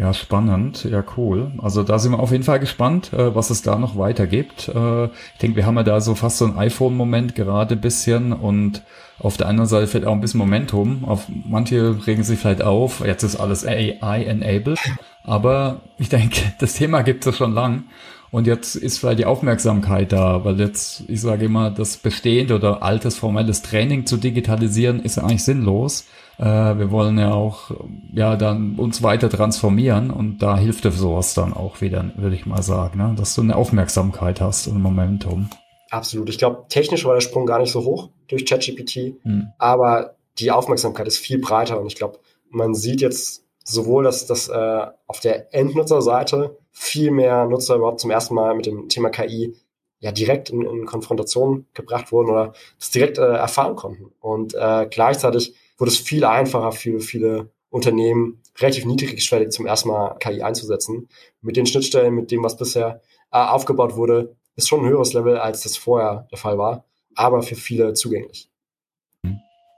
Ja, 0.00 0.14
spannend. 0.14 0.84
Ja, 0.84 1.04
cool. 1.18 1.52
Also 1.58 1.82
da 1.82 1.98
sind 1.98 2.12
wir 2.12 2.20
auf 2.20 2.32
jeden 2.32 2.42
Fall 2.42 2.58
gespannt, 2.58 3.12
äh, 3.12 3.34
was 3.34 3.50
es 3.50 3.60
da 3.60 3.78
noch 3.78 3.98
weiter 3.98 4.26
gibt. 4.26 4.68
Äh, 4.68 5.04
ich 5.04 5.38
denke, 5.42 5.56
wir 5.56 5.66
haben 5.66 5.76
ja 5.76 5.82
da 5.82 6.00
so 6.00 6.14
fast 6.14 6.38
so 6.38 6.46
ein 6.46 6.56
iPhone-Moment 6.56 7.34
gerade 7.34 7.74
ein 7.74 7.82
bisschen 7.82 8.32
und 8.32 8.82
auf 9.18 9.36
der 9.36 9.46
anderen 9.46 9.68
Seite 9.68 9.86
fällt 9.86 10.06
auch 10.06 10.14
ein 10.14 10.22
bisschen 10.22 10.38
Momentum. 10.38 11.04
Auf 11.04 11.26
manche 11.28 12.06
regen 12.06 12.22
sich 12.22 12.38
vielleicht 12.38 12.62
auf, 12.62 13.04
jetzt 13.04 13.24
ist 13.24 13.36
alles 13.36 13.66
AI-enabled. 13.66 14.78
Aber 15.22 15.82
ich 15.98 16.08
denke, 16.08 16.40
das 16.58 16.72
Thema 16.72 17.02
gibt 17.02 17.26
es 17.26 17.36
schon 17.36 17.52
lang. 17.52 17.84
Und 18.30 18.46
jetzt 18.46 18.76
ist 18.76 18.98
vielleicht 18.98 19.18
die 19.18 19.26
Aufmerksamkeit 19.26 20.12
da, 20.12 20.46
weil 20.46 20.58
jetzt, 20.60 21.04
ich 21.08 21.20
sage 21.20 21.44
immer, 21.44 21.70
das 21.70 21.98
bestehende 21.98 22.54
oder 22.54 22.82
altes 22.82 23.18
formelles 23.18 23.60
Training 23.60 24.06
zu 24.06 24.16
digitalisieren 24.16 25.00
ist 25.00 25.18
eigentlich 25.18 25.44
sinnlos. 25.44 26.06
Äh, 26.40 26.78
wir 26.78 26.90
wollen 26.90 27.18
ja 27.18 27.34
auch, 27.34 27.70
ja, 28.14 28.34
dann 28.36 28.76
uns 28.76 29.02
weiter 29.02 29.28
transformieren 29.28 30.10
und 30.10 30.38
da 30.38 30.56
hilft 30.56 30.84
dir 30.84 30.90
sowas 30.90 31.34
dann 31.34 31.52
auch 31.52 31.82
wieder, 31.82 32.12
würde 32.16 32.34
ich 32.34 32.46
mal 32.46 32.62
sagen, 32.62 32.98
ne? 32.98 33.14
dass 33.16 33.34
du 33.34 33.42
eine 33.42 33.56
Aufmerksamkeit 33.56 34.40
hast 34.40 34.66
und 34.66 34.80
Momentum. 34.80 35.50
Absolut. 35.90 36.30
Ich 36.30 36.38
glaube, 36.38 36.64
technisch 36.70 37.04
war 37.04 37.12
der 37.12 37.20
Sprung 37.20 37.44
gar 37.44 37.58
nicht 37.58 37.72
so 37.72 37.84
hoch 37.84 38.08
durch 38.28 38.46
ChatGPT, 38.46 39.16
hm. 39.22 39.48
aber 39.58 40.14
die 40.38 40.50
Aufmerksamkeit 40.50 41.06
ist 41.06 41.18
viel 41.18 41.38
breiter 41.40 41.78
und 41.78 41.88
ich 41.88 41.96
glaube, 41.96 42.20
man 42.48 42.74
sieht 42.74 43.02
jetzt 43.02 43.44
sowohl, 43.62 44.04
dass 44.04 44.26
das 44.26 44.48
äh, 44.48 44.86
auf 45.06 45.20
der 45.20 45.54
Endnutzerseite 45.54 46.56
viel 46.70 47.10
mehr 47.10 47.44
Nutzer 47.46 47.76
überhaupt 47.76 48.00
zum 48.00 48.10
ersten 48.10 48.34
Mal 48.34 48.54
mit 48.54 48.64
dem 48.64 48.88
Thema 48.88 49.10
KI 49.10 49.54
ja 49.98 50.10
direkt 50.10 50.48
in, 50.48 50.62
in 50.62 50.86
Konfrontation 50.86 51.66
gebracht 51.74 52.12
wurden 52.12 52.30
oder 52.30 52.54
das 52.78 52.90
direkt 52.90 53.18
äh, 53.18 53.26
erfahren 53.26 53.76
konnten. 53.76 54.12
Und 54.20 54.54
äh, 54.54 54.86
gleichzeitig 54.90 55.54
wurde 55.80 55.90
es 55.90 55.98
viel 55.98 56.24
einfacher 56.24 56.72
für 56.72 57.00
viele 57.00 57.50
Unternehmen, 57.70 58.42
relativ 58.58 58.84
niedrigschwellig 58.84 59.50
zum 59.50 59.66
ersten 59.66 59.88
Mal 59.88 60.16
KI 60.18 60.42
einzusetzen. 60.42 61.08
Mit 61.40 61.56
den 61.56 61.66
Schnittstellen, 61.66 62.14
mit 62.14 62.30
dem, 62.30 62.44
was 62.44 62.56
bisher 62.56 63.00
äh, 63.32 63.38
aufgebaut 63.38 63.96
wurde, 63.96 64.36
ist 64.56 64.68
schon 64.68 64.80
ein 64.80 64.88
höheres 64.88 65.14
Level, 65.14 65.38
als 65.38 65.62
das 65.62 65.76
vorher 65.76 66.28
der 66.30 66.38
Fall 66.38 66.58
war, 66.58 66.84
aber 67.14 67.42
für 67.42 67.54
viele 67.54 67.94
zugänglich. 67.94 68.48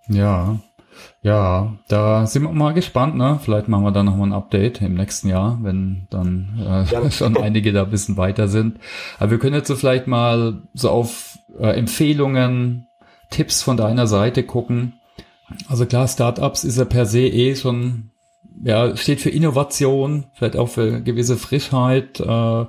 Ja, 0.09 0.59
ja, 1.23 1.79
da 1.88 2.27
sind 2.27 2.43
wir 2.43 2.51
mal 2.51 2.75
gespannt, 2.75 3.17
ne? 3.17 3.38
Vielleicht 3.43 3.69
machen 3.69 3.85
wir 3.85 3.93
dann 3.93 4.07
nochmal 4.07 4.29
ein 4.29 4.33
Update 4.33 4.83
im 4.83 4.95
nächsten 4.95 5.29
Jahr, 5.29 5.59
wenn 5.62 6.09
dann 6.11 6.85
äh, 6.91 7.11
schon 7.11 7.37
einige 7.37 7.73
da 7.73 7.85
ein 7.85 7.91
bisschen 7.91 8.17
weiter 8.17 8.49
sind. 8.49 8.79
Aber 9.19 9.31
wir 9.31 9.38
können 9.38 9.55
jetzt 9.55 9.69
so 9.69 9.77
vielleicht 9.77 10.07
mal 10.07 10.62
so 10.75 10.91
auf 10.91 11.38
äh, 11.59 11.79
Empfehlungen, 11.79 12.87
Tipps 13.31 13.62
von 13.62 13.77
deiner 13.77 14.07
Seite 14.07 14.43
gucken. 14.43 14.95
Also 15.69 15.87
klar, 15.87 16.09
Startups 16.09 16.65
ist 16.65 16.79
ja 16.79 16.85
per 16.85 17.07
se 17.07 17.27
eh 17.27 17.55
schon 17.57 18.12
ja, 18.65 18.97
steht 18.97 19.21
für 19.21 19.31
Innovation, 19.31 20.27
vielleicht 20.35 20.57
auch 20.57 20.69
für 20.69 21.03
gewisse 21.03 21.37
Frischheit, 21.37 22.21
äh, 22.21 22.67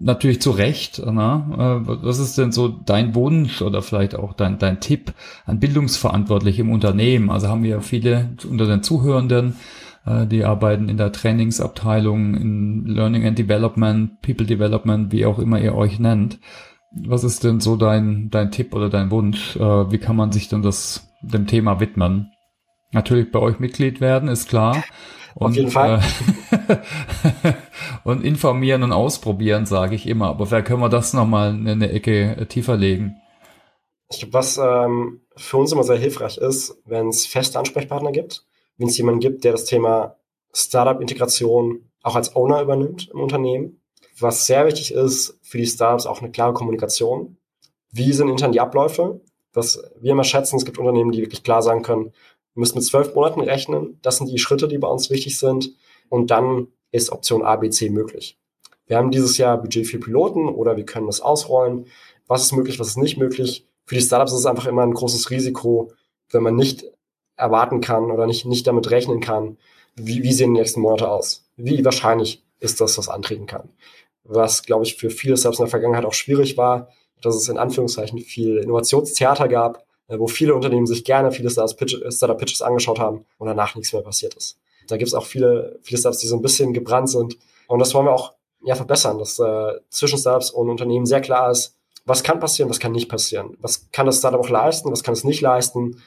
natürlich 0.00 0.40
zu 0.40 0.50
Recht. 0.50 1.02
Na? 1.04 1.80
Äh, 1.82 1.86
was 2.02 2.18
ist 2.18 2.38
denn 2.38 2.52
so 2.52 2.68
dein 2.68 3.14
Wunsch 3.14 3.60
oder 3.60 3.82
vielleicht 3.82 4.14
auch 4.14 4.32
dein, 4.32 4.58
dein 4.58 4.80
Tipp 4.80 5.12
an 5.44 5.60
Bildungsverantwortliche 5.60 6.62
im 6.62 6.72
Unternehmen? 6.72 7.30
Also 7.30 7.48
haben 7.48 7.62
wir 7.62 7.80
viele 7.82 8.30
unter 8.48 8.66
den 8.66 8.82
Zuhörenden, 8.82 9.56
äh, 10.06 10.26
die 10.26 10.44
arbeiten 10.44 10.88
in 10.88 10.96
der 10.96 11.12
Trainingsabteilung, 11.12 12.34
in 12.34 12.86
Learning 12.86 13.26
and 13.26 13.38
Development, 13.38 14.22
People 14.22 14.46
Development, 14.46 15.12
wie 15.12 15.26
auch 15.26 15.38
immer 15.38 15.60
ihr 15.60 15.74
euch 15.74 15.98
nennt. 15.98 16.38
Was 16.90 17.24
ist 17.24 17.44
denn 17.44 17.60
so 17.60 17.76
dein, 17.76 18.30
dein 18.30 18.50
Tipp 18.50 18.74
oder 18.74 18.88
dein 18.88 19.10
Wunsch? 19.10 19.56
Äh, 19.56 19.90
wie 19.90 19.98
kann 19.98 20.16
man 20.16 20.32
sich 20.32 20.48
denn 20.48 20.62
das, 20.62 21.13
dem 21.26 21.46
Thema 21.46 21.80
widmen? 21.80 22.32
Natürlich 22.92 23.32
bei 23.32 23.40
euch 23.40 23.58
Mitglied 23.58 24.00
werden, 24.00 24.28
ist 24.28 24.48
klar. 24.48 24.84
Und, 25.34 25.50
Auf 25.50 25.56
jeden 25.56 25.70
Fall. 25.70 26.00
Äh, 26.68 27.52
und 28.04 28.24
informieren 28.24 28.84
und 28.84 28.92
ausprobieren, 28.92 29.66
sage 29.66 29.96
ich 29.96 30.06
immer. 30.06 30.28
Aber 30.28 30.46
vielleicht 30.46 30.66
können 30.66 30.80
wir 30.80 30.88
das 30.88 31.12
nochmal 31.12 31.54
in 31.54 31.68
eine 31.68 31.90
Ecke 31.90 32.36
äh, 32.36 32.46
tiefer 32.46 32.76
legen. 32.76 33.16
Ich 34.10 34.20
glaube, 34.20 34.34
was 34.34 34.58
ähm, 34.58 35.22
für 35.36 35.56
uns 35.56 35.72
immer 35.72 35.82
sehr 35.82 35.96
hilfreich 35.96 36.38
ist, 36.38 36.80
wenn 36.84 37.08
es 37.08 37.26
feste 37.26 37.58
Ansprechpartner 37.58 38.12
gibt, 38.12 38.46
wenn 38.76 38.88
es 38.88 38.96
jemanden 38.96 39.20
gibt, 39.20 39.42
der 39.42 39.52
das 39.52 39.64
Thema 39.64 40.16
Startup-Integration 40.52 41.90
auch 42.02 42.14
als 42.14 42.36
Owner 42.36 42.62
übernimmt 42.62 43.10
im 43.12 43.20
Unternehmen. 43.20 43.80
Was 44.20 44.46
sehr 44.46 44.66
wichtig 44.66 44.92
ist 44.92 45.40
für 45.42 45.58
die 45.58 45.66
Startups, 45.66 46.06
auch 46.06 46.20
eine 46.20 46.30
klare 46.30 46.52
Kommunikation. 46.52 47.38
Wie 47.90 48.12
sind 48.12 48.28
intern 48.28 48.52
die 48.52 48.60
Abläufe? 48.60 49.20
Was 49.54 49.82
wir 50.00 50.12
immer 50.12 50.24
schätzen, 50.24 50.56
es 50.56 50.64
gibt 50.64 50.78
Unternehmen, 50.78 51.12
die 51.12 51.22
wirklich 51.22 51.42
klar 51.42 51.62
sagen 51.62 51.82
können, 51.82 52.12
wir 52.54 52.60
müssen 52.60 52.76
mit 52.76 52.84
zwölf 52.84 53.14
Monaten 53.14 53.40
rechnen. 53.40 53.98
Das 54.02 54.18
sind 54.18 54.30
die 54.30 54.38
Schritte, 54.38 54.68
die 54.68 54.78
bei 54.78 54.88
uns 54.88 55.10
wichtig 55.10 55.38
sind. 55.38 55.74
Und 56.08 56.30
dann 56.30 56.68
ist 56.92 57.10
Option 57.10 57.42
A, 57.42 57.56
B, 57.56 57.70
C 57.70 57.90
möglich. 57.90 58.38
Wir 58.86 58.96
haben 58.98 59.10
dieses 59.10 59.38
Jahr 59.38 59.60
Budget 59.60 59.86
für 59.86 59.98
Piloten 59.98 60.48
oder 60.48 60.76
wir 60.76 60.84
können 60.84 61.06
das 61.06 61.20
ausrollen. 61.20 61.86
Was 62.26 62.42
ist 62.44 62.52
möglich, 62.52 62.78
was 62.78 62.88
ist 62.88 62.98
nicht 62.98 63.16
möglich? 63.16 63.66
Für 63.86 63.94
die 63.94 64.00
Startups 64.00 64.32
ist 64.32 64.40
es 64.40 64.46
einfach 64.46 64.66
immer 64.66 64.82
ein 64.82 64.94
großes 64.94 65.30
Risiko, 65.30 65.92
wenn 66.30 66.42
man 66.42 66.56
nicht 66.56 66.84
erwarten 67.36 67.80
kann 67.80 68.10
oder 68.10 68.26
nicht, 68.26 68.46
nicht 68.46 68.66
damit 68.66 68.90
rechnen 68.90 69.20
kann, 69.20 69.58
wie, 69.96 70.22
wie 70.22 70.32
sehen 70.32 70.54
die 70.54 70.60
nächsten 70.60 70.80
Monate 70.80 71.08
aus? 71.08 71.48
Wie 71.56 71.84
wahrscheinlich 71.84 72.44
ist 72.60 72.80
das, 72.80 72.98
was 72.98 73.08
antreten 73.08 73.46
kann? 73.46 73.70
Was, 74.24 74.62
glaube 74.62 74.84
ich, 74.84 74.96
für 74.96 75.10
viele 75.10 75.36
Startups 75.36 75.58
in 75.58 75.64
der 75.64 75.70
Vergangenheit 75.70 76.04
auch 76.04 76.14
schwierig 76.14 76.56
war, 76.56 76.88
dass 77.24 77.36
es 77.36 77.48
in 77.48 77.58
Anführungszeichen 77.58 78.18
viel 78.18 78.58
Innovationstheater 78.58 79.48
gab, 79.48 79.84
äh, 80.08 80.18
wo 80.18 80.26
viele 80.26 80.54
Unternehmen 80.54 80.86
sich 80.86 81.04
gerne 81.04 81.32
viele 81.32 81.50
Startup-Pitches 81.50 82.62
angeschaut 82.62 82.98
haben 82.98 83.24
und 83.38 83.46
danach 83.46 83.74
nichts 83.74 83.92
mehr 83.92 84.02
passiert 84.02 84.34
ist. 84.34 84.58
Da 84.86 84.96
gibt 84.96 85.08
es 85.08 85.14
auch 85.14 85.24
viele, 85.24 85.78
viele 85.82 85.98
Startups, 85.98 86.20
die 86.20 86.26
so 86.26 86.36
ein 86.36 86.42
bisschen 86.42 86.72
gebrannt 86.72 87.08
sind. 87.08 87.38
Und 87.68 87.78
das 87.78 87.94
wollen 87.94 88.06
wir 88.06 88.12
auch 88.12 88.34
ja, 88.64 88.74
verbessern, 88.74 89.18
dass 89.18 89.38
äh, 89.38 89.72
zwischen 89.88 90.18
Startups 90.18 90.50
und 90.50 90.68
Unternehmen 90.68 91.06
sehr 91.06 91.20
klar 91.20 91.50
ist, 91.50 91.76
was 92.04 92.22
kann 92.22 92.40
passieren, 92.40 92.68
was 92.68 92.80
kann 92.80 92.92
nicht 92.92 93.08
passieren. 93.08 93.56
Was 93.60 93.90
kann 93.90 94.06
das 94.06 94.18
Startup 94.18 94.40
auch 94.40 94.50
leisten, 94.50 94.90
was 94.90 95.02
kann 95.02 95.14
es 95.14 95.24
nicht 95.24 95.40
leisten. 95.40 96.02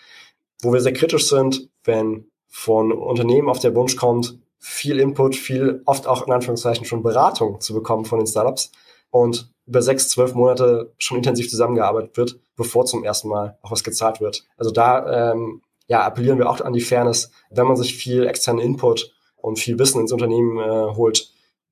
Wo 0.61 0.71
wir 0.73 0.81
sehr 0.81 0.93
kritisch 0.93 1.27
sind, 1.27 1.69
wenn 1.83 2.29
von 2.47 2.91
Unternehmen 2.91 3.49
auf 3.49 3.59
der 3.59 3.75
Wunsch 3.75 3.95
kommt, 3.95 4.37
viel 4.59 4.99
Input, 4.99 5.35
viel, 5.35 5.81
oft 5.85 6.07
auch 6.07 6.25
in 6.27 6.33
Anführungszeichen 6.33 6.85
schon 6.85 7.03
Beratung 7.03 7.61
zu 7.61 7.73
bekommen 7.73 8.05
von 8.05 8.19
den 8.19 8.27
Startups 8.27 8.71
und 9.11 9.51
über 9.67 9.81
sechs, 9.81 10.09
zwölf 10.09 10.33
Monate 10.33 10.93
schon 10.97 11.17
intensiv 11.17 11.49
zusammengearbeitet 11.49 12.17
wird, 12.17 12.39
bevor 12.55 12.85
zum 12.85 13.03
ersten 13.03 13.27
Mal 13.27 13.57
auch 13.61 13.71
was 13.71 13.83
gezahlt 13.83 14.21
wird. 14.21 14.45
Also 14.57 14.71
da 14.71 15.31
ähm, 15.31 15.61
ja, 15.87 16.03
appellieren 16.03 16.39
wir 16.39 16.49
auch 16.49 16.61
an 16.61 16.73
die 16.73 16.81
Fairness, 16.81 17.31
wenn 17.49 17.67
man 17.67 17.77
sich 17.77 17.95
viel 17.95 18.25
externen 18.25 18.61
Input 18.61 19.13
und 19.37 19.59
viel 19.59 19.79
Wissen 19.79 20.01
ins 20.01 20.11
Unternehmen 20.11 20.57
äh, 20.57 20.95
holt, 20.95 21.31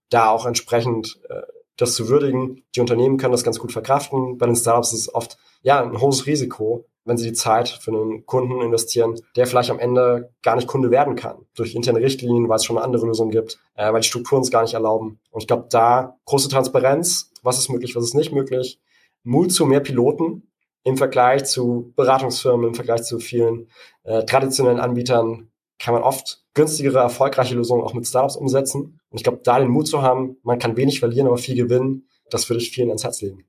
da 0.10 0.30
auch 0.30 0.46
entsprechend 0.46 1.20
äh, 1.30 1.42
das 1.78 1.96
zu 1.96 2.08
würdigen. 2.08 2.64
Die 2.76 2.80
Unternehmen 2.80 3.18
können 3.18 3.34
das 3.34 3.44
ganz 3.44 3.60
gut 3.60 3.72
verkraften. 3.72 4.38
Bei 4.38 4.46
den 4.46 4.56
Startups 4.56 4.94
ist 4.94 5.02
es 5.02 5.14
oft 5.14 5.38
ja 5.62 5.82
ein 5.82 6.00
hohes 6.00 6.26
Risiko, 6.26 6.86
wenn 7.04 7.18
sie 7.18 7.28
die 7.28 7.34
Zeit 7.34 7.70
für 7.70 7.92
einen 7.92 8.26
Kunden 8.26 8.62
investieren, 8.62 9.20
der 9.36 9.46
vielleicht 9.46 9.70
am 9.70 9.80
Ende 9.80 10.32
gar 10.42 10.56
nicht 10.56 10.68
Kunde 10.68 10.90
werden 10.92 11.16
kann. 11.16 11.46
Durch 11.56 11.76
interne 11.76 12.00
Richtlinien, 12.00 12.50
weil 12.50 12.58
es 12.58 12.66
schon 12.66 12.78
eine 12.78 12.86
andere 12.86 13.06
Lösung 13.06 13.30
gibt, 13.30 13.60
äh, 13.76 13.92
weil 13.92 14.02
die 14.02 14.08
Strukturen 14.08 14.42
es 14.42 14.52
gar 14.52 14.62
nicht 14.62 14.74
erlauben. 14.74 15.20
Und 15.32 15.42
ich 15.42 15.48
glaube, 15.48 15.68
da 15.70 16.18
große 16.26 16.50
Transparenz, 16.50 17.32
was 17.46 17.60
ist 17.60 17.70
möglich, 17.70 17.96
was 17.96 18.04
ist 18.04 18.16
nicht 18.16 18.32
möglich, 18.32 18.80
Mut 19.24 19.52
zu 19.52 19.66
mehr 19.66 19.80
Piloten 19.80 20.52
im 20.84 20.98
Vergleich 20.98 21.46
zu 21.46 21.94
Beratungsfirmen, 21.96 22.68
im 22.68 22.76
Vergleich 22.76 23.04
zu 23.04 23.20
vielen 23.20 23.70
äh, 24.04 24.24
traditionellen 24.26 24.80
Anbietern 24.80 25.50
kann 25.80 25.94
man 25.94 26.04
oft 26.04 26.44
günstigere, 26.54 27.00
erfolgreiche 27.00 27.56
Lösungen 27.56 27.84
auch 27.84 27.94
mit 27.94 28.08
Startups 28.08 28.36
umsetzen. 28.36 29.00
Und 29.10 29.18
ich 29.18 29.24
glaube, 29.24 29.42
da 29.44 29.60
den 29.60 29.70
Mut 29.70 29.88
zu 29.88 30.02
haben, 30.02 30.38
man 30.44 30.60
kann 30.60 30.78
wenig 30.78 31.00
verlieren, 31.00 31.28
aber 31.28 31.38
viel 31.38 31.56
gewinnen, 31.56 32.08
das 32.30 32.50
würde 32.50 32.62
ich 32.62 32.72
vielen 32.72 32.90
ans 32.90 33.04
Herz 33.04 33.22
legen. 33.22 33.46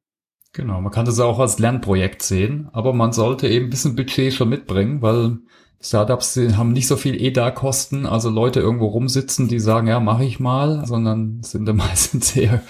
Genau, 0.52 0.80
man 0.80 0.92
kann 0.92 1.04
das 1.04 1.20
auch 1.20 1.38
als 1.38 1.58
Lernprojekt 1.58 2.22
sehen, 2.22 2.68
aber 2.72 2.92
man 2.94 3.12
sollte 3.12 3.46
eben 3.46 3.66
ein 3.66 3.70
bisschen 3.70 3.94
Budget 3.94 4.32
schon 4.32 4.48
mitbringen, 4.48 5.02
weil 5.02 5.38
Startups 5.80 6.36
haben 6.56 6.72
nicht 6.72 6.88
so 6.88 6.96
viel 6.96 7.20
EDA-Kosten, 7.20 8.06
also 8.06 8.30
Leute 8.30 8.60
irgendwo 8.60 8.86
rumsitzen, 8.86 9.48
die 9.48 9.60
sagen, 9.60 9.86
ja, 9.86 10.00
mache 10.00 10.24
ich 10.24 10.40
mal, 10.40 10.86
sondern 10.86 11.42
sind 11.42 11.66
da 11.66 11.72
meistens 11.74 12.36
ein 12.36 12.60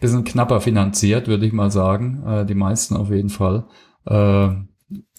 bisschen 0.00 0.24
knapper 0.24 0.60
finanziert, 0.60 1.28
würde 1.28 1.46
ich 1.46 1.52
mal 1.52 1.70
sagen. 1.70 2.22
Äh, 2.26 2.46
die 2.46 2.54
meisten 2.54 2.96
auf 2.96 3.10
jeden 3.10 3.30
Fall. 3.30 3.66
Äh, 4.06 4.48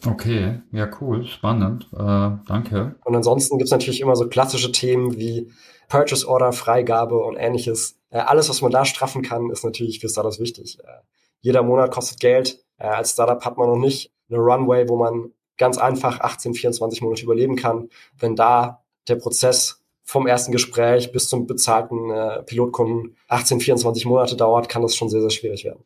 okay, 0.07 0.61
ja, 0.71 0.89
cool, 1.01 1.25
spannend. 1.25 1.87
Äh, 1.93 2.31
danke. 2.47 2.95
Und 3.03 3.15
ansonsten 3.15 3.57
gibt's 3.57 3.71
natürlich 3.71 4.01
immer 4.01 4.15
so 4.15 4.27
klassische 4.27 4.71
Themen 4.71 5.17
wie 5.17 5.51
Purchase 5.89 6.27
Order, 6.27 6.53
Freigabe 6.53 7.17
und 7.17 7.35
ähnliches. 7.35 7.99
Äh, 8.09 8.19
alles, 8.19 8.49
was 8.49 8.61
man 8.61 8.71
da 8.71 8.85
straffen 8.85 9.21
kann, 9.21 9.49
ist 9.49 9.63
natürlich 9.63 9.99
für 9.99 10.09
Startups 10.09 10.39
wichtig. 10.39 10.79
Äh, 10.79 11.01
jeder 11.39 11.63
Monat 11.63 11.91
kostet 11.91 12.19
Geld. 12.19 12.63
Äh, 12.77 12.87
als 12.87 13.11
Startup 13.11 13.43
hat 13.43 13.57
man 13.57 13.67
noch 13.67 13.77
nicht 13.77 14.11
eine 14.29 14.39
Runway, 14.39 14.87
wo 14.87 14.97
man 14.97 15.31
ganz 15.57 15.77
einfach 15.77 16.19
18, 16.19 16.53
24 16.53 17.01
Monate 17.01 17.23
überleben 17.23 17.55
kann. 17.55 17.89
Wenn 18.17 18.35
da 18.35 18.81
der 19.07 19.15
Prozess 19.15 19.81
vom 20.03 20.27
ersten 20.27 20.51
Gespräch 20.51 21.11
bis 21.11 21.29
zum 21.29 21.47
bezahlten 21.47 22.11
äh, 22.11 22.43
Pilotkunden 22.43 23.15
18, 23.27 23.59
24 23.59 24.05
Monate 24.05 24.35
dauert, 24.35 24.69
kann 24.69 24.81
das 24.81 24.95
schon 24.95 25.09
sehr, 25.09 25.21
sehr 25.21 25.29
schwierig 25.29 25.63
werden. 25.63 25.83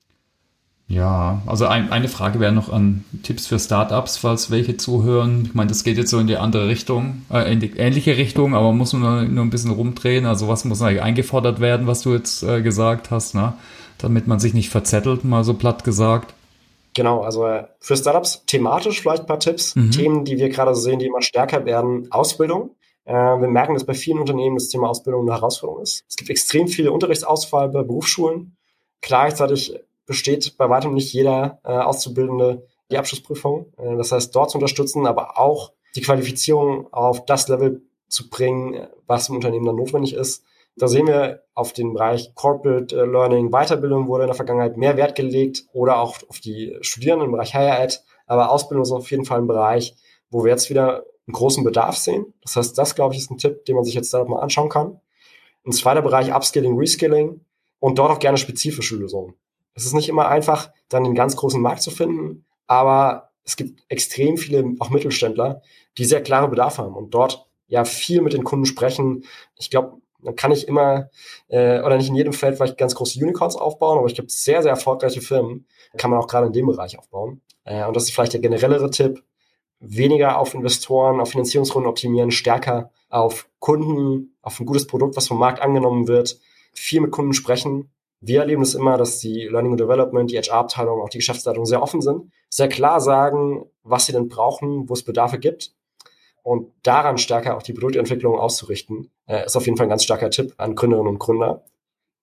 Ja, 0.89 1.41
also 1.45 1.65
ein, 1.65 1.91
eine 1.91 2.07
Frage 2.07 2.39
wäre 2.39 2.53
noch 2.53 2.71
an 2.71 3.03
Tipps 3.21 3.45
für 3.45 3.59
Startups, 3.59 4.15
falls 4.15 4.49
welche 4.51 4.77
zuhören. 4.77 5.43
Ich 5.45 5.53
meine, 5.53 5.67
das 5.67 5.83
geht 5.83 5.97
jetzt 5.97 6.09
so 6.09 6.17
in 6.17 6.27
die 6.27 6.37
andere 6.37 6.69
Richtung, 6.69 7.23
äh, 7.29 7.51
in 7.51 7.59
die 7.59 7.71
ähnliche 7.77 8.15
Richtung, 8.15 8.55
aber 8.55 8.71
muss 8.71 8.93
man 8.93 9.33
nur, 9.33 9.43
ein 9.43 9.49
bisschen 9.49 9.71
rumdrehen. 9.71 10.25
Also 10.25 10.47
was 10.47 10.63
muss 10.63 10.81
eigentlich 10.81 11.01
eingefordert 11.01 11.59
werden, 11.59 11.87
was 11.87 12.03
du 12.03 12.13
jetzt 12.13 12.41
äh, 12.43 12.61
gesagt 12.61 13.11
hast, 13.11 13.35
ne? 13.35 13.53
damit 13.97 14.27
man 14.27 14.39
sich 14.39 14.53
nicht 14.53 14.69
verzettelt, 14.69 15.25
mal 15.25 15.43
so 15.43 15.55
platt 15.55 15.83
gesagt. 15.83 16.33
Genau, 16.97 17.21
also 17.21 17.47
für 17.79 17.95
Startups 17.95 18.43
thematisch 18.47 19.01
vielleicht 19.01 19.21
ein 19.21 19.27
paar 19.27 19.39
Tipps. 19.39 19.75
Mhm. 19.75 19.91
Themen, 19.91 20.25
die 20.25 20.39
wir 20.39 20.49
gerade 20.49 20.73
sehen, 20.73 20.97
die 20.97 21.05
immer 21.05 21.21
stärker 21.21 21.63
werden, 21.63 22.11
Ausbildung. 22.11 22.75
Äh, 23.05 23.13
wir 23.13 23.47
merken, 23.47 23.75
dass 23.75 23.85
bei 23.85 23.93
vielen 23.93 24.17
Unternehmen 24.17 24.55
das 24.55 24.69
Thema 24.69 24.89
Ausbildung 24.89 25.21
eine 25.21 25.37
Herausforderung 25.37 25.83
ist. 25.83 26.05
Es 26.09 26.15
gibt 26.15 26.31
extrem 26.31 26.67
viele 26.67 26.91
Unterrichtsausfall 26.91 27.69
bei 27.69 27.83
Berufsschulen. 27.83 28.57
Gleichzeitig 29.01 29.79
besteht 30.07 30.57
bei 30.57 30.71
weitem 30.71 30.95
nicht 30.95 31.13
jeder 31.13 31.59
äh, 31.63 31.73
Auszubildende 31.73 32.65
die 32.89 32.97
Abschlussprüfung. 32.97 33.71
Äh, 33.77 33.95
das 33.95 34.11
heißt, 34.11 34.35
dort 34.35 34.49
zu 34.49 34.57
unterstützen, 34.57 35.05
aber 35.05 35.37
auch 35.37 35.73
die 35.95 36.01
Qualifizierung 36.01 36.91
auf 36.91 37.25
das 37.25 37.47
Level 37.47 37.83
zu 38.07 38.27
bringen, 38.27 38.87
was 39.05 39.29
im 39.29 39.35
Unternehmen 39.35 39.67
dann 39.67 39.75
notwendig 39.75 40.15
ist. 40.15 40.43
Da 40.77 40.87
sehen 40.87 41.07
wir 41.07 41.43
auf 41.55 41.73
den 41.73 41.93
Bereich 41.93 42.35
Corporate 42.35 42.95
äh, 42.95 43.05
Learning, 43.05 43.49
Weiterbildung 43.49 44.07
wurde 44.07 44.23
in 44.23 44.27
der 44.27 44.35
Vergangenheit 44.35 44.77
mehr 44.77 44.95
Wert 44.95 45.15
gelegt 45.15 45.65
oder 45.73 45.99
auch 45.99 46.17
auf 46.29 46.39
die 46.39 46.77
Studierenden 46.81 47.27
im 47.27 47.31
Bereich 47.31 47.55
Higher 47.55 47.81
Ed. 47.83 48.03
Aber 48.27 48.51
Ausbildung 48.51 48.83
ist 48.83 48.91
auf 48.91 49.09
jeden 49.09 49.25
Fall 49.25 49.39
ein 49.39 49.47
Bereich, 49.47 49.95
wo 50.29 50.43
wir 50.43 50.51
jetzt 50.51 50.69
wieder 50.69 51.03
einen 51.25 51.33
großen 51.33 51.63
Bedarf 51.63 51.97
sehen. 51.97 52.33
Das 52.43 52.55
heißt, 52.55 52.77
das, 52.77 52.93
glaube 52.93 53.15
ich, 53.15 53.21
ist 53.21 53.31
ein 53.31 53.37
Tipp, 53.37 53.65
den 53.65 53.75
man 53.75 53.85
sich 53.85 53.95
jetzt 53.95 54.13
da 54.13 54.23
mal 54.23 54.39
anschauen 54.39 54.69
kann. 54.69 54.99
Ein 55.65 55.71
zweiter 55.71 56.03
Bereich 56.03 56.33
Upskilling, 56.33 56.77
Reskilling 56.77 57.41
und 57.79 57.97
dort 57.97 58.11
auch 58.11 58.19
gerne 58.19 58.37
spezifische 58.37 58.95
Lösungen. 58.95 59.33
Es 59.73 59.85
ist 59.85 59.93
nicht 59.93 60.09
immer 60.09 60.27
einfach, 60.27 60.71
dann 60.89 61.03
den 61.03 61.15
ganz 61.15 61.35
großen 61.35 61.61
Markt 61.61 61.81
zu 61.81 61.91
finden, 61.91 62.45
aber 62.67 63.31
es 63.43 63.55
gibt 63.55 63.83
extrem 63.89 64.37
viele 64.37 64.75
auch 64.79 64.89
Mittelständler, 64.89 65.61
die 65.97 66.05
sehr 66.05 66.21
klare 66.21 66.47
Bedarfe 66.49 66.83
haben 66.83 66.95
und 66.95 67.13
dort 67.13 67.47
ja 67.67 67.83
viel 67.83 68.21
mit 68.21 68.33
den 68.33 68.43
Kunden 68.43 68.65
sprechen. 68.65 69.23
Ich 69.55 69.69
glaube, 69.69 70.01
man 70.19 70.35
kann 70.35 70.51
nicht 70.51 70.67
immer 70.67 71.09
äh, 71.47 71.79
oder 71.81 71.97
nicht 71.97 72.09
in 72.09 72.15
jedem 72.15 72.33
Feld 72.33 72.57
vielleicht 72.57 72.77
ganz 72.77 72.95
große 72.95 73.19
Unicorns 73.19 73.55
aufbauen, 73.55 73.97
aber 73.97 74.07
ich 74.07 74.15
glaube, 74.15 74.29
sehr, 74.29 74.61
sehr 74.61 74.71
erfolgreiche 74.71 75.21
Firmen 75.21 75.67
kann 75.97 76.11
man 76.11 76.19
auch 76.19 76.27
gerade 76.27 76.47
in 76.47 76.53
dem 76.53 76.67
Bereich 76.67 76.97
aufbauen. 76.97 77.41
Äh, 77.63 77.85
und 77.85 77.95
das 77.95 78.03
ist 78.03 78.11
vielleicht 78.11 78.33
der 78.33 78.41
generellere 78.41 78.89
Tipp. 78.89 79.23
Weniger 79.79 80.39
auf 80.39 80.55
Investoren, 80.55 81.19
auf 81.19 81.29
Finanzierungsrunden 81.29 81.89
optimieren, 81.89 82.31
stärker 82.31 82.91
auf 83.09 83.47
Kunden, 83.59 84.35
auf 84.41 84.59
ein 84.59 84.65
gutes 84.65 84.87
Produkt, 84.87 85.15
was 85.15 85.27
vom 85.27 85.37
Markt 85.37 85.61
angenommen 85.61 86.07
wird, 86.07 86.39
viel 86.73 86.99
mit 86.99 87.11
Kunden 87.11 87.33
sprechen 87.33 87.91
wir 88.19 88.41
erleben 88.41 88.63
es 88.63 88.73
immer, 88.73 88.97
dass 88.97 89.19
die 89.19 89.47
Learning 89.47 89.73
and 89.73 89.81
Development, 89.81 90.29
die 90.29 90.37
HR-Abteilung, 90.37 91.01
auch 91.01 91.09
die 91.09 91.19
Geschäftsleitung 91.19 91.65
sehr 91.65 91.83
offen 91.83 92.01
sind, 92.01 92.31
sehr 92.49 92.67
klar 92.67 92.99
sagen, 92.99 93.65
was 93.83 94.05
sie 94.05 94.11
denn 94.11 94.27
brauchen, 94.27 94.89
wo 94.89 94.93
es 94.93 95.03
Bedarfe 95.03 95.39
gibt 95.39 95.73
und 96.41 96.71
daran 96.83 97.17
stärker 97.17 97.55
auch 97.55 97.63
die 97.63 97.73
Produktentwicklung 97.73 98.37
auszurichten, 98.37 99.11
äh, 99.27 99.45
ist 99.45 99.55
auf 99.55 99.65
jeden 99.65 99.77
Fall 99.77 99.85
ein 99.85 99.89
ganz 99.89 100.03
starker 100.03 100.29
Tipp 100.29 100.53
an 100.57 100.75
Gründerinnen 100.75 101.09
und 101.09 101.19
Gründer. 101.19 101.63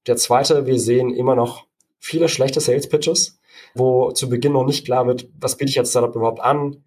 Der 0.07 0.17
zweite, 0.17 0.67
wir 0.67 0.79
sehen 0.79 1.15
immer 1.15 1.35
noch 1.35 1.67
viele 1.99 2.29
schlechte 2.29 2.61
Sales 2.61 2.89
Pitches, 2.89 3.39
wo 3.75 4.11
zu 4.11 4.29
Beginn 4.29 4.53
noch 4.53 4.67
nicht 4.67 4.85
klar 4.85 5.07
wird, 5.07 5.29
was 5.39 5.57
biete 5.57 5.71
ich 5.71 5.79
als 5.79 5.91
Startup 5.91 6.15
überhaupt 6.15 6.41
an? 6.41 6.85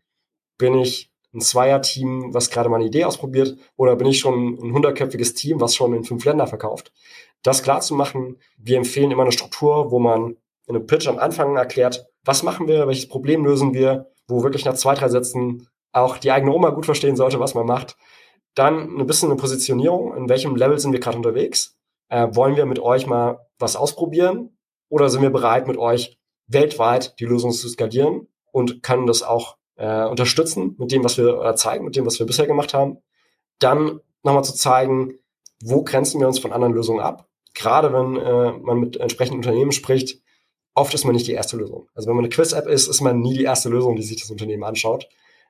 Bin 0.58 0.76
ich 0.76 1.12
ein 1.34 1.42
Zweier-Team, 1.42 2.34
was 2.34 2.50
gerade 2.50 2.70
mal 2.70 2.78
eine 2.78 2.86
Idee 2.86 3.06
ausprobiert, 3.06 3.58
oder 3.76 3.96
bin 3.96 4.08
ich 4.08 4.20
schon 4.20 4.56
ein 4.56 4.74
hundertköpfiges 4.74 5.34
Team, 5.34 5.60
was 5.60 5.76
schon 5.76 5.94
in 5.94 6.04
fünf 6.04 6.26
Länder 6.26 6.48
verkauft? 6.48 6.92
Das 7.44 7.64
klar 7.64 7.82
zu 7.82 7.96
machen, 7.96 8.38
wir 8.58 8.78
empfehlen 8.78 9.12
immer 9.12 9.24
eine 9.24 9.32
Struktur, 9.32 9.92
wo 9.92 10.00
man 10.00 10.38
in 10.68 10.76
einem 10.76 10.86
Pitch 10.86 11.08
am 11.08 11.18
Anfang 11.18 11.56
erklärt, 11.56 12.08
was 12.24 12.44
machen 12.44 12.68
wir, 12.68 12.88
welches 12.88 13.08
Problem 13.08 13.46
lösen 13.46 13.74
wir, 13.74 14.12
wo 14.28 14.44
wirklich 14.44 14.66
nach 14.66 14.74
zwei, 14.76 14.96
drei 14.96 15.10
Sätzen 15.10 15.68
auch 15.92 16.18
die 16.18 16.32
eigene 16.32 16.52
Oma 16.52 16.72
gut 16.72 16.86
verstehen 16.86 17.16
sollte, 17.16 17.40
was 17.40 17.56
man 17.56 17.66
macht. 17.66 17.98
Dann 18.58 18.98
ein 18.98 19.06
bisschen 19.06 19.30
eine 19.30 19.40
Positionierung, 19.40 20.18
in 20.18 20.30
welchem 20.30 20.56
Level 20.56 20.80
sind 20.80 20.92
wir 20.92 21.00
gerade 21.00 21.18
unterwegs? 21.18 21.78
Äh, 22.10 22.30
wollen 22.32 22.56
wir 22.56 22.66
mit 22.66 22.80
euch 22.80 23.06
mal 23.06 23.46
was 23.60 23.76
ausprobieren 23.76 24.58
oder 24.90 25.10
sind 25.10 25.22
wir 25.22 25.30
bereit, 25.30 25.68
mit 25.68 25.78
euch 25.78 26.18
weltweit 26.48 27.20
die 27.20 27.26
Lösung 27.26 27.52
zu 27.52 27.70
skalieren 27.70 28.28
und 28.52 28.82
können 28.82 29.06
das 29.06 29.22
auch 29.22 29.58
äh, 29.76 30.06
unterstützen 30.06 30.76
mit 30.80 30.92
dem, 30.92 31.04
was 31.04 31.20
wir 31.20 31.38
oder 31.38 31.56
zeigen, 31.56 31.86
mit 31.86 31.96
dem, 31.96 32.08
was 32.08 32.18
wir 32.18 32.26
bisher 32.26 32.48
gemacht 32.48 32.74
haben. 32.74 32.98
Dann 33.60 34.00
nochmal 34.24 34.44
zu 34.44 34.56
zeigen, 34.56 35.20
wo 35.64 35.84
grenzen 35.84 36.20
wir 36.20 36.28
uns 36.28 36.40
von 36.40 36.52
anderen 36.52 36.74
Lösungen 36.74 37.00
ab? 37.00 37.28
Gerade 37.54 37.94
wenn 37.94 38.16
äh, 38.16 38.58
man 38.58 38.80
mit 38.80 38.98
entsprechenden 38.98 39.38
Unternehmen 39.38 39.72
spricht, 39.72 40.20
oft 40.74 40.96
ist 40.96 41.06
man 41.06 41.14
nicht 41.14 41.28
die 41.28 41.34
erste 41.34 41.58
Lösung. 41.58 41.90
Also 41.94 42.08
wenn 42.08 42.16
man 42.16 42.26
eine 42.26 42.34
Quiz-App 42.34 42.66
ist, 42.66 42.88
ist 42.88 43.02
man 43.02 43.20
nie 43.20 43.38
die 43.38 43.44
erste 43.44 43.70
Lösung, 43.70 43.96
die 43.96 44.04
sich 44.04 44.20
das 44.20 44.32
Unternehmen 44.32 44.64
anschaut. 44.64 45.08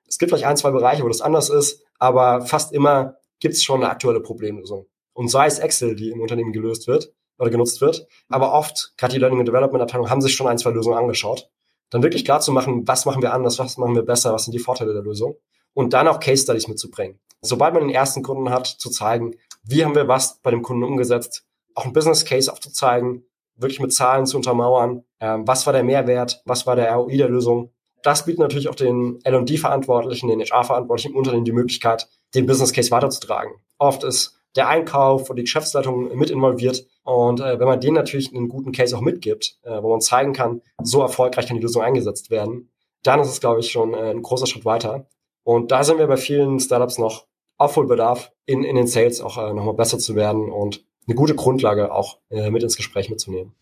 Es 0.08 0.18
gibt 0.18 0.32
vielleicht 0.32 0.46
ein, 0.46 0.58
zwei 0.58 0.72
Bereiche, 0.72 1.04
wo 1.04 1.08
das 1.08 1.22
anders 1.22 1.50
ist, 1.50 1.84
aber 2.00 2.42
fast 2.42 2.74
immer 2.74 3.16
gibt 3.40 3.56
es 3.56 3.64
schon 3.64 3.84
eine 3.84 3.92
aktuelle 3.92 4.22
Problemlösung. 4.22 4.88
Und 5.14 5.30
sei 5.30 5.48
es 5.48 5.60
Excel, 5.60 5.96
die 5.96 6.12
im 6.12 6.22
Unternehmen 6.22 6.54
gelöst 6.54 6.88
wird 6.88 7.14
oder 7.38 7.50
genutzt 7.50 7.82
wird, 7.82 8.08
aber 8.30 8.54
oft, 8.54 8.94
gerade 8.98 9.14
die 9.14 9.20
Learning 9.20 9.40
and 9.40 9.48
Development 9.48 9.82
Abteilung, 9.82 10.10
haben 10.10 10.22
sich 10.22 10.36
schon 10.36 10.48
ein, 10.48 10.58
zwei 10.58 10.72
Lösungen 10.72 10.98
angeschaut. 10.98 11.50
Dann 11.90 12.04
wirklich 12.04 12.26
klar 12.26 12.40
zu 12.42 12.52
machen, 12.52 12.88
was 12.88 13.06
machen 13.06 13.22
wir 13.22 13.34
anders, 13.34 13.60
was 13.60 13.78
machen 13.78 13.96
wir 13.96 14.04
besser, 14.04 14.34
was 14.34 14.46
sind 14.46 14.54
die 14.54 14.60
Vorteile 14.60 14.94
der 14.94 15.04
Lösung. 15.04 15.38
Und 15.74 15.94
dann 15.94 16.08
auch 16.08 16.20
Case 16.20 16.44
Studies 16.44 16.68
mitzubringen. 16.68 17.20
Sobald 17.42 17.74
man 17.74 17.84
den 17.84 17.96
ersten 17.96 18.24
Kunden 18.24 18.50
hat, 18.50 18.68
zu 18.68 18.90
zeigen, 18.90 19.36
wie 19.64 19.86
haben 19.86 19.96
wir 19.96 20.08
was 20.08 20.40
bei 20.42 20.52
dem 20.52 20.62
Kunden 20.62 20.84
umgesetzt, 20.84 21.46
auch 21.76 21.86
ein 21.86 21.94
Business 21.94 22.26
Case 22.26 22.52
aufzuzeigen, 22.52 23.26
wirklich 23.56 23.80
mit 23.80 23.94
Zahlen 23.94 24.26
zu 24.26 24.38
untermauern. 24.38 25.04
Ähm, 25.20 25.48
was 25.48 25.66
war 25.66 25.74
der 25.74 25.84
Mehrwert? 25.84 26.42
Was 26.46 26.66
war 26.66 26.76
der 26.76 26.94
ROI 26.94 27.18
der 27.18 27.30
Lösung? 27.30 27.72
Das 28.08 28.24
bietet 28.24 28.40
natürlich 28.40 28.70
auch 28.70 28.76
den 28.76 29.20
L&D-Verantwortlichen, 29.26 30.30
den 30.30 30.40
HR-Verantwortlichen 30.40 31.12
im 31.12 31.18
Unternehmen 31.18 31.44
die 31.44 31.52
Möglichkeit, 31.52 32.08
den 32.36 32.46
Business 32.46 32.72
Case 32.72 32.90
weiterzutragen. 32.90 33.56
Oft 33.80 34.06
ist 34.06 34.40
der 34.56 34.70
Einkauf 34.70 35.30
und 35.30 35.36
die 35.36 35.42
Geschäftsleitung 35.42 36.16
mit 36.18 36.30
involviert. 36.30 36.88
Und 37.04 37.42
äh, 37.42 37.60
wenn 37.60 37.68
man 37.68 37.82
denen 37.82 37.96
natürlich 37.96 38.34
einen 38.34 38.48
guten 38.48 38.72
Case 38.72 38.96
auch 38.96 39.02
mitgibt, 39.02 39.60
äh, 39.64 39.84
wo 39.84 39.90
man 39.90 40.00
zeigen 40.00 40.32
kann, 40.32 40.62
so 40.82 41.02
erfolgreich 41.02 41.48
kann 41.48 41.58
die 41.58 41.62
Lösung 41.62 41.82
eingesetzt 41.82 42.32
werden, 42.32 42.72
dann 43.04 43.20
ist 43.20 43.28
es, 43.28 43.42
glaube 43.42 43.60
ich, 43.60 43.70
schon 43.70 43.94
äh, 43.94 44.12
ein 44.12 44.22
großer 44.22 44.48
Schritt 44.48 44.64
weiter. 44.64 45.10
Und 45.44 45.74
da 45.74 45.84
sind 45.84 46.00
wir 46.00 46.08
bei 46.08 46.16
vielen 46.16 46.62
Startups 46.62 47.00
noch 47.00 47.26
Aufholbedarf, 47.58 48.32
in, 48.46 48.64
in 48.64 48.78
den 48.78 48.88
Sales 48.88 49.20
auch 49.20 49.38
äh, 49.38 49.54
nochmal 49.54 49.74
besser 49.74 50.00
zu 50.00 50.16
werden 50.16 50.50
und 50.50 50.86
eine 51.08 51.16
gute 51.16 51.36
Grundlage 51.36 51.94
auch 51.94 52.20
äh, 52.30 52.52
mit 52.52 52.64
ins 52.64 52.78
Gespräch 52.78 53.10
mitzunehmen. 53.10 53.54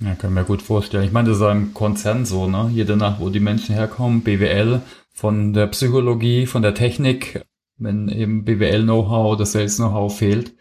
Ja, 0.00 0.14
kann 0.14 0.34
mir 0.34 0.44
gut 0.44 0.62
vorstellen. 0.62 1.04
Ich 1.04 1.12
meine, 1.12 1.28
das 1.30 1.38
ist 1.38 1.44
ein 1.44 1.74
Konzern 1.74 2.24
so, 2.24 2.46
ne? 2.46 2.70
Jede 2.72 2.96
Nacht, 2.96 3.20
wo 3.20 3.30
die 3.30 3.40
Menschen 3.40 3.74
herkommen, 3.74 4.22
BWL, 4.22 4.80
von 5.12 5.52
der 5.52 5.66
Psychologie, 5.66 6.46
von 6.46 6.62
der 6.62 6.74
Technik, 6.74 7.44
wenn 7.76 8.08
eben 8.08 8.44
BWL-Know-how, 8.44 9.36
das 9.36 9.52
Sales-Know-how 9.52 10.16
fehlt, 10.16 10.54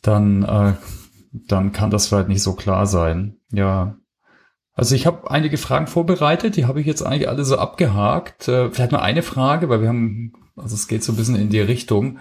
dann, 0.00 0.42
äh, 0.42 0.72
dann 1.32 1.72
kann 1.72 1.90
das 1.90 2.06
vielleicht 2.06 2.28
nicht 2.28 2.42
so 2.42 2.54
klar 2.54 2.86
sein. 2.86 3.36
Ja. 3.52 3.96
Also 4.72 4.94
ich 4.94 5.06
habe 5.06 5.30
einige 5.30 5.58
Fragen 5.58 5.86
vorbereitet, 5.86 6.56
die 6.56 6.64
habe 6.64 6.80
ich 6.80 6.86
jetzt 6.86 7.02
eigentlich 7.02 7.28
alle 7.28 7.44
so 7.44 7.58
abgehakt. 7.58 8.48
Äh, 8.48 8.70
vielleicht 8.70 8.92
nur 8.92 9.02
eine 9.02 9.22
Frage, 9.22 9.68
weil 9.68 9.82
wir 9.82 9.88
haben, 9.88 10.32
also 10.56 10.74
es 10.74 10.88
geht 10.88 11.04
so 11.04 11.12
ein 11.12 11.16
bisschen 11.16 11.36
in 11.36 11.50
die 11.50 11.60
Richtung. 11.60 12.20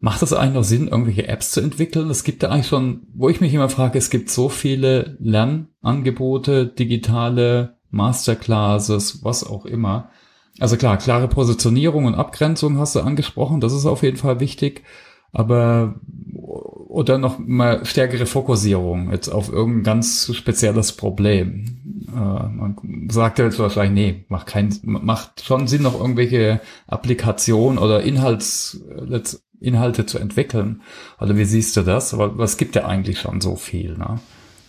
Macht 0.00 0.22
es 0.22 0.32
eigentlich 0.32 0.54
noch 0.54 0.64
Sinn, 0.64 0.88
irgendwelche 0.88 1.28
Apps 1.28 1.52
zu 1.52 1.60
entwickeln? 1.60 2.10
Es 2.10 2.24
gibt 2.24 2.42
ja 2.42 2.50
eigentlich 2.50 2.66
schon, 2.66 3.06
wo 3.14 3.28
ich 3.28 3.40
mich 3.40 3.54
immer 3.54 3.68
frage, 3.68 3.98
es 3.98 4.10
gibt 4.10 4.30
so 4.30 4.48
viele 4.48 5.16
Lernangebote, 5.20 6.66
digitale 6.66 7.76
Masterclasses, 7.90 9.24
was 9.24 9.44
auch 9.44 9.64
immer. 9.64 10.10
Also 10.58 10.76
klar, 10.76 10.96
klare 10.96 11.28
Positionierung 11.28 12.04
und 12.04 12.14
Abgrenzung 12.14 12.78
hast 12.78 12.94
du 12.94 13.00
angesprochen, 13.00 13.60
das 13.60 13.72
ist 13.72 13.86
auf 13.86 14.02
jeden 14.02 14.16
Fall 14.16 14.40
wichtig. 14.40 14.84
Aber 15.32 16.00
oder 16.96 17.18
noch 17.18 17.38
mal 17.38 17.84
stärkere 17.84 18.24
Fokussierung 18.24 19.10
jetzt 19.10 19.28
auf 19.28 19.52
irgendein 19.52 19.82
ganz 19.82 20.34
spezielles 20.34 20.92
Problem. 20.92 21.85
Äh, 22.16 22.48
man 22.48 23.08
sagt 23.10 23.38
ja 23.38 23.44
jetzt 23.44 23.58
wahrscheinlich, 23.58 24.14
nee, 24.14 24.24
macht 24.28 24.46
kein, 24.46 24.74
macht 24.82 25.44
schon 25.44 25.68
Sinn, 25.68 25.82
noch 25.82 26.00
irgendwelche 26.00 26.60
Applikationen 26.86 27.78
oder 27.78 28.02
Inhalts, 28.02 28.80
Inhalte 29.60 30.06
zu 30.06 30.18
entwickeln. 30.18 30.82
Oder 31.20 31.36
wie 31.36 31.44
siehst 31.44 31.76
du 31.76 31.82
das? 31.82 32.14
Aber 32.14 32.42
es 32.42 32.56
gibt 32.56 32.74
ja 32.74 32.86
eigentlich 32.86 33.20
schon 33.20 33.42
so 33.42 33.56
viel. 33.56 33.98
Ne? 33.98 34.18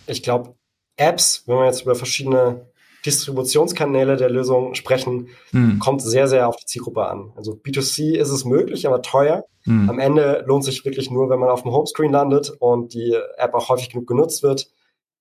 Ich 0.06 0.22
glaube, 0.22 0.56
Apps, 0.96 1.44
wenn 1.46 1.56
man 1.56 1.66
jetzt 1.66 1.82
über 1.82 1.94
verschiedene 1.94 2.66
Distributionskanäle 3.06 4.16
der 4.16 4.28
Lösung 4.28 4.74
sprechen, 4.74 5.28
hm. 5.52 5.78
kommt 5.78 6.02
sehr, 6.02 6.26
sehr 6.26 6.48
auf 6.48 6.56
die 6.56 6.66
Zielgruppe 6.66 7.08
an. 7.08 7.32
Also 7.36 7.52
B2C 7.52 8.16
ist 8.16 8.30
es 8.30 8.44
möglich, 8.44 8.86
aber 8.86 9.00
teuer. 9.00 9.44
Hm. 9.62 9.88
Am 9.88 9.98
Ende 9.98 10.44
lohnt 10.46 10.64
sich 10.64 10.84
wirklich 10.84 11.10
nur, 11.10 11.30
wenn 11.30 11.38
man 11.38 11.48
auf 11.48 11.62
dem 11.62 11.72
Homescreen 11.72 12.12
landet 12.12 12.50
und 12.58 12.92
die 12.92 13.16
App 13.36 13.54
auch 13.54 13.68
häufig 13.68 13.90
genug 13.90 14.06
genutzt 14.06 14.42
wird. 14.42 14.70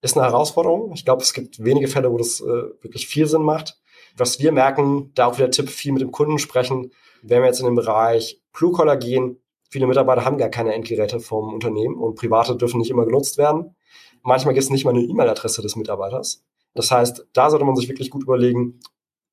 Ist 0.01 0.17
eine 0.17 0.25
Herausforderung. 0.25 0.91
Ich 0.93 1.05
glaube, 1.05 1.23
es 1.23 1.33
gibt 1.33 1.63
wenige 1.63 1.87
Fälle, 1.87 2.11
wo 2.11 2.17
das 2.17 2.39
äh, 2.39 2.45
wirklich 2.45 3.07
viel 3.07 3.27
Sinn 3.27 3.41
macht. 3.41 3.79
Was 4.15 4.39
wir 4.39 4.51
merken, 4.51 5.11
da 5.15 5.27
auch 5.27 5.37
wieder 5.37 5.51
Tipp, 5.51 5.69
viel 5.69 5.91
mit 5.91 6.01
dem 6.01 6.11
Kunden 6.11 6.39
sprechen. 6.39 6.91
Wenn 7.21 7.41
wir 7.41 7.47
jetzt 7.47 7.59
in 7.59 7.65
den 7.65 7.75
Bereich 7.75 8.41
Blue 8.53 8.71
Collar 8.71 8.97
gehen, 8.97 9.41
viele 9.69 9.87
Mitarbeiter 9.87 10.25
haben 10.25 10.37
gar 10.37 10.49
keine 10.49 10.73
Endgeräte 10.73 11.19
vom 11.19 11.53
Unternehmen 11.53 11.95
und 11.95 12.15
private 12.15 12.55
dürfen 12.55 12.79
nicht 12.79 12.89
immer 12.89 13.05
genutzt 13.05 13.37
werden. 13.37 13.75
Manchmal 14.23 14.53
gibt 14.53 14.63
es 14.63 14.69
nicht 14.69 14.85
mal 14.85 14.91
eine 14.91 15.03
E-Mail-Adresse 15.03 15.61
des 15.61 15.75
Mitarbeiters. 15.75 16.43
Das 16.73 16.91
heißt, 16.91 17.27
da 17.33 17.49
sollte 17.49 17.65
man 17.65 17.75
sich 17.75 17.89
wirklich 17.89 18.09
gut 18.09 18.23
überlegen, 18.23 18.79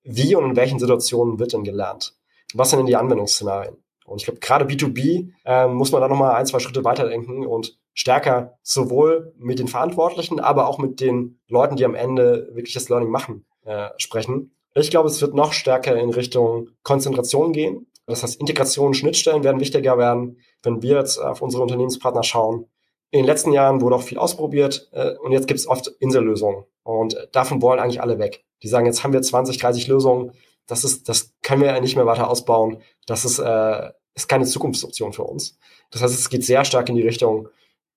wie 0.03 0.35
und 0.35 0.45
in 0.45 0.57
welchen 0.57 0.79
Situationen 0.79 1.39
wird 1.39 1.53
denn 1.53 1.65
gelernt? 1.65 2.15
Was 2.55 2.71
sind 2.71 2.79
denn 2.79 2.87
die 2.87 2.97
Anwendungsszenarien? 2.97 3.77
Und 4.07 4.21
ich 4.21 4.25
glaube, 4.25 4.41
gerade 4.41 4.67
B2B 4.67 5.33
äh, 5.45 5.67
muss 5.67 5.93
man 5.93 6.01
da 6.01 6.09
nochmal 6.09 6.37
ein, 6.37 6.47
zwei 6.47 6.59
Schritte 6.59 6.85
weiterdenken 6.85 7.47
und 7.47 7.79
stärker 7.95 8.59
sowohl 8.63 9.33
mit 9.39 9.59
den 9.59 9.69
Verantwortlichen, 9.69 10.41
aber 10.41 10.69
auch 10.69 10.79
mit 10.79 11.01
den 11.01 11.41
Leuten, 11.49 11.77
die 11.77 11.85
am 11.85 11.95
Ende 11.95 12.51
wirklich 12.53 12.75
das 12.75 12.89
Learning 12.89 13.09
machen, 13.09 13.47
äh, 13.65 13.89
sprechen. 13.97 14.55
Ich 14.75 14.91
glaube, 14.91 15.09
es 15.09 15.21
wird 15.23 15.35
noch 15.35 15.53
stärker 15.53 15.97
in 15.97 16.11
Richtung 16.11 16.69
Konzentration 16.83 17.53
gehen. 17.53 17.87
Das 18.07 18.23
heißt, 18.23 18.41
Integration, 18.41 18.93
Schnittstellen 18.93 19.45
werden 19.45 19.61
wichtiger 19.61 19.97
werden. 19.97 20.39
Wenn 20.63 20.83
wir 20.83 20.97
jetzt 20.97 21.19
auf 21.19 21.41
unsere 21.41 21.63
Unternehmenspartner 21.63 22.25
schauen, 22.25 22.67
in 23.13 23.21
den 23.21 23.27
letzten 23.27 23.53
Jahren 23.53 23.81
wurde 23.81 23.95
auch 23.95 24.03
viel 24.03 24.19
ausprobiert 24.19 24.89
äh, 24.93 25.15
und 25.19 25.31
jetzt 25.31 25.47
gibt 25.47 25.61
es 25.61 25.69
oft 25.69 25.87
Insellösungen. 26.01 26.65
Und 26.83 27.17
davon 27.33 27.63
wollen 27.63 27.79
eigentlich 27.79 28.03
alle 28.03 28.19
weg. 28.19 28.45
Die 28.63 28.69
sagen, 28.69 28.87
jetzt 28.87 29.05
haben 29.05 29.13
wir 29.13 29.23
20, 29.23 29.57
30 29.59 29.87
Lösungen, 29.87 30.33
das 30.67 30.83
ist, 30.85 31.09
das 31.09 31.33
können 31.43 31.63
wir 31.63 31.81
nicht 31.81 31.97
mehr 31.97 32.07
weiter 32.07 32.29
ausbauen. 32.29 32.79
Das 33.07 33.25
ist, 33.25 33.39
äh, 33.39 33.91
ist 34.15 34.29
keine 34.29 34.45
Zukunftsoption 34.47 35.13
für 35.13 35.25
uns. 35.25 35.59
Das 35.91 36.03
heißt, 36.03 36.15
es 36.15 36.29
geht 36.29 36.45
sehr 36.45 36.65
stark 36.65 36.89
in 36.89 36.97
die 36.97 37.03
Richtung, 37.03 37.49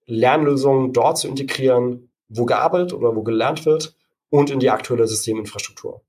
Lernlösungen 0.08 0.94
dort 0.94 1.18
zu 1.18 1.28
integrieren, 1.28 2.10
wo 2.30 2.46
gearbeitet 2.46 2.94
oder 2.94 3.16
wo 3.16 3.24
gelernt 3.24 3.66
wird 3.66 3.96
und 4.30 4.50
in 4.50 4.60
die 4.60 4.70
aktuelle 4.70 5.08
Systeminfrastruktur. 5.08 6.02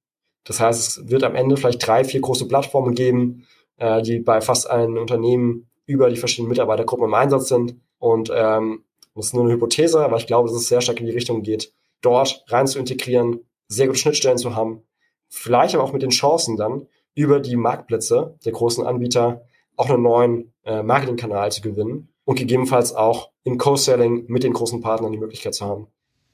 Das 0.45 0.61
heißt, 0.61 0.81
es 0.81 1.11
wird 1.11 1.25
am 1.25 1.35
Ende 1.35 1.57
vielleicht 1.57 1.87
drei, 1.87 2.05
vier 2.05 2.21
große 2.21 2.49
Plattformen 2.49 2.95
geben, 2.95 3.47
äh, 3.77 4.03
die 4.03 4.21
bei 4.21 4.41
fast 4.41 4.71
allen 4.71 4.97
Unternehmen 4.97 5.69
über 5.85 6.11
die 6.11 6.17
verschiedenen 6.17 6.49
Mitarbeitergruppen 6.49 7.07
im 7.07 7.15
Einsatz 7.15 7.49
sind. 7.49 7.77
Und 7.99 8.31
ähm, 8.35 8.85
das 9.15 9.27
ist 9.27 9.35
nur 9.35 9.45
eine 9.45 9.53
Hypothese, 9.53 10.01
aber 10.01 10.17
ich 10.17 10.27
glaube, 10.27 10.49
dass 10.49 10.57
es 10.57 10.69
sehr 10.69 10.81
stark 10.81 11.01
in 11.01 11.07
die 11.07 11.13
Richtung 11.13 11.43
geht, 11.43 11.73
dort 12.01 12.45
rein 12.49 12.67
zu 12.67 12.79
integrieren, 12.79 13.41
sehr 13.67 13.87
gute 13.87 13.99
Schnittstellen 13.99 14.39
zu 14.39 14.55
haben, 14.55 14.83
vielleicht 15.29 15.75
aber 15.75 15.85
auch 15.85 15.93
mit 15.93 16.03
den 16.03 16.11
Chancen 16.11 16.57
dann 16.57 16.87
über 17.15 17.41
die 17.41 17.57
Marktplätze 17.57 18.39
der 18.45 18.53
großen 18.53 18.87
Anbieter 18.87 19.43
auch 19.77 19.91
einen 19.91 20.03
neuen 20.03 20.55
äh, 20.65 20.83
Marketingkanal 20.83 21.53
zu 21.53 21.61
gewinnen 21.61 22.13
und 22.29 22.39
gegebenenfalls 22.39 22.95
auch 22.95 23.31
im 23.45 23.57
Co-Selling 23.57 24.27
mit 24.29 24.43
den 24.43 24.53
großen 24.53 24.83
Partnern 24.83 25.13
die 25.13 25.19
Möglichkeit 25.19 25.55
zu 25.55 25.65
haben, 25.65 25.87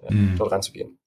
äh, 0.03 0.12
mhm. 0.12 0.34
dort 0.36 0.51
reinzugehen 0.51 0.99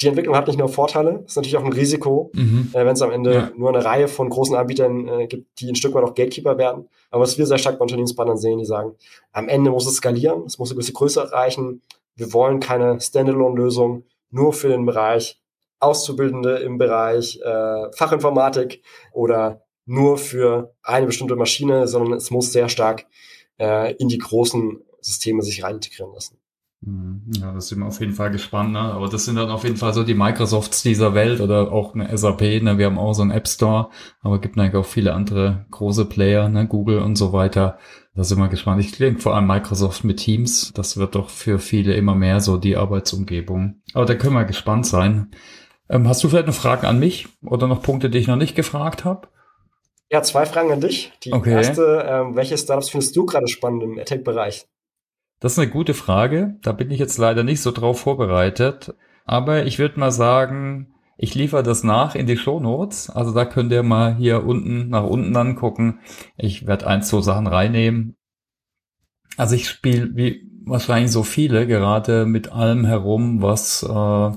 die 0.00 0.08
Entwicklung 0.08 0.36
hat 0.36 0.46
nicht 0.46 0.58
nur 0.58 0.68
Vorteile, 0.68 1.22
ist 1.26 1.36
natürlich 1.36 1.56
auch 1.56 1.64
ein 1.64 1.72
Risiko, 1.72 2.30
mhm. 2.34 2.70
äh, 2.74 2.84
wenn 2.84 2.88
es 2.92 3.00
am 3.02 3.10
Ende 3.10 3.34
ja. 3.34 3.50
nur 3.56 3.70
eine 3.70 3.82
Reihe 3.84 4.08
von 4.08 4.28
großen 4.28 4.54
Anbietern 4.54 5.08
äh, 5.08 5.26
gibt, 5.26 5.58
die 5.58 5.70
ein 5.70 5.76
Stück 5.76 5.94
weit 5.94 6.04
auch 6.04 6.14
Gatekeeper 6.14 6.58
werden. 6.58 6.88
Aber 7.10 7.22
was 7.22 7.38
wir 7.38 7.46
sehr 7.46 7.56
stark 7.56 7.78
bei 7.78 7.82
Unternehmenspartnern 7.82 8.36
sehen, 8.36 8.58
die 8.58 8.66
sagen, 8.66 8.94
am 9.32 9.48
Ende 9.48 9.70
muss 9.70 9.86
es 9.86 9.96
skalieren, 9.96 10.42
es 10.44 10.58
muss 10.58 10.70
eine 10.70 10.76
gewisse 10.76 10.92
Größe 10.92 11.20
erreichen. 11.20 11.80
Wir 12.14 12.32
wollen 12.34 12.60
keine 12.60 13.00
Standalone-Lösung 13.00 14.04
nur 14.30 14.52
für 14.52 14.68
den 14.68 14.84
Bereich 14.84 15.40
Auszubildende 15.78 16.56
im 16.58 16.78
Bereich 16.78 17.40
äh, 17.42 17.92
Fachinformatik 17.92 18.82
oder 19.12 19.62
nur 19.86 20.18
für 20.18 20.74
eine 20.82 21.06
bestimmte 21.06 21.36
Maschine, 21.36 21.86
sondern 21.86 22.14
es 22.14 22.30
muss 22.30 22.52
sehr 22.52 22.68
stark 22.68 23.06
äh, 23.58 23.94
in 23.96 24.08
die 24.08 24.18
großen 24.18 24.80
Systeme 25.00 25.42
sich 25.42 25.62
rein 25.62 25.76
integrieren 25.76 26.12
lassen. 26.12 26.38
Mhm. 26.82 27.22
Ja, 27.40 27.52
das 27.52 27.68
sind 27.68 27.80
wir 27.80 27.86
auf 27.86 28.00
jeden 28.00 28.12
Fall 28.12 28.30
gespannt, 28.30 28.72
ne? 28.72 28.80
Aber 28.80 29.08
das 29.08 29.24
sind 29.24 29.36
dann 29.36 29.50
auf 29.50 29.64
jeden 29.64 29.76
Fall 29.76 29.94
so 29.94 30.02
die 30.02 30.14
Microsofts 30.14 30.82
dieser 30.82 31.14
Welt 31.14 31.40
oder 31.40 31.72
auch 31.72 31.94
eine 31.94 32.16
SAP, 32.16 32.62
ne? 32.62 32.78
Wir 32.78 32.86
haben 32.86 32.98
auch 32.98 33.14
so 33.14 33.22
einen 33.22 33.30
App 33.30 33.48
Store, 33.48 33.88
aber 34.20 34.40
gibt 34.40 34.58
eigentlich 34.58 34.74
auch 34.74 34.86
viele 34.86 35.14
andere 35.14 35.66
große 35.70 36.04
Player, 36.04 36.48
ne? 36.48 36.66
Google 36.66 36.98
und 36.98 37.16
so 37.16 37.32
weiter. 37.32 37.78
Da 38.14 38.24
sind 38.24 38.38
wir 38.38 38.48
gespannt. 38.48 38.80
Ich 38.80 38.96
denke 38.96 39.20
vor 39.20 39.34
allem 39.34 39.46
Microsoft 39.46 40.04
mit 40.04 40.18
Teams. 40.18 40.72
Das 40.74 40.96
wird 40.96 41.14
doch 41.14 41.28
für 41.28 41.58
viele 41.58 41.94
immer 41.94 42.14
mehr 42.14 42.40
so 42.40 42.56
die 42.56 42.76
Arbeitsumgebung. 42.76 43.82
Aber 43.92 44.06
da 44.06 44.14
können 44.14 44.34
wir 44.34 44.44
gespannt 44.44 44.86
sein. 44.86 45.32
Ähm, 45.88 46.08
hast 46.08 46.24
du 46.24 46.28
vielleicht 46.28 46.46
noch 46.46 46.54
Fragen 46.54 46.86
an 46.86 46.98
mich 46.98 47.28
oder 47.42 47.66
noch 47.66 47.82
Punkte, 47.82 48.10
die 48.10 48.18
ich 48.18 48.26
noch 48.26 48.36
nicht 48.36 48.54
gefragt 48.54 49.04
habe? 49.04 49.28
Ja, 50.10 50.22
zwei 50.22 50.46
Fragen 50.46 50.72
an 50.72 50.80
dich. 50.80 51.12
Die 51.24 51.32
okay. 51.32 51.52
erste, 51.52 52.06
ähm, 52.08 52.36
welche 52.36 52.56
Startups 52.56 52.90
findest 52.90 53.16
du 53.16 53.26
gerade 53.26 53.48
spannend 53.48 53.82
im 53.82 53.98
AdTech-Bereich? 53.98 54.66
Das 55.40 55.52
ist 55.52 55.58
eine 55.58 55.70
gute 55.70 55.94
Frage. 55.94 56.56
Da 56.62 56.72
bin 56.72 56.90
ich 56.90 56.98
jetzt 56.98 57.18
leider 57.18 57.42
nicht 57.42 57.60
so 57.60 57.72
drauf 57.72 58.00
vorbereitet. 58.00 58.94
Aber 59.24 59.66
ich 59.66 59.78
würde 59.78 59.98
mal 59.98 60.12
sagen, 60.12 60.94
ich 61.18 61.34
liefere 61.34 61.62
das 61.62 61.82
nach 61.82 62.14
in 62.14 62.26
die 62.26 62.36
Show 62.36 62.60
Notes. 62.60 63.10
Also 63.10 63.32
da 63.32 63.44
könnt 63.44 63.72
ihr 63.72 63.82
mal 63.82 64.14
hier 64.14 64.44
unten 64.44 64.88
nach 64.88 65.04
unten 65.04 65.36
angucken. 65.36 66.00
Ich 66.36 66.66
werde 66.66 66.86
ein, 66.86 67.02
zwei 67.02 67.20
Sachen 67.20 67.46
reinnehmen. 67.46 68.16
Also 69.36 69.56
ich 69.56 69.68
spiele 69.68 70.10
wie 70.14 70.48
wahrscheinlich 70.64 71.12
so 71.12 71.22
viele 71.22 71.66
gerade 71.66 72.26
mit 72.26 72.52
allem 72.52 72.84
herum, 72.84 73.42
was 73.42 73.82
äh, 73.82 74.30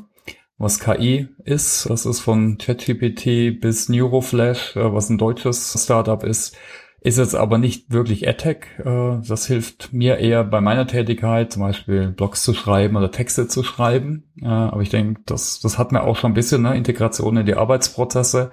was 0.59 0.79
KI 0.79 1.29
ist. 1.45 1.89
Das 1.89 2.05
ist 2.05 2.19
von 2.19 2.57
ChatGPT 2.57 3.59
bis 3.59 3.89
Neuroflash, 3.89 4.75
äh, 4.75 4.93
was 4.93 5.09
ein 5.09 5.17
deutsches 5.17 5.81
Startup 5.81 6.21
ist. 6.23 6.55
Ist 7.01 7.17
jetzt 7.17 7.33
aber 7.33 7.57
nicht 7.57 7.93
wirklich 7.93 8.27
AdTech. 8.27 8.65
Äh, 8.79 9.21
das 9.25 9.47
hilft 9.47 9.93
mir 9.93 10.17
eher 10.17 10.43
bei 10.43 10.59
meiner 10.59 10.85
Tätigkeit, 10.85 11.53
zum 11.53 11.61
Beispiel 11.61 12.09
Blogs 12.09 12.43
zu 12.43 12.53
schreiben 12.53 12.97
oder 12.97 13.09
Texte 13.09 13.47
zu 13.47 13.63
schreiben. 13.63 14.29
Äh, 14.41 14.47
aber 14.47 14.81
ich 14.81 14.89
denke, 14.89 15.21
das, 15.25 15.61
das 15.61 15.77
hat 15.77 15.93
mir 15.93 16.03
auch 16.03 16.17
schon 16.17 16.31
ein 16.31 16.35
bisschen 16.35 16.61
ne, 16.61 16.75
Integration 16.75 17.37
in 17.37 17.45
die 17.45 17.55
Arbeitsprozesse. 17.55 18.51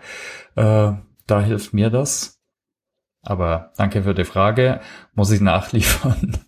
Da 0.55 1.41
hilft 1.43 1.75
mir 1.75 1.91
das. 1.91 2.39
Aber 3.21 3.73
danke 3.77 4.05
für 4.05 4.15
die 4.15 4.25
Frage. 4.25 4.81
Muss 5.15 5.33
ich 5.33 5.43
nachliefern. 5.43 6.39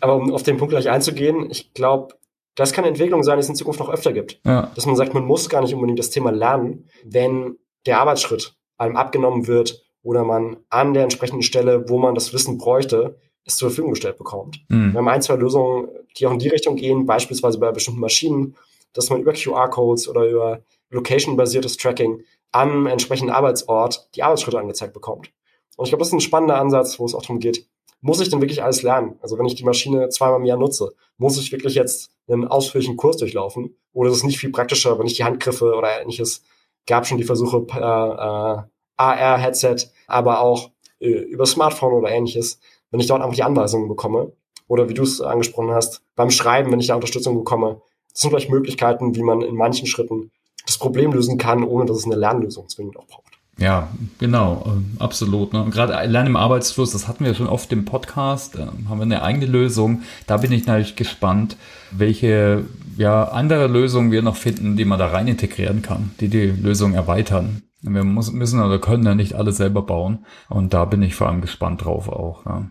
Aber 0.00 0.16
um 0.16 0.32
auf 0.32 0.42
den 0.42 0.58
Punkt 0.58 0.70
gleich 0.70 0.88
einzugehen, 0.88 1.50
ich 1.50 1.74
glaube, 1.74 2.14
das 2.54 2.72
kann 2.72 2.84
eine 2.84 2.92
Entwicklung 2.92 3.22
sein, 3.22 3.36
die 3.36 3.40
es 3.40 3.48
in 3.48 3.54
Zukunft 3.54 3.80
noch 3.80 3.90
öfter 3.90 4.12
gibt. 4.12 4.40
Ja. 4.44 4.70
Dass 4.74 4.86
man 4.86 4.96
sagt, 4.96 5.14
man 5.14 5.24
muss 5.24 5.48
gar 5.48 5.62
nicht 5.62 5.74
unbedingt 5.74 5.98
das 5.98 6.10
Thema 6.10 6.30
lernen, 6.30 6.88
wenn 7.04 7.56
der 7.86 8.00
Arbeitsschritt 8.00 8.54
einem 8.76 8.96
abgenommen 8.96 9.46
wird 9.46 9.82
oder 10.02 10.24
man 10.24 10.56
an 10.68 10.94
der 10.94 11.04
entsprechenden 11.04 11.42
Stelle, 11.42 11.88
wo 11.88 11.98
man 11.98 12.14
das 12.14 12.32
Wissen 12.32 12.58
bräuchte, 12.58 13.18
es 13.44 13.56
zur 13.56 13.68
Verfügung 13.68 13.92
gestellt 13.92 14.18
bekommt. 14.18 14.60
Mhm. 14.68 14.92
Wir 14.92 14.98
haben 14.98 15.08
ein, 15.08 15.22
zwei 15.22 15.36
Lösungen, 15.36 15.88
die 16.16 16.26
auch 16.26 16.32
in 16.32 16.38
die 16.38 16.48
Richtung 16.48 16.76
gehen, 16.76 17.06
beispielsweise 17.06 17.58
bei 17.58 17.70
bestimmten 17.72 18.00
Maschinen, 18.00 18.56
dass 18.92 19.10
man 19.10 19.20
über 19.20 19.32
QR-Codes 19.32 20.08
oder 20.08 20.26
über 20.26 20.60
Location-basiertes 20.90 21.76
Tracking 21.76 22.22
am 22.52 22.86
entsprechenden 22.86 23.32
Arbeitsort 23.32 24.08
die 24.14 24.22
Arbeitsschritte 24.22 24.58
angezeigt 24.58 24.92
bekommt. 24.92 25.30
Und 25.76 25.86
ich 25.86 25.90
glaube, 25.90 26.00
das 26.00 26.08
ist 26.08 26.14
ein 26.14 26.20
spannender 26.20 26.56
Ansatz, 26.58 26.98
wo 26.98 27.06
es 27.06 27.14
auch 27.14 27.22
darum 27.22 27.38
geht, 27.38 27.66
muss 28.00 28.20
ich 28.20 28.30
denn 28.30 28.40
wirklich 28.40 28.62
alles 28.62 28.82
lernen? 28.82 29.18
Also 29.20 29.38
wenn 29.38 29.46
ich 29.46 29.54
die 29.54 29.64
Maschine 29.64 30.08
zweimal 30.08 30.40
im 30.40 30.46
Jahr 30.46 30.58
nutze, 30.58 30.92
muss 31.18 31.38
ich 31.38 31.52
wirklich 31.52 31.74
jetzt 31.74 32.10
einen 32.28 32.46
ausführlichen 32.46 32.96
Kurs 32.96 33.16
durchlaufen? 33.18 33.76
Oder 33.92 34.10
ist 34.10 34.18
es 34.18 34.24
nicht 34.24 34.38
viel 34.38 34.50
praktischer, 34.50 34.98
wenn 34.98 35.06
ich 35.06 35.14
die 35.14 35.24
Handgriffe 35.24 35.74
oder 35.74 36.00
ähnliches, 36.00 36.42
gab 36.86 37.06
schon 37.06 37.18
die 37.18 37.24
Versuche, 37.24 37.66
äh, 37.74 37.78
äh, 37.78 38.62
AR-Headset, 38.96 39.88
aber 40.06 40.40
auch 40.40 40.70
äh, 41.00 41.08
über 41.08 41.46
Smartphone 41.46 41.94
oder 41.94 42.10
ähnliches, 42.10 42.60
wenn 42.90 43.00
ich 43.00 43.06
dort 43.06 43.22
einfach 43.22 43.34
die 43.34 43.42
Anweisungen 43.42 43.88
bekomme. 43.88 44.32
Oder 44.66 44.88
wie 44.88 44.94
du 44.94 45.02
es 45.02 45.20
angesprochen 45.20 45.72
hast, 45.72 46.02
beim 46.14 46.30
Schreiben, 46.30 46.70
wenn 46.70 46.80
ich 46.80 46.86
da 46.86 46.94
Unterstützung 46.94 47.36
bekomme. 47.36 47.82
Das 48.12 48.22
sind 48.22 48.30
vielleicht 48.30 48.50
Möglichkeiten, 48.50 49.16
wie 49.16 49.22
man 49.22 49.42
in 49.42 49.56
manchen 49.56 49.86
Schritten 49.86 50.30
das 50.64 50.78
Problem 50.78 51.12
lösen 51.12 51.38
kann, 51.38 51.64
ohne 51.64 51.86
dass 51.86 51.98
es 51.98 52.04
eine 52.04 52.16
Lernlösung 52.16 52.68
zwingend 52.68 52.96
auch 52.96 53.06
braucht. 53.06 53.29
Ja, 53.60 53.88
genau, 54.18 54.64
äh, 54.66 55.02
absolut. 55.02 55.52
Ne? 55.52 55.66
Gerade 55.70 55.92
Lernen 56.10 56.28
im 56.28 56.36
Arbeitsfluss, 56.36 56.92
das 56.92 57.06
hatten 57.06 57.26
wir 57.26 57.34
schon 57.34 57.46
oft 57.46 57.70
im 57.72 57.84
Podcast, 57.84 58.56
äh, 58.56 58.66
haben 58.88 58.98
wir 58.98 59.02
eine 59.02 59.22
eigene 59.22 59.44
Lösung. 59.44 60.02
Da 60.26 60.38
bin 60.38 60.50
ich 60.50 60.66
natürlich 60.66 60.96
gespannt, 60.96 61.58
welche 61.90 62.64
ja, 62.96 63.24
andere 63.24 63.66
Lösungen 63.66 64.12
wir 64.12 64.22
noch 64.22 64.36
finden, 64.36 64.78
die 64.78 64.86
man 64.86 64.98
da 64.98 65.08
rein 65.08 65.28
integrieren 65.28 65.82
kann, 65.82 66.12
die 66.20 66.28
die 66.28 66.46
Lösung 66.46 66.94
erweitern. 66.94 67.62
Wir 67.82 68.04
müssen 68.04 68.62
oder 68.62 68.78
können 68.78 69.04
ja 69.04 69.14
nicht 69.14 69.34
alles 69.34 69.58
selber 69.58 69.82
bauen. 69.82 70.24
Und 70.48 70.72
da 70.72 70.86
bin 70.86 71.02
ich 71.02 71.14
vor 71.14 71.28
allem 71.28 71.42
gespannt 71.42 71.84
drauf 71.84 72.08
auch. 72.08 72.46
Ja. 72.46 72.70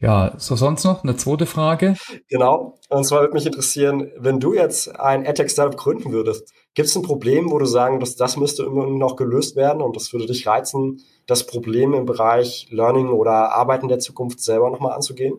Ja, 0.00 0.34
so 0.38 0.54
sonst 0.54 0.84
noch 0.84 1.02
eine 1.02 1.16
zweite 1.16 1.44
Frage? 1.44 1.96
Genau. 2.28 2.78
Und 2.88 3.04
zwar 3.04 3.22
würde 3.22 3.34
mich 3.34 3.46
interessieren, 3.46 4.12
wenn 4.16 4.38
du 4.38 4.54
jetzt 4.54 4.94
ein 4.98 5.26
AdTech-Startup 5.26 5.76
gründen 5.76 6.12
würdest, 6.12 6.52
gibt 6.78 6.90
es 6.90 6.94
ein 6.94 7.02
Problem, 7.02 7.50
wo 7.50 7.58
du 7.58 7.64
sagen, 7.64 7.98
dass 7.98 8.14
das 8.14 8.36
müsste 8.36 8.62
immer 8.62 8.86
noch 8.86 9.16
gelöst 9.16 9.56
werden 9.56 9.82
und 9.82 9.96
das 9.96 10.12
würde 10.12 10.26
dich 10.26 10.46
reizen, 10.46 11.00
das 11.26 11.44
Problem 11.44 11.92
im 11.92 12.06
Bereich 12.06 12.68
Learning 12.70 13.08
oder 13.08 13.56
Arbeiten 13.56 13.88
der 13.88 13.98
Zukunft 13.98 14.38
selber 14.38 14.70
nochmal 14.70 14.92
anzugehen? 14.92 15.38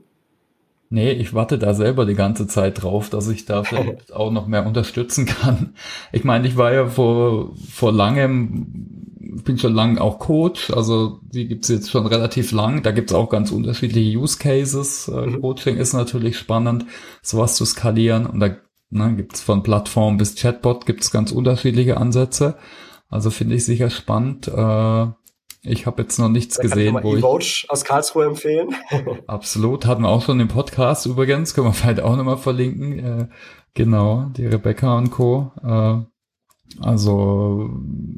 Nee, 0.89 1.13
ich 1.13 1.33
warte 1.33 1.57
da 1.57 1.73
selber 1.73 2.05
die 2.05 2.15
ganze 2.15 2.45
Zeit 2.47 2.83
drauf, 2.83 3.09
dass 3.09 3.29
ich 3.29 3.45
da 3.45 3.63
vielleicht 3.63 4.11
auch 4.13 4.31
noch 4.31 4.47
mehr 4.47 4.67
unterstützen 4.67 5.25
kann. 5.25 5.75
Ich 6.11 6.25
meine, 6.25 6.45
ich 6.45 6.57
war 6.57 6.73
ja 6.73 6.87
vor, 6.87 7.55
vor 7.71 7.93
langem 7.93 8.99
bin 9.45 9.57
schon 9.57 9.73
lange 9.73 10.01
auch 10.01 10.19
Coach, 10.19 10.71
also 10.71 11.21
die 11.21 11.47
gibt's 11.47 11.69
jetzt 11.69 11.89
schon 11.89 12.05
relativ 12.05 12.51
lang. 12.51 12.83
Da 12.83 12.91
gibt's 12.91 13.13
auch 13.13 13.29
ganz 13.29 13.51
unterschiedliche 13.51 14.19
Use 14.19 14.37
Cases. 14.37 15.07
Äh, 15.07 15.27
mhm. 15.27 15.39
Coaching 15.39 15.77
ist 15.77 15.93
natürlich 15.93 16.37
spannend, 16.37 16.85
sowas 17.21 17.55
zu 17.55 17.63
skalieren. 17.63 18.25
Und 18.25 18.41
da 18.41 18.57
ne, 18.89 19.15
gibt's 19.15 19.41
von 19.41 19.63
Plattform 19.63 20.17
bis 20.17 20.35
Chatbot 20.35 20.85
gibt's 20.85 21.11
ganz 21.11 21.31
unterschiedliche 21.31 21.97
Ansätze. 21.97 22.57
Also 23.09 23.31
finde 23.31 23.55
ich 23.55 23.65
sicher 23.65 23.89
spannend. 23.89 24.47
Äh, 24.47 25.07
ich 25.63 25.85
habe 25.85 26.01
jetzt 26.01 26.19
noch 26.19 26.29
nichts 26.29 26.55
da 26.55 26.63
gesehen, 26.63 26.95
kann 26.95 27.05
ich 27.05 27.23
wo 27.23 27.37
ich 27.37 27.69
aus 27.69 27.83
Karlsruhe 27.83 28.25
empfehlen. 28.25 28.75
absolut, 29.27 29.85
hatten 29.85 30.03
wir 30.03 30.09
auch 30.09 30.23
schon 30.23 30.39
im 30.39 30.47
Podcast 30.47 31.05
übrigens, 31.05 31.53
können 31.53 31.67
wir 31.67 31.73
vielleicht 31.73 32.01
auch 32.01 32.15
nochmal 32.15 32.37
verlinken. 32.37 32.99
Äh, 32.99 33.27
genau, 33.73 34.31
die 34.37 34.45
Rebecca 34.45 34.97
und 34.97 35.11
Co. 35.11 35.51
Äh, 35.63 36.05
also 36.80 37.70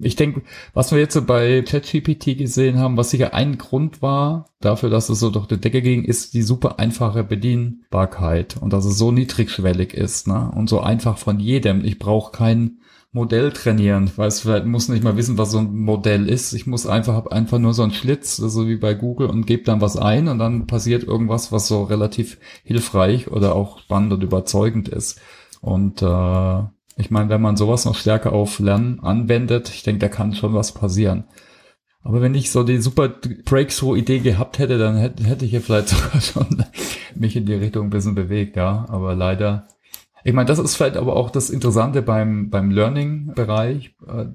ich 0.02 0.16
denke, 0.16 0.42
was 0.74 0.92
wir 0.92 1.00
jetzt 1.00 1.26
bei 1.26 1.62
ChatGPT 1.62 2.38
gesehen 2.38 2.78
haben, 2.78 2.98
was 2.98 3.10
sicher 3.10 3.34
ein 3.34 3.58
Grund 3.58 4.02
war 4.02 4.50
dafür, 4.60 4.90
dass 4.90 5.10
es 5.10 5.20
so 5.20 5.30
durch 5.30 5.48
die 5.48 5.60
Decke 5.60 5.82
ging, 5.82 6.04
ist 6.04 6.34
die 6.34 6.42
super 6.42 6.80
einfache 6.80 7.24
Bedienbarkeit 7.24 8.58
und 8.58 8.74
dass 8.74 8.86
es 8.86 8.98
so 8.98 9.12
niedrigschwellig 9.12 9.94
ist 9.94 10.28
ne? 10.28 10.52
und 10.56 10.70
so 10.70 10.82
einfach 10.82 11.18
von 11.18 11.40
jedem. 11.40 11.84
Ich 11.86 11.98
brauche 11.98 12.32
kein 12.32 12.80
Modell 13.14 13.52
trainieren. 13.52 14.06
Ich 14.06 14.18
weiß, 14.18 14.42
vielleicht 14.42 14.66
muss 14.66 14.88
nicht 14.88 15.04
mal 15.04 15.18
wissen, 15.18 15.38
was 15.38 15.52
so 15.52 15.58
ein 15.58 15.76
Modell 15.76 16.30
ist. 16.30 16.54
Ich 16.54 16.66
muss 16.66 16.88
einfach, 16.88 17.14
hab 17.14 17.28
einfach 17.28 17.60
nur 17.60 17.74
so 17.74 17.84
einen 17.84 17.92
Schlitz, 17.92 18.38
so 18.38 18.68
wie 18.68 18.78
bei 18.78 18.94
Google 18.94 19.28
und 19.28 19.46
gebe 19.46 19.64
dann 19.64 19.82
was 19.82 19.98
ein 19.98 20.30
und 20.30 20.40
dann 20.40 20.66
passiert 20.66 21.04
irgendwas, 21.04 21.52
was 21.52 21.68
so 21.68 21.84
relativ 21.84 22.38
hilfreich 22.64 23.30
oder 23.30 23.56
auch 23.56 23.80
spannend 23.80 24.14
und 24.14 24.24
überzeugend 24.24 24.88
ist. 24.88 25.20
Und 25.60 26.02
äh, 26.02 26.64
ich 26.98 27.12
meine, 27.12 27.30
wenn 27.30 27.42
man 27.42 27.58
sowas 27.58 27.86
noch 27.86 27.96
stärker 27.96 28.34
auf 28.34 28.60
Lernen 28.60 29.00
anwendet, 29.00 29.70
ich 29.70 29.84
denke, 29.84 30.00
da 30.00 30.10
kann 30.10 30.36
schon 30.36 30.54
was 30.54 30.74
passieren. 30.74 31.26
Aber 32.04 32.22
wenn 32.22 32.36
ich 32.36 32.52
so 32.52 32.64
die 32.64 32.82
super 32.82 33.10
Breakthrough-Idee 33.10 34.20
gehabt 34.20 34.60
hätte, 34.60 34.78
dann 34.78 34.98
hätte, 34.98 35.24
hätte 35.24 35.46
ich 35.46 35.52
hier 35.52 35.62
vielleicht 35.62 35.90
sogar 35.90 36.22
schon 36.22 36.66
mich 37.16 37.36
in 37.36 37.46
die 37.46 37.54
Richtung 37.54 37.88
ein 37.88 37.92
bisschen 37.92 38.16
bewegt, 38.16 38.56
ja. 38.56 38.86
Aber 38.90 39.16
leider. 39.16 39.68
Ich 40.24 40.34
meine, 40.34 40.48
das 40.48 40.60
ist 40.60 40.76
vielleicht 40.76 40.98
aber 40.98 41.16
auch 41.16 41.30
das 41.30 41.50
Interessante 41.50 42.02
beim, 42.02 42.50
beim 42.50 42.72
Learning-Bereich. 42.72 43.96
Äh, 44.08 44.26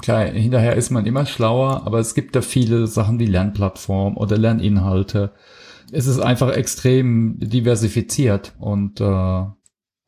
klar, 0.00 0.24
hinterher 0.26 0.76
ist 0.76 0.90
man 0.90 1.06
immer 1.06 1.26
schlauer, 1.26 1.86
aber 1.86 1.98
es 1.98 2.14
gibt 2.14 2.36
da 2.36 2.42
viele 2.42 2.86
Sachen 2.86 3.18
wie 3.18 3.26
Lernplattform 3.26 4.16
oder 4.16 4.36
Lerninhalte. 4.36 5.32
Es 5.92 6.06
ist 6.06 6.20
einfach 6.20 6.50
extrem 6.52 7.38
diversifiziert 7.38 8.54
und 8.58 9.00
äh, 9.00 9.44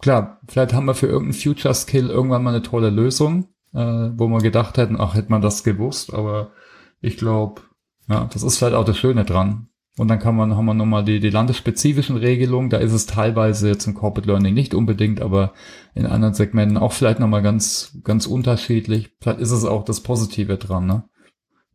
klar, 0.01 0.41
vielleicht 0.49 0.75
haben 0.75 0.87
wir 0.87 0.95
für 0.95 1.07
irgendeinen 1.07 1.41
Future 1.41 1.75
Skill 1.75 2.11
irgendwann 2.11 2.43
mal 2.43 2.51
eine 2.51 2.63
tolle 2.63 2.91
Lösung, 2.91 3.49
äh, 3.75 4.11
wo 4.15 4.29
wir 4.29 4.39
gedacht 4.39 4.77
hätten, 4.79 5.01
ach, 5.01 5.15
hätte 5.15 5.31
man 5.31 5.43
das 5.43 5.65
gewusst, 5.65 6.13
aber 6.15 6.53
ich 7.01 7.17
glaube, 7.17 7.63
ja, 8.09 8.29
das 8.33 8.43
ist 8.43 8.59
vielleicht 8.59 8.75
auch 8.75 8.85
das 8.85 8.99
Schöne 8.99 9.25
dran. 9.25 9.69
Und 9.99 10.09
dann 10.09 10.19
kann 10.19 10.37
man, 10.37 10.55
haben 10.55 10.67
wir 10.67 10.75
nochmal 10.75 11.05
die, 11.05 11.21
die 11.21 11.31
landesspezifischen 11.31 12.19
Regelungen, 12.19 12.69
da 12.69 12.77
ist 12.77 12.93
es 12.93 13.07
teilweise 13.07 13.69
jetzt 13.69 13.87
im 13.87 13.95
Corporate 13.95 14.29
Learning 14.29 14.53
nicht 14.53 14.75
unbedingt, 14.75 15.23
aber 15.23 15.55
in 15.95 16.05
anderen 16.05 16.35
Segmenten 16.35 16.77
auch 16.77 16.93
vielleicht 16.93 17.19
nochmal 17.19 17.43
ganz, 17.43 17.99
ganz 18.05 18.27
unterschiedlich. 18.27 19.11
Vielleicht 19.21 19.41
ist 19.41 19.53
es 19.53 19.65
auch 19.65 19.85
das 19.85 20.03
Positive 20.03 20.59
dran, 20.59 20.87
ne? 20.87 21.05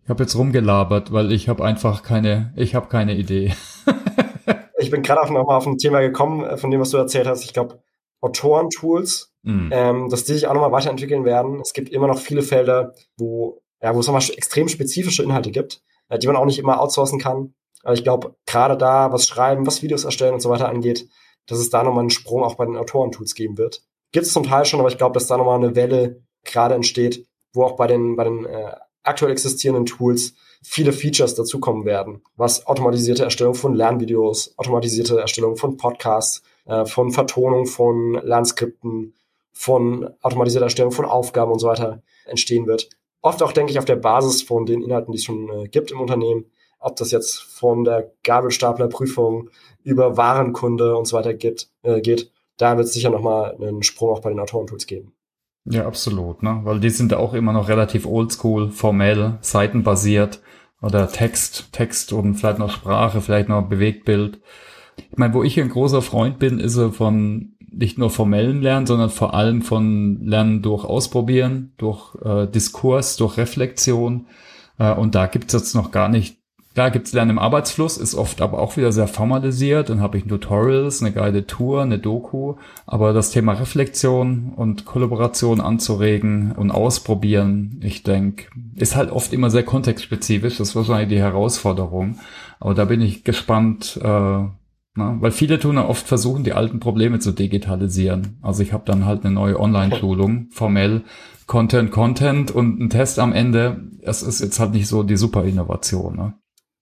Ich 0.03 0.09
habe 0.09 0.23
jetzt 0.23 0.35
rumgelabert, 0.35 1.11
weil 1.11 1.31
ich 1.31 1.49
habe 1.49 1.63
einfach 1.63 2.03
keine, 2.03 2.53
ich 2.55 2.75
habe 2.75 2.89
keine 2.89 3.15
Idee. 3.15 3.53
ich 4.77 4.91
bin 4.91 5.03
gerade 5.03 5.21
auch 5.21 5.29
nochmal 5.29 5.57
auf 5.57 5.67
ein 5.67 5.77
Thema 5.77 6.01
gekommen, 6.01 6.43
äh, 6.43 6.57
von 6.57 6.69
dem, 6.69 6.79
was 6.79 6.91
du 6.91 6.97
erzählt 6.97 7.27
hast. 7.27 7.43
Ich 7.43 7.53
glaube, 7.53 7.81
Autoren-Tools, 8.21 9.33
mhm. 9.43 9.69
ähm, 9.71 10.09
dass 10.09 10.23
die 10.23 10.33
sich 10.33 10.47
auch 10.47 10.53
nochmal 10.53 10.71
weiterentwickeln 10.71 11.25
werden. 11.25 11.59
Es 11.59 11.73
gibt 11.73 11.89
immer 11.89 12.07
noch 12.07 12.19
viele 12.19 12.41
Felder, 12.43 12.93
wo, 13.17 13.61
ja, 13.81 13.93
wo 13.93 13.99
es 13.99 14.07
nochmal 14.07 14.23
extrem 14.35 14.67
spezifische 14.67 15.23
Inhalte 15.23 15.51
gibt, 15.51 15.81
äh, 16.09 16.17
die 16.17 16.27
man 16.27 16.35
auch 16.35 16.45
nicht 16.45 16.59
immer 16.59 16.79
outsourcen 16.79 17.19
kann. 17.19 17.53
Aber 17.83 17.93
ich 17.93 18.03
glaube, 18.03 18.35
gerade 18.45 18.77
da, 18.77 19.11
was 19.11 19.27
Schreiben, 19.27 19.65
was 19.65 19.81
Videos 19.81 20.03
erstellen 20.03 20.35
und 20.35 20.41
so 20.41 20.49
weiter 20.49 20.69
angeht, 20.69 21.07
dass 21.47 21.59
es 21.59 21.69
da 21.69 21.83
nochmal 21.83 22.01
einen 22.01 22.11
Sprung 22.11 22.43
auch 22.43 22.55
bei 22.55 22.65
den 22.65 22.77
Autoren-Tools 22.77 23.33
geben 23.33 23.57
wird. 23.57 23.83
Gibt 24.11 24.25
es 24.25 24.33
zum 24.33 24.43
Teil 24.43 24.65
schon, 24.65 24.79
aber 24.79 24.89
ich 24.89 24.97
glaube, 24.97 25.13
dass 25.13 25.27
da 25.27 25.37
nochmal 25.37 25.57
eine 25.57 25.75
Welle 25.75 26.21
gerade 26.43 26.75
entsteht, 26.75 27.25
wo 27.53 27.63
auch 27.63 27.75
bei 27.75 27.87
den, 27.87 28.15
bei 28.15 28.23
den 28.23 28.45
äh, 28.45 28.75
aktuell 29.03 29.31
existierenden 29.31 29.85
Tools 29.85 30.35
viele 30.63 30.93
Features 30.93 31.33
dazukommen 31.33 31.85
werden, 31.85 32.21
was 32.35 32.67
automatisierte 32.67 33.23
Erstellung 33.23 33.55
von 33.55 33.73
Lernvideos, 33.73 34.53
automatisierte 34.57 35.19
Erstellung 35.19 35.55
von 35.55 35.77
Podcasts, 35.77 36.43
äh, 36.65 36.85
von 36.85 37.11
Vertonung 37.11 37.65
von 37.65 38.13
Lernskripten, 38.13 39.13
von 39.51 40.09
automatisierter 40.21 40.65
Erstellung 40.65 40.91
von 40.91 41.05
Aufgaben 41.05 41.51
und 41.51 41.59
so 41.59 41.67
weiter 41.67 42.01
entstehen 42.25 42.67
wird. 42.67 42.89
Oft 43.21 43.43
auch, 43.43 43.51
denke 43.51 43.71
ich, 43.71 43.79
auf 43.79 43.85
der 43.85 43.97
Basis 43.97 44.41
von 44.41 44.65
den 44.65 44.81
Inhalten, 44.81 45.11
die 45.11 45.17
es 45.17 45.23
schon 45.23 45.49
äh, 45.49 45.67
gibt 45.67 45.91
im 45.91 45.99
Unternehmen, 45.99 46.45
ob 46.79 46.95
das 46.95 47.11
jetzt 47.11 47.39
von 47.41 47.83
der 47.83 48.11
Gabelstaplerprüfung 48.23 49.49
über 49.83 50.17
Warenkunde 50.17 50.97
und 50.97 51.05
so 51.05 51.15
weiter 51.15 51.33
geht, 51.33 51.69
äh, 51.83 52.01
geht 52.01 52.31
da 52.57 52.77
wird 52.77 52.87
es 52.87 52.93
sicher 52.93 53.09
nochmal 53.09 53.55
einen 53.55 53.81
Sprung 53.81 54.11
auch 54.11 54.21
bei 54.21 54.29
den 54.29 54.39
Autorentools 54.39 54.85
geben. 54.85 55.13
Ja, 55.65 55.85
absolut, 55.85 56.43
ne? 56.43 56.61
Weil 56.63 56.79
die 56.79 56.89
sind 56.89 57.13
auch 57.13 57.33
immer 57.33 57.53
noch 57.53 57.69
relativ 57.69 58.05
oldschool, 58.05 58.69
formell, 58.69 59.37
seitenbasiert 59.41 60.41
oder 60.81 61.07
Text, 61.11 61.71
Text 61.71 62.13
und 62.13 62.35
vielleicht 62.35 62.59
noch 62.59 62.71
Sprache, 62.71 63.21
vielleicht 63.21 63.49
noch 63.49 63.63
Bewegtbild. 63.63 64.39
Ich 65.11 65.17
meine, 65.17 65.33
wo 65.33 65.43
ich 65.43 65.59
ein 65.59 65.69
großer 65.69 66.01
Freund 66.01 66.39
bin, 66.39 66.59
ist 66.59 66.77
er 66.77 66.91
von 66.91 67.53
nicht 67.71 67.97
nur 67.97 68.09
formellen 68.09 68.61
Lernen, 68.61 68.85
sondern 68.85 69.09
vor 69.09 69.33
allem 69.33 69.61
von 69.61 70.25
Lernen 70.25 70.61
durch 70.61 70.83
Ausprobieren, 70.83 71.73
durch 71.77 72.15
äh, 72.23 72.47
Diskurs, 72.47 73.15
durch 73.17 73.37
Reflexion. 73.37 74.27
Äh, 74.77 74.93
und 74.93 75.15
da 75.15 75.27
gibt's 75.27 75.53
jetzt 75.53 75.75
noch 75.75 75.91
gar 75.91 76.09
nicht 76.09 76.41
da 76.73 76.87
gibt's 76.87 77.11
Lernen 77.11 77.31
im 77.31 77.39
Arbeitsfluss, 77.39 77.97
ist 77.97 78.15
oft 78.15 78.41
aber 78.41 78.59
auch 78.59 78.77
wieder 78.77 78.93
sehr 78.93 79.07
formalisiert. 79.07 79.89
Dann 79.89 79.99
habe 79.99 80.17
ich 80.17 80.23
Tutorials, 80.23 81.01
eine 81.01 81.11
Guided 81.11 81.49
Tour, 81.49 81.81
eine 81.81 81.99
Doku. 81.99 82.55
Aber 82.85 83.11
das 83.11 83.31
Thema 83.31 83.53
Reflexion 83.53 84.53
und 84.55 84.85
Kollaboration 84.85 85.59
anzuregen 85.59 86.53
und 86.53 86.71
ausprobieren, 86.71 87.81
ich 87.83 88.03
denke, 88.03 88.45
ist 88.75 88.95
halt 88.95 89.11
oft 89.11 89.33
immer 89.33 89.49
sehr 89.49 89.63
kontextspezifisch. 89.63 90.57
Das 90.57 90.69
ist 90.69 90.75
wahrscheinlich 90.75 91.09
die 91.09 91.19
Herausforderung. 91.19 92.19
Aber 92.61 92.73
da 92.73 92.85
bin 92.85 93.01
ich 93.01 93.25
gespannt, 93.25 93.99
äh, 94.01 94.43
Na, 94.95 95.17
weil 95.21 95.31
viele 95.31 95.57
tun 95.57 95.75
ja 95.75 95.87
oft 95.87 96.05
versuchen, 96.05 96.43
die 96.43 96.51
alten 96.51 96.81
Probleme 96.81 97.19
zu 97.19 97.31
digitalisieren. 97.31 98.37
Also 98.41 98.61
ich 98.61 98.73
habe 98.73 98.83
dann 98.85 99.05
halt 99.05 99.23
eine 99.23 99.33
neue 99.33 99.57
Online-Schulung, 99.57 100.47
formell 100.51 101.03
Content, 101.47 101.91
Content 101.91 102.51
und 102.51 102.79
ein 102.79 102.89
Test 102.89 103.17
am 103.17 103.31
Ende. 103.31 103.83
Es 104.01 104.21
ist 104.21 104.41
jetzt 104.41 104.59
halt 104.59 104.71
nicht 104.71 104.87
so 104.87 105.03
die 105.03 105.15
super 105.15 105.45
Innovation. 105.45 106.17
Ne? 106.17 106.33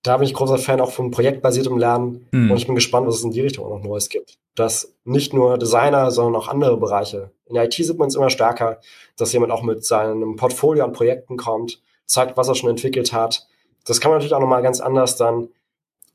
Da 0.02 0.18
bin 0.18 0.26
ich 0.26 0.34
großer 0.34 0.58
Fan 0.58 0.82
auch 0.82 0.92
von 0.92 1.12
projektbasiertem 1.12 1.78
Lernen 1.78 2.28
mhm. 2.32 2.50
und 2.50 2.58
ich 2.58 2.66
bin 2.66 2.76
gespannt, 2.76 3.06
was 3.06 3.18
es 3.18 3.24
in 3.24 3.32
die 3.32 3.42
Richtung 3.42 3.66
auch 3.66 3.78
noch 3.78 3.84
Neues 3.84 4.10
gibt. 4.10 4.40
Dass 4.56 4.96
nicht 5.04 5.34
nur 5.34 5.58
Designer, 5.58 6.10
sondern 6.10 6.42
auch 6.42 6.48
andere 6.48 6.78
Bereiche. 6.78 7.32
In 7.46 7.56
der 7.56 7.66
IT 7.66 7.74
sieht 7.74 7.98
man 7.98 8.08
es 8.08 8.16
immer 8.16 8.30
stärker, 8.30 8.80
dass 9.18 9.34
jemand 9.34 9.52
auch 9.52 9.62
mit 9.62 9.86
seinem 9.86 10.36
Portfolio 10.36 10.84
an 10.84 10.94
Projekten 10.94 11.38
kommt, 11.38 11.82
zeigt, 12.06 12.38
was 12.38 12.48
er 12.48 12.56
schon 12.56 12.70
entwickelt 12.70 13.14
hat. 13.14 13.48
Das 13.86 14.00
kann 14.00 14.10
man 14.10 14.18
natürlich 14.18 14.34
auch 14.34 14.40
nochmal 14.40 14.64
ganz 14.64 14.80
anders 14.80 15.16
dann 15.16 15.50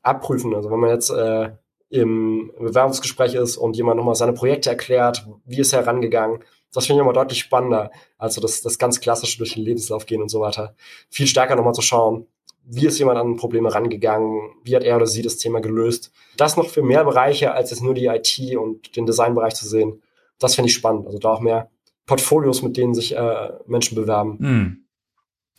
abprüfen. 0.01 0.53
Also 0.55 0.71
wenn 0.71 0.79
man 0.79 0.89
jetzt 0.89 1.09
äh, 1.09 1.51
im 1.89 2.51
Bewerbungsgespräch 2.59 3.35
ist 3.35 3.57
und 3.57 3.75
jemand 3.77 3.97
nochmal 3.97 4.15
seine 4.15 4.33
Projekte 4.33 4.69
erklärt, 4.69 5.27
wie 5.45 5.59
ist 5.59 5.73
er 5.73 5.81
herangegangen. 5.81 6.43
Das 6.73 6.87
finde 6.87 7.01
ich 7.01 7.05
immer 7.05 7.13
deutlich 7.13 7.39
spannender, 7.39 7.91
also 8.17 8.41
das, 8.41 8.61
das 8.61 8.77
ganz 8.77 8.99
klassische 8.99 9.37
durch 9.37 9.53
den 9.53 9.63
Lebenslauf 9.63 10.05
gehen 10.05 10.21
und 10.21 10.29
so 10.29 10.41
weiter. 10.41 10.75
Viel 11.09 11.27
stärker 11.27 11.55
nochmal 11.55 11.73
zu 11.73 11.81
schauen, 11.81 12.27
wie 12.65 12.87
ist 12.87 12.99
jemand 12.99 13.17
an 13.17 13.37
Probleme 13.37 13.73
rangegangen, 13.73 14.49
wie 14.63 14.75
hat 14.75 14.83
er 14.83 14.97
oder 14.97 15.07
sie 15.07 15.21
das 15.21 15.37
Thema 15.37 15.61
gelöst. 15.61 16.11
Das 16.35 16.57
noch 16.57 16.67
für 16.67 16.81
mehr 16.81 17.05
Bereiche, 17.05 17.53
als 17.53 17.69
jetzt 17.69 17.81
nur 17.81 17.93
die 17.93 18.07
IT 18.07 18.57
und 18.57 18.95
den 18.95 19.05
Designbereich 19.05 19.53
zu 19.53 19.67
sehen. 19.67 20.01
Das 20.39 20.55
finde 20.55 20.69
ich 20.69 20.75
spannend. 20.75 21.05
Also 21.05 21.19
da 21.19 21.29
auch 21.29 21.39
mehr 21.39 21.69
Portfolios, 22.05 22.61
mit 22.61 22.75
denen 22.75 22.93
sich 22.93 23.15
äh, 23.15 23.53
Menschen 23.67 23.95
bewerben. 23.95 24.37
Mm. 24.39 24.85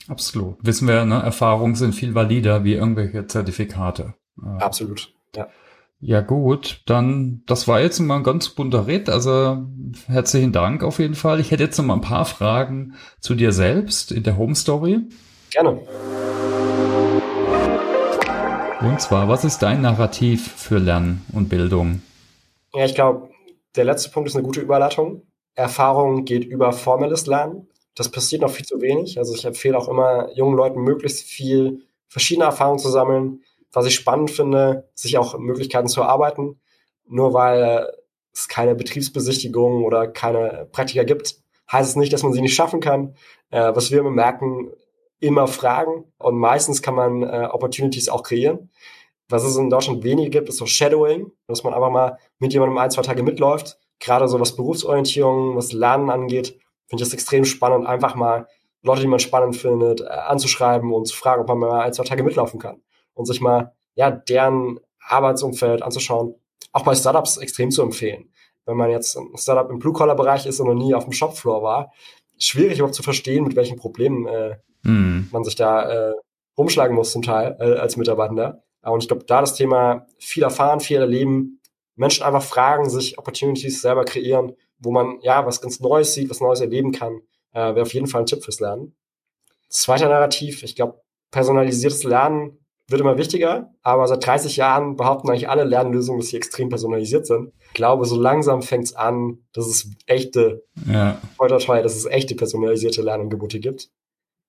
Absolut. 0.09 0.57
Wissen 0.61 0.87
wir, 0.87 1.05
ne, 1.05 1.21
Erfahrungen 1.23 1.75
sind 1.75 1.95
viel 1.95 2.15
valider 2.15 2.65
wie 2.65 2.75
irgendwelche 2.75 3.27
Zertifikate. 3.27 4.15
Absolut, 4.59 5.13
ja. 5.35 5.49
Ja 6.01 6.21
gut, 6.21 6.83
dann 6.85 7.43
das 7.47 7.67
war 7.69 7.81
jetzt 7.81 8.01
mal 8.01 8.17
ein 8.17 8.23
ganz 8.23 8.51
bunter 8.51 8.87
Ritt. 8.87 9.09
Also 9.09 9.65
herzlichen 10.07 10.53
Dank 10.53 10.83
auf 10.85 10.99
jeden 10.99 11.15
Fall. 11.15 11.41
Ich 11.41 11.51
hätte 11.51 11.65
jetzt 11.65 11.79
noch 11.79 11.87
mal 11.87 11.95
ein 11.95 12.03
paar 12.03 12.27
Fragen 12.27 12.95
zu 13.21 13.35
dir 13.35 13.51
selbst 13.53 14.13
in 14.13 14.23
der 14.23 14.37
Home 14.37 14.55
Story. 14.55 15.01
Gerne. 15.51 15.81
Und 18.83 19.01
zwar, 19.01 19.29
was 19.29 19.45
ist 19.45 19.61
dein 19.61 19.81
Narrativ 19.81 20.53
für 20.53 20.79
Lernen 20.79 21.25
und 21.33 21.49
Bildung? 21.49 22.03
Ja, 22.75 22.85
ich 22.85 22.95
glaube, 22.95 23.31
der 23.75 23.85
letzte 23.85 24.11
Punkt 24.11 24.29
ist 24.29 24.37
eine 24.37 24.45
gute 24.45 24.61
Überleitung. 24.61 25.23
Erfahrung 25.55 26.27
geht 26.27 26.45
über 26.45 26.73
formelles 26.73 27.27
Lernen. 27.27 27.69
Das 27.95 28.11
passiert 28.11 28.43
noch 28.43 28.51
viel 28.51 28.67
zu 28.67 28.83
wenig. 28.83 29.17
Also 29.19 29.35
ich 29.35 29.47
empfehle 29.47 29.79
auch 29.79 29.89
immer 29.89 30.29
jungen 30.37 30.57
Leuten 30.57 30.83
möglichst 30.83 31.23
viel 31.23 31.87
verschiedene 32.07 32.45
Erfahrungen 32.45 32.79
zu 32.79 32.91
sammeln, 32.91 33.41
was 33.73 33.87
ich 33.87 33.95
spannend 33.95 34.31
finde, 34.31 34.89
sich 34.95 35.19
auch 35.19 35.39
Möglichkeiten 35.39 35.89
zu 35.89 36.01
erarbeiten. 36.01 36.61
Nur 37.09 37.35
weil 37.35 37.89
es 38.33 38.49
keine 38.49 38.75
Betriebsbesichtigung 38.75 39.85
oder 39.85 40.09
keine 40.09 40.69
Praktika 40.73 41.05
gibt, 41.05 41.37
heißt 41.71 41.91
es 41.91 41.97
nicht, 41.97 42.13
dass 42.13 42.23
man 42.23 42.33
sie 42.33 42.41
nicht 42.41 42.55
schaffen 42.55 42.81
kann. 42.81 43.15
Äh, 43.51 43.73
was 43.75 43.91
wir 43.91 44.01
immer 44.01 44.11
merken, 44.11 44.71
immer 45.21 45.47
fragen 45.47 46.05
und 46.19 46.37
meistens 46.37 46.83
kann 46.83 46.95
man 46.95 47.23
äh, 47.23 47.49
Opportunities 47.51 48.09
auch 48.09 48.23
kreieren. 48.23 48.71
Was 49.29 49.45
es 49.45 49.57
in 49.57 49.71
Deutschland 49.71 50.05
weniger 50.05 50.31
gibt, 50.31 50.49
ist 50.49 50.59
so 50.59 50.67
Shadowing, 50.67 51.33
dass 51.49 51.65
man 51.65 51.75
einfach 51.75 51.91
mal 51.91 52.19
mit 52.39 52.53
jemandem 52.53 52.79
ein, 52.79 52.91
zwei 52.91 53.03
Tage 53.03 53.23
mitläuft. 53.23 53.79
Gerade 53.99 54.29
so 54.29 54.39
was 54.39 54.55
Berufsorientierung, 54.55 55.57
was 55.57 55.73
Lernen 55.73 56.11
angeht, 56.11 56.59
finde 56.87 57.03
ich 57.03 57.09
das 57.09 57.15
extrem 57.15 57.45
spannend, 57.45 57.87
einfach 57.87 58.15
mal 58.15 58.47
Leute, 58.83 59.01
die 59.01 59.09
man 59.09 59.19
spannend 59.19 59.57
findet, 59.57 60.03
äh, 60.03 60.05
anzuschreiben 60.05 60.93
und 60.93 61.07
zu 61.07 61.17
fragen, 61.17 61.43
ob 61.43 61.49
man 61.49 61.59
mal 61.59 61.81
ein, 61.81 61.93
zwei 61.93 62.05
Tage 62.05 62.23
mitlaufen 62.23 62.61
kann 62.61 62.83
und 63.17 63.27
sich 63.27 63.41
mal 63.41 63.73
ja 63.95 64.11
deren 64.11 64.79
Arbeitsumfeld 65.01 65.83
anzuschauen. 65.83 66.35
Auch 66.73 66.85
bei 66.85 66.95
Startups 66.95 67.39
extrem 67.39 67.71
zu 67.71 67.83
empfehlen. 67.83 68.31
Wenn 68.67 68.77
man 68.77 68.91
jetzt 68.91 69.17
ein 69.17 69.37
Startup 69.37 69.71
im 69.71 69.79
Blue-Collar-Bereich 69.79 70.47
ist 70.47 70.61
und 70.61 70.69
noch 70.69 70.75
nie 70.75 70.95
auf 70.95 71.05
dem 71.05 71.13
Shopfloor 71.13 71.63
war, 71.63 71.93
schwierig 72.39 72.79
überhaupt 72.79 72.95
zu 72.95 73.03
verstehen, 73.03 73.45
mit 73.45 73.57
welchen 73.57 73.77
Problemen 73.77 74.27
äh, 74.27 74.57
mhm. 74.83 75.29
man 75.33 75.45
sich 75.45 75.55
da 75.55 76.11
äh, 76.11 76.15
rumschlagen 76.59 76.95
muss 76.95 77.13
zum 77.13 77.23
Teil 77.23 77.57
äh, 77.59 77.79
als 77.79 77.97
Mitarbeitender. 77.97 78.63
Und 78.83 79.03
ich 79.03 79.09
glaube, 79.09 79.25
da 79.25 79.41
das 79.41 79.55
Thema 79.55 80.07
viel 80.19 80.43
erfahren, 80.43 80.81
viel 80.81 80.99
erleben, 80.99 81.61
Menschen 81.97 82.25
einfach 82.25 82.43
fragen, 82.43 82.89
sich 82.89 83.19
Opportunities 83.19 83.81
selber 83.81 84.05
kreieren, 84.05 84.53
wo 84.79 84.93
man 84.93 85.19
ja 85.23 85.47
was 85.47 85.61
ganz 85.61 85.81
Neues 85.81 86.15
sieht, 86.15 86.31
was 86.31 86.41
Neues 86.41 86.61
erleben 86.61 86.93
kann, 86.93 87.23
äh, 87.53 87.75
wäre 87.75 87.83
auf 87.83 87.95
jeden 87.95 88.07
Fall 88.07 88.23
ein 88.23 88.27
Tipp 88.27 88.45
fürs 88.45 88.61
Lernen. 88.61 88.95
Zweiter 89.69 90.09
Narrativ, 90.09 90.63
ich 90.63 90.77
glaube, 90.77 91.01
personalisiertes 91.31 92.05
Lernen 92.05 92.59
wird 92.89 93.01
immer 93.01 93.19
wichtiger, 93.19 93.73
aber 93.83 94.07
seit 94.07 94.25
30 94.25 94.57
Jahren 94.57 94.97
behaupten 94.97 95.29
eigentlich 95.29 95.49
alle 95.49 95.65
Lernlösungen, 95.65 96.21
dass 96.21 96.29
sie 96.31 96.37
extrem 96.37 96.69
personalisiert 96.69 97.27
sind. 97.27 97.53
Ich 97.69 97.75
glaube, 97.75 98.07
so 98.07 98.21
langsam 98.21 98.63
fängt 98.63 98.85
es 98.85 98.95
an, 98.95 99.39
dass 99.53 99.67
es 99.67 99.91
echte, 100.07 100.63
ja. 100.91 101.21
heute 101.41 101.59
teuer, 101.59 101.83
dass 101.83 101.97
es 101.97 102.07
echte 102.07 102.37
personalisierte 102.37 103.03
Lernangebote 103.03 103.59
gibt. 103.59 103.91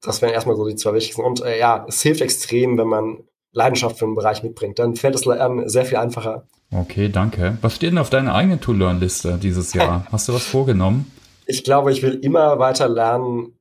Das 0.01 0.21
wären 0.21 0.33
erstmal 0.33 0.55
so 0.55 0.67
die 0.67 0.75
zwei 0.75 0.93
wichtigsten. 0.93 1.23
Und 1.23 1.43
äh, 1.43 1.57
ja, 1.57 1.85
es 1.87 2.01
hilft 2.01 2.21
extrem, 2.21 2.77
wenn 2.77 2.87
man 2.87 3.23
Leidenschaft 3.51 3.97
für 3.97 4.05
einen 4.05 4.15
Bereich 4.15 4.43
mitbringt. 4.43 4.77
Dann 4.77 4.95
fällt 4.95 5.15
das 5.15 5.25
Lernen 5.25 5.67
sehr 5.67 5.85
viel 5.85 5.97
einfacher. 5.97 6.45
Okay, 6.71 7.09
danke. 7.09 7.57
Was 7.61 7.75
steht 7.75 7.91
denn 7.91 7.97
auf 7.97 8.11
deiner 8.11 8.35
eigenen 8.35 8.61
To-Learn-Liste 8.61 9.39
dieses 9.41 9.73
Jahr? 9.73 10.05
Hast 10.11 10.27
du 10.27 10.33
was 10.33 10.45
vorgenommen? 10.45 11.11
Ich 11.47 11.63
glaube, 11.63 11.91
ich 11.91 12.03
will 12.03 12.19
immer 12.21 12.59
weiter 12.59 12.87
lernen 12.87 13.57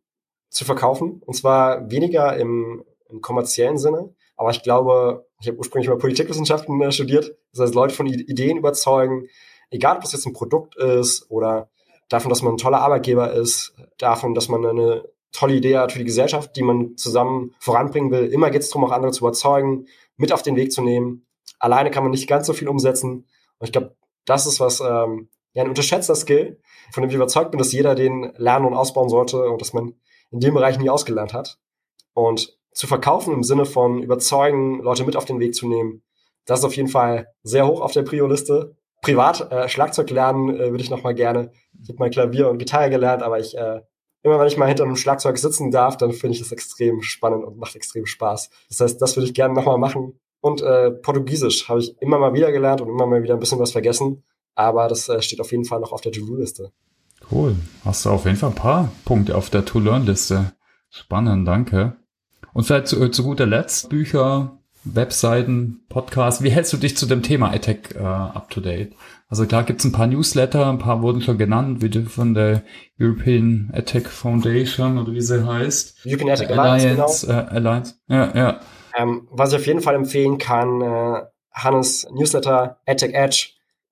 zu 0.50 0.64
verkaufen. 0.64 1.22
Und 1.24 1.34
zwar 1.34 1.90
weniger 1.90 2.36
im, 2.36 2.84
im 3.08 3.20
kommerziellen 3.22 3.78
Sinne. 3.78 4.10
Aber 4.36 4.50
ich 4.50 4.62
glaube, 4.62 5.26
ich 5.40 5.48
habe 5.48 5.58
ursprünglich 5.58 5.88
mal 5.88 5.98
Politikwissenschaften 5.98 6.80
äh, 6.80 6.92
studiert. 6.92 7.36
Das 7.52 7.60
heißt, 7.60 7.74
Leute 7.74 7.94
von 7.94 8.06
Ideen 8.06 8.58
überzeugen, 8.58 9.28
egal 9.70 9.96
ob 9.96 10.02
das 10.02 10.12
jetzt 10.12 10.26
ein 10.26 10.32
Produkt 10.32 10.76
ist 10.76 11.30
oder 11.30 11.70
davon, 12.08 12.28
dass 12.28 12.42
man 12.42 12.54
ein 12.54 12.58
toller 12.58 12.80
Arbeitgeber 12.80 13.32
ist, 13.32 13.74
davon, 13.98 14.34
dass 14.34 14.48
man 14.48 14.64
eine 14.64 15.04
tolle 15.32 15.54
Idee 15.54 15.78
hat 15.78 15.92
für 15.92 15.98
die 15.98 16.04
Gesellschaft, 16.04 16.56
die 16.56 16.62
man 16.62 16.96
zusammen 16.96 17.54
voranbringen 17.58 18.10
will. 18.10 18.32
Immer 18.32 18.50
geht 18.50 18.62
es 18.62 18.70
darum, 18.70 18.84
auch 18.84 18.92
andere 18.92 19.12
zu 19.12 19.20
überzeugen, 19.20 19.86
mit 20.16 20.32
auf 20.32 20.42
den 20.42 20.56
Weg 20.56 20.72
zu 20.72 20.82
nehmen. 20.82 21.26
Alleine 21.58 21.90
kann 21.90 22.04
man 22.04 22.12
nicht 22.12 22.28
ganz 22.28 22.46
so 22.46 22.52
viel 22.52 22.68
umsetzen. 22.68 23.26
Und 23.58 23.66
ich 23.66 23.72
glaube, 23.72 23.96
das 24.24 24.46
ist 24.46 24.60
was, 24.60 24.80
ähm, 24.80 25.28
ja, 25.52 25.62
ein 25.62 25.68
unterschätzter 25.68 26.14
Skill, 26.14 26.60
von 26.92 27.02
dem 27.02 27.10
ich 27.10 27.16
überzeugt 27.16 27.50
bin, 27.50 27.58
dass 27.58 27.72
jeder 27.72 27.94
den 27.94 28.32
lernen 28.36 28.66
und 28.66 28.74
ausbauen 28.74 29.08
sollte 29.08 29.48
und 29.48 29.60
dass 29.60 29.72
man 29.72 29.94
in 30.30 30.40
dem 30.40 30.54
Bereich 30.54 30.78
nie 30.78 30.90
ausgelernt 30.90 31.32
hat. 31.32 31.58
Und 32.12 32.58
zu 32.76 32.86
verkaufen 32.86 33.32
im 33.32 33.42
Sinne 33.42 33.64
von 33.64 34.02
überzeugen, 34.02 34.82
Leute 34.82 35.04
mit 35.04 35.16
auf 35.16 35.24
den 35.24 35.40
Weg 35.40 35.54
zu 35.54 35.66
nehmen, 35.66 36.02
das 36.44 36.60
ist 36.60 36.64
auf 36.64 36.76
jeden 36.76 36.88
Fall 36.88 37.28
sehr 37.42 37.66
hoch 37.66 37.80
auf 37.80 37.92
der 37.92 38.02
Prio-Liste. 38.02 38.76
Privat 39.02 39.50
äh, 39.50 39.68
Schlagzeug 39.68 40.10
lernen 40.10 40.54
äh, 40.54 40.70
würde 40.70 40.82
ich 40.82 40.90
noch 40.90 41.02
mal 41.02 41.14
gerne. 41.14 41.50
Ich 41.82 41.88
habe 41.88 41.98
mal 41.98 42.10
Klavier 42.10 42.48
und 42.48 42.58
Gitarre 42.58 42.90
gelernt, 42.90 43.22
aber 43.22 43.38
ich 43.38 43.56
äh, 43.56 43.80
immer 44.22 44.38
wenn 44.38 44.46
ich 44.46 44.56
mal 44.56 44.66
hinter 44.66 44.84
einem 44.84 44.96
Schlagzeug 44.96 45.38
sitzen 45.38 45.70
darf, 45.70 45.96
dann 45.96 46.12
finde 46.12 46.34
ich 46.34 46.40
das 46.40 46.52
extrem 46.52 47.02
spannend 47.02 47.44
und 47.44 47.58
macht 47.58 47.76
extrem 47.76 48.06
Spaß. 48.06 48.50
Das 48.68 48.80
heißt, 48.80 49.02
das 49.02 49.16
würde 49.16 49.26
ich 49.26 49.34
gerne 49.34 49.54
nochmal 49.54 49.78
machen. 49.78 50.18
Und 50.40 50.62
äh, 50.62 50.90
Portugiesisch 50.90 51.68
habe 51.68 51.80
ich 51.80 52.00
immer 52.00 52.18
mal 52.18 52.34
wieder 52.34 52.52
gelernt 52.52 52.80
und 52.80 52.88
immer 52.88 53.06
mal 53.06 53.22
wieder 53.22 53.34
ein 53.34 53.40
bisschen 53.40 53.58
was 53.58 53.72
vergessen. 53.72 54.22
Aber 54.54 54.88
das 54.88 55.08
äh, 55.08 55.22
steht 55.22 55.40
auf 55.40 55.50
jeden 55.50 55.64
Fall 55.64 55.80
noch 55.80 55.92
auf 55.92 56.00
der 56.00 56.12
To-Do-Liste. 56.12 56.72
Cool. 57.30 57.56
Hast 57.84 58.04
du 58.04 58.10
auf 58.10 58.24
jeden 58.24 58.36
Fall 58.36 58.50
ein 58.50 58.54
paar 58.54 58.92
Punkte 59.04 59.36
auf 59.36 59.50
der 59.50 59.64
To-Learn-Liste. 59.64 60.52
Spannend, 60.90 61.46
danke. 61.46 61.96
Und 62.56 62.64
vielleicht 62.64 62.86
zu, 62.86 63.06
zu 63.10 63.22
guter 63.22 63.44
Letzt 63.44 63.90
Bücher, 63.90 64.58
Webseiten, 64.82 65.84
Podcasts. 65.90 66.42
Wie 66.42 66.48
hältst 66.48 66.72
du 66.72 66.78
dich 66.78 66.96
zu 66.96 67.04
dem 67.04 67.22
Thema 67.22 67.52
EdTech 67.52 67.96
äh, 67.96 67.98
up 67.98 68.48
to 68.48 68.62
date? 68.62 68.94
Also 69.28 69.44
klar 69.44 69.64
gibt's 69.64 69.84
ein 69.84 69.92
paar 69.92 70.06
Newsletter, 70.06 70.66
ein 70.66 70.78
paar 70.78 71.02
wurden 71.02 71.20
schon 71.20 71.36
genannt, 71.36 71.82
wie 71.82 72.04
von 72.06 72.32
der 72.32 72.62
European 72.98 73.70
EdTech 73.74 74.08
Foundation 74.08 74.96
oder 74.96 75.12
wie 75.12 75.20
sie 75.20 75.46
heißt. 75.46 75.98
European 76.06 76.30
EdTech 76.30 76.58
Alliance, 76.58 77.26
genau. 77.26 77.38
äh, 77.38 77.42
Alliance. 77.42 77.94
Ja, 78.08 78.34
ja. 78.34 78.60
Ähm, 78.96 79.28
was 79.30 79.52
ich 79.52 79.56
auf 79.56 79.66
jeden 79.66 79.82
Fall 79.82 79.94
empfehlen 79.94 80.38
kann, 80.38 80.80
äh, 80.80 81.24
Hannes 81.52 82.08
Newsletter, 82.10 82.80
EdTech 82.86 83.12
Edge, 83.12 83.48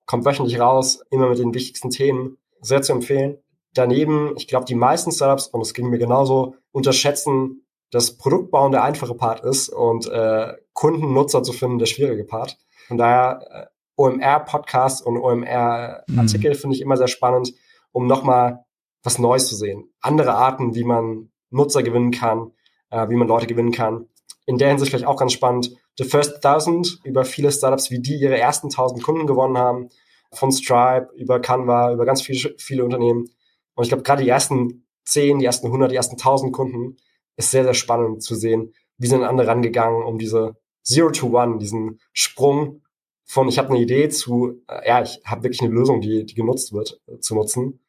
kommt 0.07 0.25
wöchentlich 0.25 0.59
raus, 0.59 1.01
immer 1.11 1.29
mit 1.29 1.37
den 1.37 1.53
wichtigsten 1.53 1.91
Themen. 1.91 2.37
Sehr 2.61 2.81
zu 2.81 2.93
empfehlen. 2.93 3.37
Daneben, 3.75 4.33
ich 4.37 4.47
glaube, 4.47 4.65
die 4.65 4.73
meisten 4.73 5.11
Startups, 5.11 5.45
und 5.45 5.61
es 5.61 5.75
ging 5.75 5.91
mir 5.91 5.99
genauso, 5.99 6.55
unterschätzen, 6.71 7.61
dass 7.91 8.17
Produktbauen 8.17 8.71
der 8.71 8.83
einfache 8.83 9.15
Part 9.15 9.43
ist 9.43 9.69
und 9.69 10.07
äh, 10.07 10.53
Kundennutzer 10.73 11.43
zu 11.43 11.53
finden 11.53 11.79
der 11.79 11.85
schwierige 11.85 12.25
Part. 12.25 12.57
Von 12.87 12.97
daher 12.97 13.39
äh, 13.49 13.65
OMR-Podcasts 13.97 15.01
und 15.01 15.17
OMR-Artikel 15.17 16.51
mhm. 16.51 16.55
finde 16.55 16.75
ich 16.75 16.81
immer 16.81 16.97
sehr 16.97 17.07
spannend, 17.07 17.53
um 17.91 18.07
nochmal 18.07 18.65
was 19.03 19.19
Neues 19.19 19.47
zu 19.47 19.55
sehen. 19.55 19.89
Andere 20.01 20.33
Arten, 20.33 20.75
wie 20.75 20.83
man 20.83 21.31
Nutzer 21.49 21.83
gewinnen 21.83 22.11
kann, 22.11 22.51
äh, 22.89 23.07
wie 23.09 23.15
man 23.15 23.27
Leute 23.27 23.47
gewinnen 23.47 23.71
kann. 23.71 24.07
In 24.45 24.57
der 24.57 24.69
Hinsicht 24.69 24.91
vielleicht 24.91 25.07
auch 25.07 25.17
ganz 25.17 25.33
spannend. 25.33 25.71
The 25.97 26.03
First 26.03 26.41
Thousand 26.41 26.99
über 27.03 27.23
viele 27.23 27.51
Startups, 27.51 27.89
wie 27.89 28.01
die 28.01 28.15
ihre 28.15 28.37
ersten 28.37 28.67
1000 28.67 29.01
Kunden 29.01 29.27
gewonnen 29.27 29.57
haben. 29.57 29.89
Von 30.33 30.51
Stripe 30.51 31.09
über 31.15 31.39
Canva, 31.39 31.93
über 31.93 32.05
ganz 32.05 32.21
viele, 32.21 32.55
viele 32.57 32.83
Unternehmen. 32.83 33.29
Und 33.75 33.83
ich 33.83 33.89
glaube, 33.89 34.03
gerade 34.03 34.23
die 34.23 34.29
ersten 34.29 34.85
10, 35.05 35.39
die 35.39 35.45
ersten 35.45 35.67
100, 35.67 35.91
die 35.91 35.95
ersten 35.95 36.15
1000 36.15 36.51
Kunden 36.51 36.97
ist 37.37 37.51
sehr, 37.51 37.63
sehr 37.63 37.73
spannend 37.73 38.23
zu 38.23 38.35
sehen, 38.35 38.73
wie 38.97 39.07
sind 39.07 39.23
andere 39.23 39.47
rangegangen, 39.47 40.03
um 40.03 40.17
diese 40.17 40.55
Zero 40.83 41.11
to 41.11 41.27
One, 41.27 41.57
diesen 41.57 41.99
Sprung 42.13 42.81
von 43.25 43.47
ich 43.47 43.57
habe 43.57 43.69
eine 43.69 43.79
Idee 43.79 44.07
zu, 44.09 44.61
äh, 44.67 44.87
ja, 44.87 45.01
ich 45.01 45.19
habe 45.25 45.43
wirklich 45.43 45.61
eine 45.61 45.73
Lösung, 45.73 45.99
die, 45.99 46.25
die 46.25 46.35
genutzt 46.35 46.71
wird, 46.73 47.01
äh, 47.07 47.19
zu 47.19 47.35
nutzen. 47.35 47.79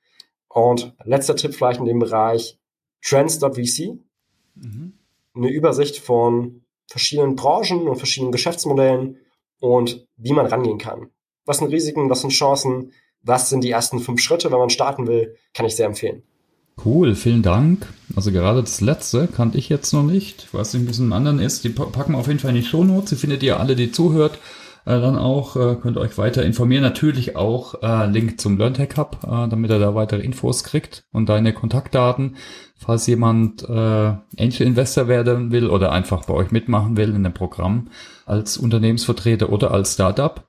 Und 0.48 0.94
letzter 1.04 1.36
Tipp 1.36 1.54
vielleicht 1.54 1.78
in 1.78 1.86
dem 1.86 1.98
Bereich 1.98 2.58
Trends.vc. 3.02 3.98
Mhm. 4.54 4.94
Eine 5.34 5.50
Übersicht 5.50 5.98
von 5.98 6.64
verschiedenen 6.88 7.36
Branchen 7.36 7.86
und 7.86 7.96
verschiedenen 7.96 8.32
Geschäftsmodellen 8.32 9.18
und 9.60 10.06
wie 10.16 10.32
man 10.32 10.46
rangehen 10.46 10.78
kann. 10.78 11.10
Was 11.44 11.58
sind 11.58 11.70
Risiken, 11.70 12.08
was 12.08 12.22
sind 12.22 12.30
Chancen, 12.30 12.92
was 13.20 13.50
sind 13.50 13.62
die 13.62 13.70
ersten 13.70 13.98
fünf 14.00 14.20
Schritte, 14.20 14.50
wenn 14.50 14.58
man 14.58 14.70
starten 14.70 15.06
will, 15.06 15.36
kann 15.52 15.66
ich 15.66 15.76
sehr 15.76 15.86
empfehlen. 15.86 16.22
Cool, 16.84 17.14
vielen 17.14 17.42
Dank. 17.42 17.86
Also 18.14 18.30
gerade 18.30 18.60
das 18.60 18.80
letzte 18.80 19.26
kannte 19.26 19.58
ich 19.58 19.68
jetzt 19.68 19.92
noch 19.92 20.02
nicht. 20.02 20.44
Ich 20.44 20.54
weiß 20.54 20.74
nicht, 20.74 20.86
wie 20.86 20.90
es 20.90 20.98
im 20.98 21.12
anderen 21.12 21.38
ist. 21.38 21.64
Die 21.64 21.70
packen 21.70 22.12
wir 22.12 22.18
auf 22.18 22.28
jeden 22.28 22.38
Fall 22.38 22.50
in 22.50 22.56
die 22.56 22.64
Shownotes. 22.64 23.10
Sie 23.10 23.16
findet 23.16 23.42
ihr 23.42 23.58
alle, 23.58 23.76
die 23.76 23.90
zuhört, 23.90 24.38
äh, 24.84 25.00
dann 25.00 25.16
auch. 25.16 25.56
Äh, 25.56 25.76
könnt 25.76 25.96
euch 25.96 26.16
weiter 26.18 26.44
informieren. 26.44 26.82
Natürlich 26.82 27.34
auch 27.34 27.82
äh, 27.82 28.06
Link 28.06 28.40
zum 28.40 28.58
LearnTech 28.58 28.90
Hub, 28.98 29.20
äh, 29.24 29.48
damit 29.48 29.70
ihr 29.70 29.78
da 29.78 29.94
weitere 29.94 30.20
Infos 30.20 30.64
kriegt 30.64 31.04
und 31.12 31.28
deine 31.28 31.54
Kontaktdaten. 31.54 32.36
Falls 32.78 33.06
jemand 33.06 33.62
äh, 33.62 33.72
Angel 33.72 34.62
Investor 34.62 35.08
werden 35.08 35.50
will 35.50 35.70
oder 35.70 35.92
einfach 35.92 36.26
bei 36.26 36.34
euch 36.34 36.50
mitmachen 36.50 36.98
will 36.98 37.14
in 37.14 37.24
dem 37.24 37.32
Programm 37.32 37.88
als 38.26 38.58
Unternehmensvertreter 38.58 39.50
oder 39.50 39.70
als 39.70 39.94
Startup. 39.94 40.46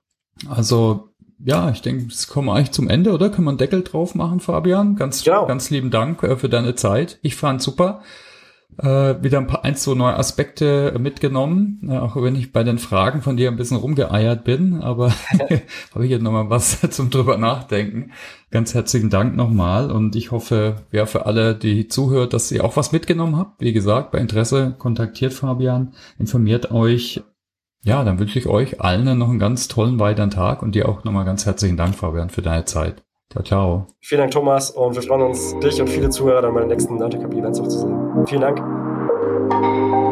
Also 0.50 1.10
ja, 1.44 1.70
ich 1.70 1.82
denke, 1.82 2.08
es 2.08 2.28
kommen 2.28 2.50
eigentlich 2.50 2.72
zum 2.72 2.90
Ende, 2.90 3.12
oder? 3.12 3.30
Können 3.30 3.46
wir 3.46 3.52
einen 3.52 3.58
Deckel 3.58 3.84
drauf 3.84 4.16
machen, 4.16 4.40
Fabian? 4.40 4.96
Ganz, 4.96 5.24
genau. 5.24 5.46
ganz 5.46 5.70
lieben 5.70 5.92
Dank 5.92 6.24
äh, 6.24 6.36
für 6.36 6.50
deine 6.50 6.76
Zeit. 6.76 7.20
Ich 7.22 7.36
fand 7.36 7.62
super. 7.62 8.02
Äh, 8.78 9.24
wieder 9.24 9.40
ein 9.40 9.48
paar, 9.48 9.64
ein, 9.64 9.76
zwei 9.76 9.96
neue 9.96 10.16
Aspekte 10.16 10.96
mitgenommen, 11.00 11.80
äh, 11.90 11.98
auch 11.98 12.16
wenn 12.22 12.36
ich 12.36 12.52
bei 12.52 12.64
den 12.64 12.78
Fragen 12.78 13.22
von 13.24 13.36
dir 13.36 13.50
ein 13.50 13.56
bisschen 13.56 13.78
rumgeeiert 13.78 14.44
bin, 14.44 14.82
aber 14.82 15.12
habe 15.96 16.06
ich 16.06 16.12
jetzt 16.12 16.22
nochmal 16.22 16.50
was 16.50 16.82
zum 16.92 17.10
drüber 17.10 17.38
nachdenken. 17.38 18.12
Ganz 18.52 18.76
herzlichen 18.76 19.10
Dank 19.10 19.36
nochmal 19.36 19.90
und 19.90 20.16
ich 20.16 20.32
hoffe, 20.32 20.84
ja, 20.92 21.08
für 21.08 21.26
alle, 21.26 21.56
die 21.56 21.88
zuhört, 21.88 22.34
dass 22.34 22.52
ihr 22.52 22.64
auch 22.64 22.76
was 22.76 22.92
mitgenommen 22.92 23.38
habt. 23.38 23.62
Wie 23.62 23.74
gesagt, 23.74 24.12
bei 24.12 24.20
Interesse 24.20 24.76
kontaktiert 24.78 25.34
Fabian, 25.34 25.94
informiert 26.20 26.70
euch 26.70 27.24
ja, 27.88 28.04
dann 28.04 28.20
wünsche 28.20 28.38
ich 28.38 28.48
euch 28.48 28.82
allen 28.82 29.18
noch 29.18 29.30
einen 29.30 29.40
ganz 29.40 29.70
tollen 29.70 29.98
weiteren 29.98 30.30
Tag 30.30 30.62
und 30.62 30.76
dir 30.76 30.90
auch 30.90 31.06
nochmal 31.06 31.24
ganz 31.24 31.46
herzlichen 31.46 31.78
Dank, 31.78 31.96
Fabian, 31.96 32.30
für 32.30 32.42
deine 32.42 32.66
Zeit. 32.66 33.02
Ciao, 33.32 33.44
ciao. 33.44 33.88
Vielen 34.02 34.20
Dank, 34.20 34.32
Thomas, 34.32 34.72
und 34.72 34.94
wir 34.96 35.02
freuen 35.02 35.22
uns, 35.22 35.58
dich 35.60 35.80
und 35.80 35.90
viele 35.90 36.10
Zuhörer 36.10 36.42
dann 36.42 36.54
bei 36.54 36.60
den 36.60 36.70
nächsten 36.70 36.98
Nerdcap-Events 36.98 37.62
auch 37.62 37.68
zu 37.68 37.80
sehen. 37.80 38.28
Vielen 38.28 38.42
Dank. 38.42 40.07